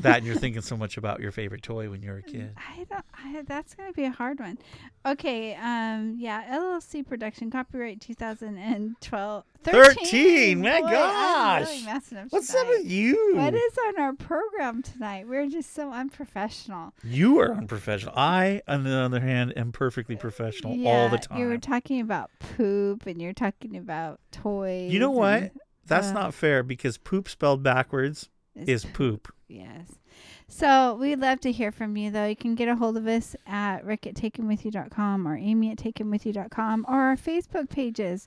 That 0.00 0.18
and 0.18 0.26
you're 0.26 0.36
thinking 0.36 0.60
so 0.60 0.76
much 0.76 0.98
about 0.98 1.20
your 1.20 1.32
favorite 1.32 1.62
toy 1.62 1.88
when 1.88 2.02
you 2.02 2.10
were 2.10 2.18
a 2.18 2.22
kid. 2.22 2.54
I 2.56 2.84
don't. 2.84 3.04
I, 3.14 3.42
that's 3.46 3.74
gonna 3.74 3.92
be 3.92 4.04
a 4.04 4.10
hard 4.10 4.38
one. 4.38 4.58
Okay. 5.06 5.54
Um. 5.54 6.16
Yeah. 6.18 6.44
LLC 6.58 7.06
production. 7.06 7.50
Copyright 7.50 8.00
2012. 8.02 9.44
13, 9.64 10.60
my 10.60 10.80
Boy, 10.80 10.90
gosh. 10.90 11.68
really 11.68 11.88
up 11.88 12.02
What's 12.30 12.54
up 12.54 12.68
with 12.68 12.90
you? 12.90 13.32
What 13.34 13.54
is 13.54 13.78
on 13.88 14.00
our 14.00 14.12
program 14.14 14.82
tonight? 14.82 15.28
We're 15.28 15.48
just 15.48 15.74
so 15.74 15.92
unprofessional. 15.92 16.94
You 17.04 17.38
are 17.40 17.52
unprofessional. 17.52 18.14
I, 18.16 18.62
on 18.66 18.84
the 18.84 18.96
other 18.96 19.20
hand, 19.20 19.52
am 19.56 19.72
perfectly 19.72 20.16
professional 20.16 20.86
all 20.86 21.08
the 21.08 21.18
time. 21.18 21.38
You 21.38 21.46
were 21.46 21.58
talking 21.58 22.00
about 22.00 22.30
poop, 22.56 23.06
and 23.06 23.20
you're 23.20 23.32
talking 23.32 23.76
about 23.76 24.20
toys. 24.30 24.92
You 24.92 24.98
know 24.98 25.10
what? 25.10 25.42
and 25.42 25.50
That's 25.86 26.08
uh, 26.08 26.14
not 26.14 26.34
fair 26.34 26.62
because 26.62 26.98
poop 26.98 27.28
spelled 27.28 27.62
backwards 27.62 28.28
is 28.54 28.84
poop. 28.84 29.32
Yes. 29.48 29.88
So 30.48 30.96
we'd 30.96 31.18
love 31.18 31.40
to 31.40 31.52
hear 31.52 31.72
from 31.72 31.96
you, 31.96 32.10
though. 32.10 32.26
You 32.26 32.36
can 32.36 32.54
get 32.54 32.68
a 32.68 32.76
hold 32.76 32.96
of 32.96 33.06
us 33.06 33.34
at 33.46 33.84
rick 33.84 34.06
at 34.06 34.14
takehimwithyou.com 34.14 35.26
or 35.26 35.36
amy 35.36 35.70
at 35.70 35.78
takehimwithyou.com 35.78 36.84
or 36.88 37.00
our 37.00 37.16
Facebook 37.16 37.70
pages, 37.70 38.26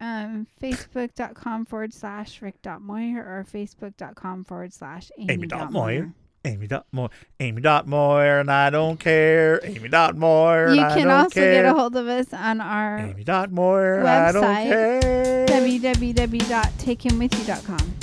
um, 0.00 0.46
facebook.com 0.62 1.64
forward 1.66 1.92
slash 1.92 2.40
rick.moyer 2.42 3.18
or 3.18 3.44
facebook.com 3.52 4.44
forward 4.44 4.72
slash 4.72 5.10
amy, 5.18 5.32
Amy 5.34 5.46
dot 5.46 5.70
Moyer. 5.72 6.12
Amy 6.46 6.66
dot 6.66 6.84
Moyer. 6.92 7.08
Amy 7.40 7.62
dot 7.62 7.86
Moyer, 7.88 8.38
and 8.40 8.50
I 8.50 8.68
don't 8.70 8.98
care. 9.00 9.60
Amy 9.64 9.88
dot 9.88 10.14
Moyer, 10.16 10.74
You 10.74 10.82
I 10.82 10.94
can 10.94 11.10
also 11.10 11.40
care. 11.40 11.62
get 11.62 11.64
a 11.64 11.72
hold 11.74 11.96
of 11.96 12.06
us 12.06 12.32
on 12.34 12.60
our 12.60 12.98
Amy 12.98 13.24
dot 13.24 13.50
Moyer, 13.50 14.00
and 14.00 14.08
I 14.08 14.30
don't 14.32 14.44
website, 14.44 15.00
care. 15.00 15.46
www.takehimwithyou.com. 15.46 17.94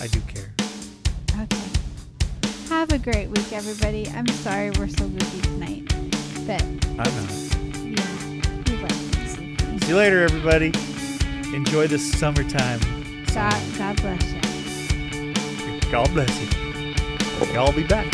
I 0.00 0.06
do 0.08 0.20
care. 0.22 0.52
Okay. 1.42 1.62
Have 2.68 2.90
a 2.92 2.98
great 2.98 3.28
week, 3.28 3.52
everybody. 3.52 4.08
I'm 4.08 4.26
sorry 4.26 4.70
we're 4.72 4.88
so 4.88 5.06
busy 5.08 5.40
tonight, 5.42 5.84
but 6.46 6.62
I'm 6.62 6.80
not. 6.96 7.30
yeah, 7.84 8.02
we 8.66 8.76
like 8.82 8.90
to. 8.90 9.78
See 9.80 9.88
you 9.88 9.96
later, 9.96 10.22
everybody. 10.24 10.72
Enjoy 11.54 11.86
the 11.86 11.98
summertime. 11.98 12.80
God, 13.32 13.62
God 13.78 13.96
bless 14.02 14.32
you. 14.32 14.40
God 15.90 16.12
bless 16.12 16.40
you. 16.40 17.54
Y'all 17.54 17.72
be 17.72 17.84
back. 17.84 18.06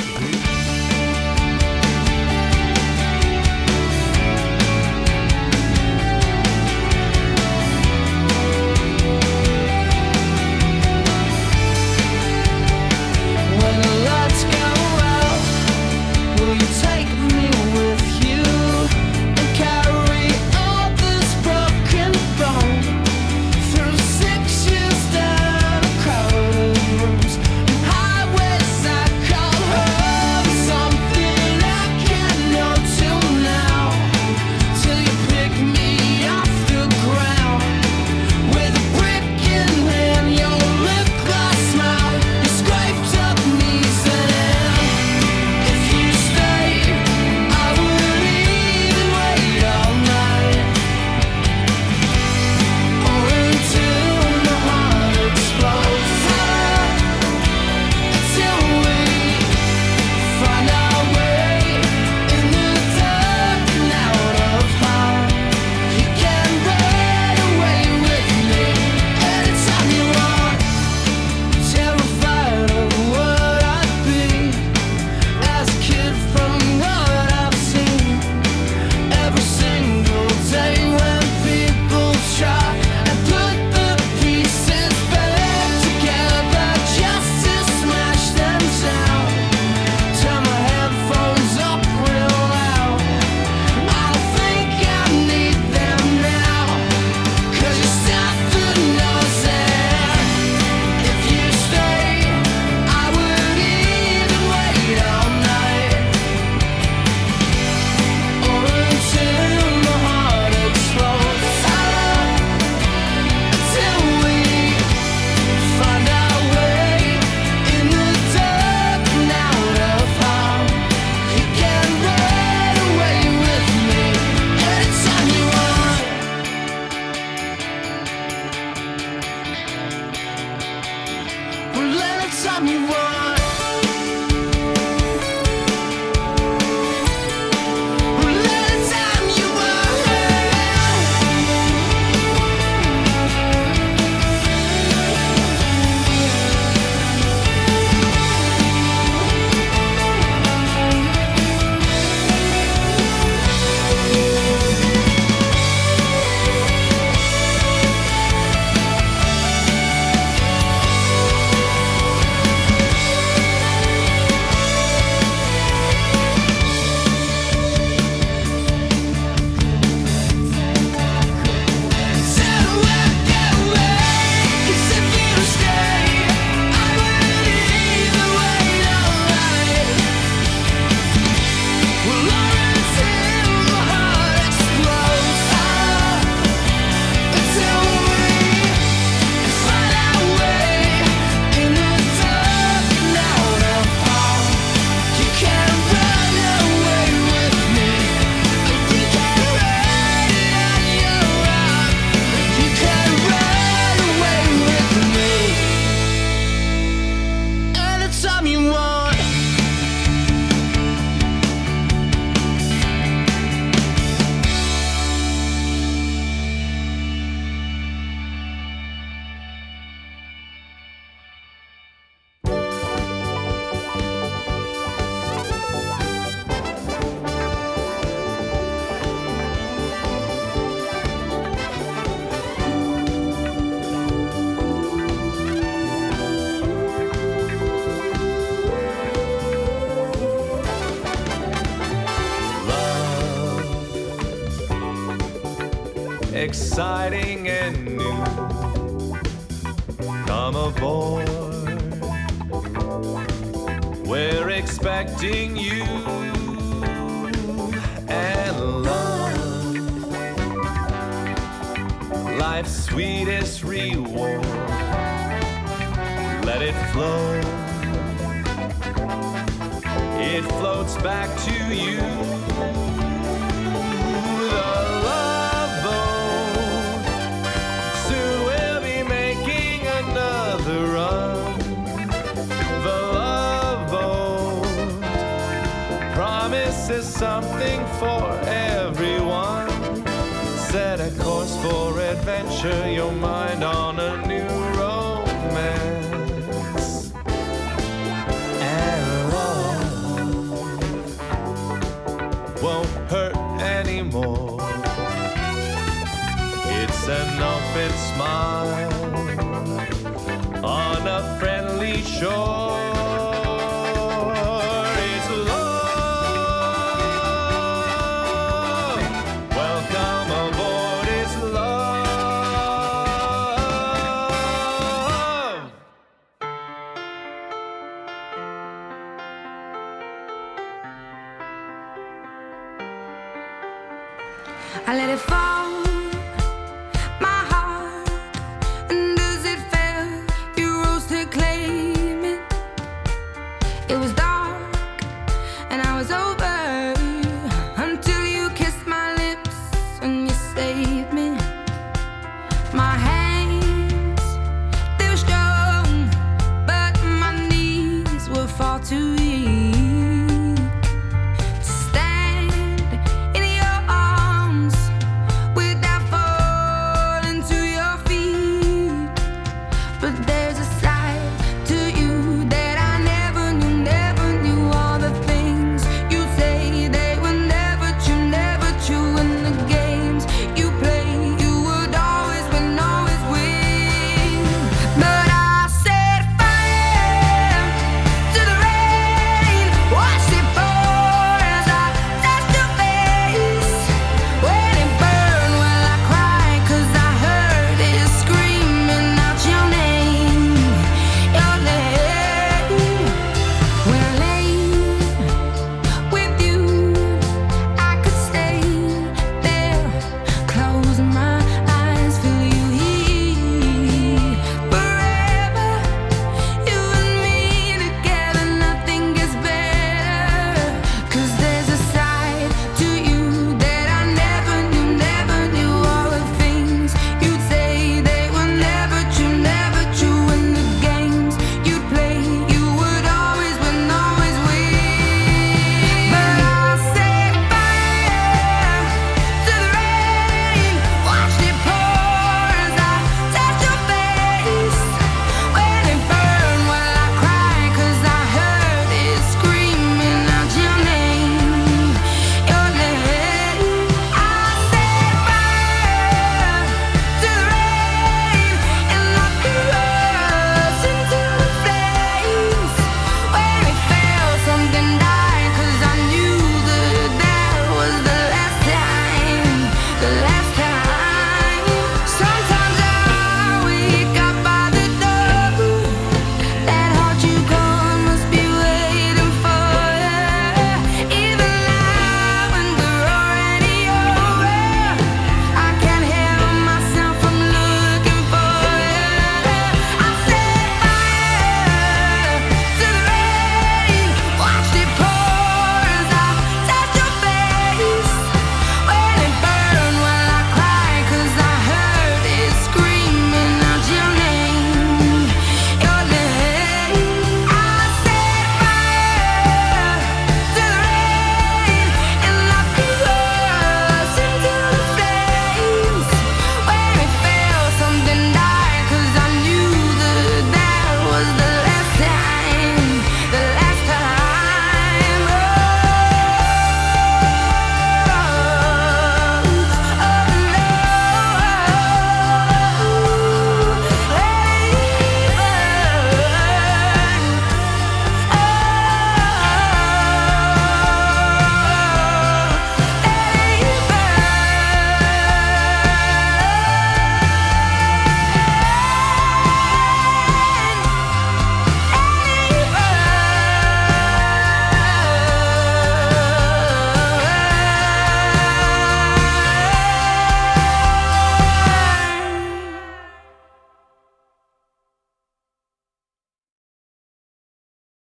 Adventure, 292.64 292.92
your 292.92 293.12
mind 293.12 293.41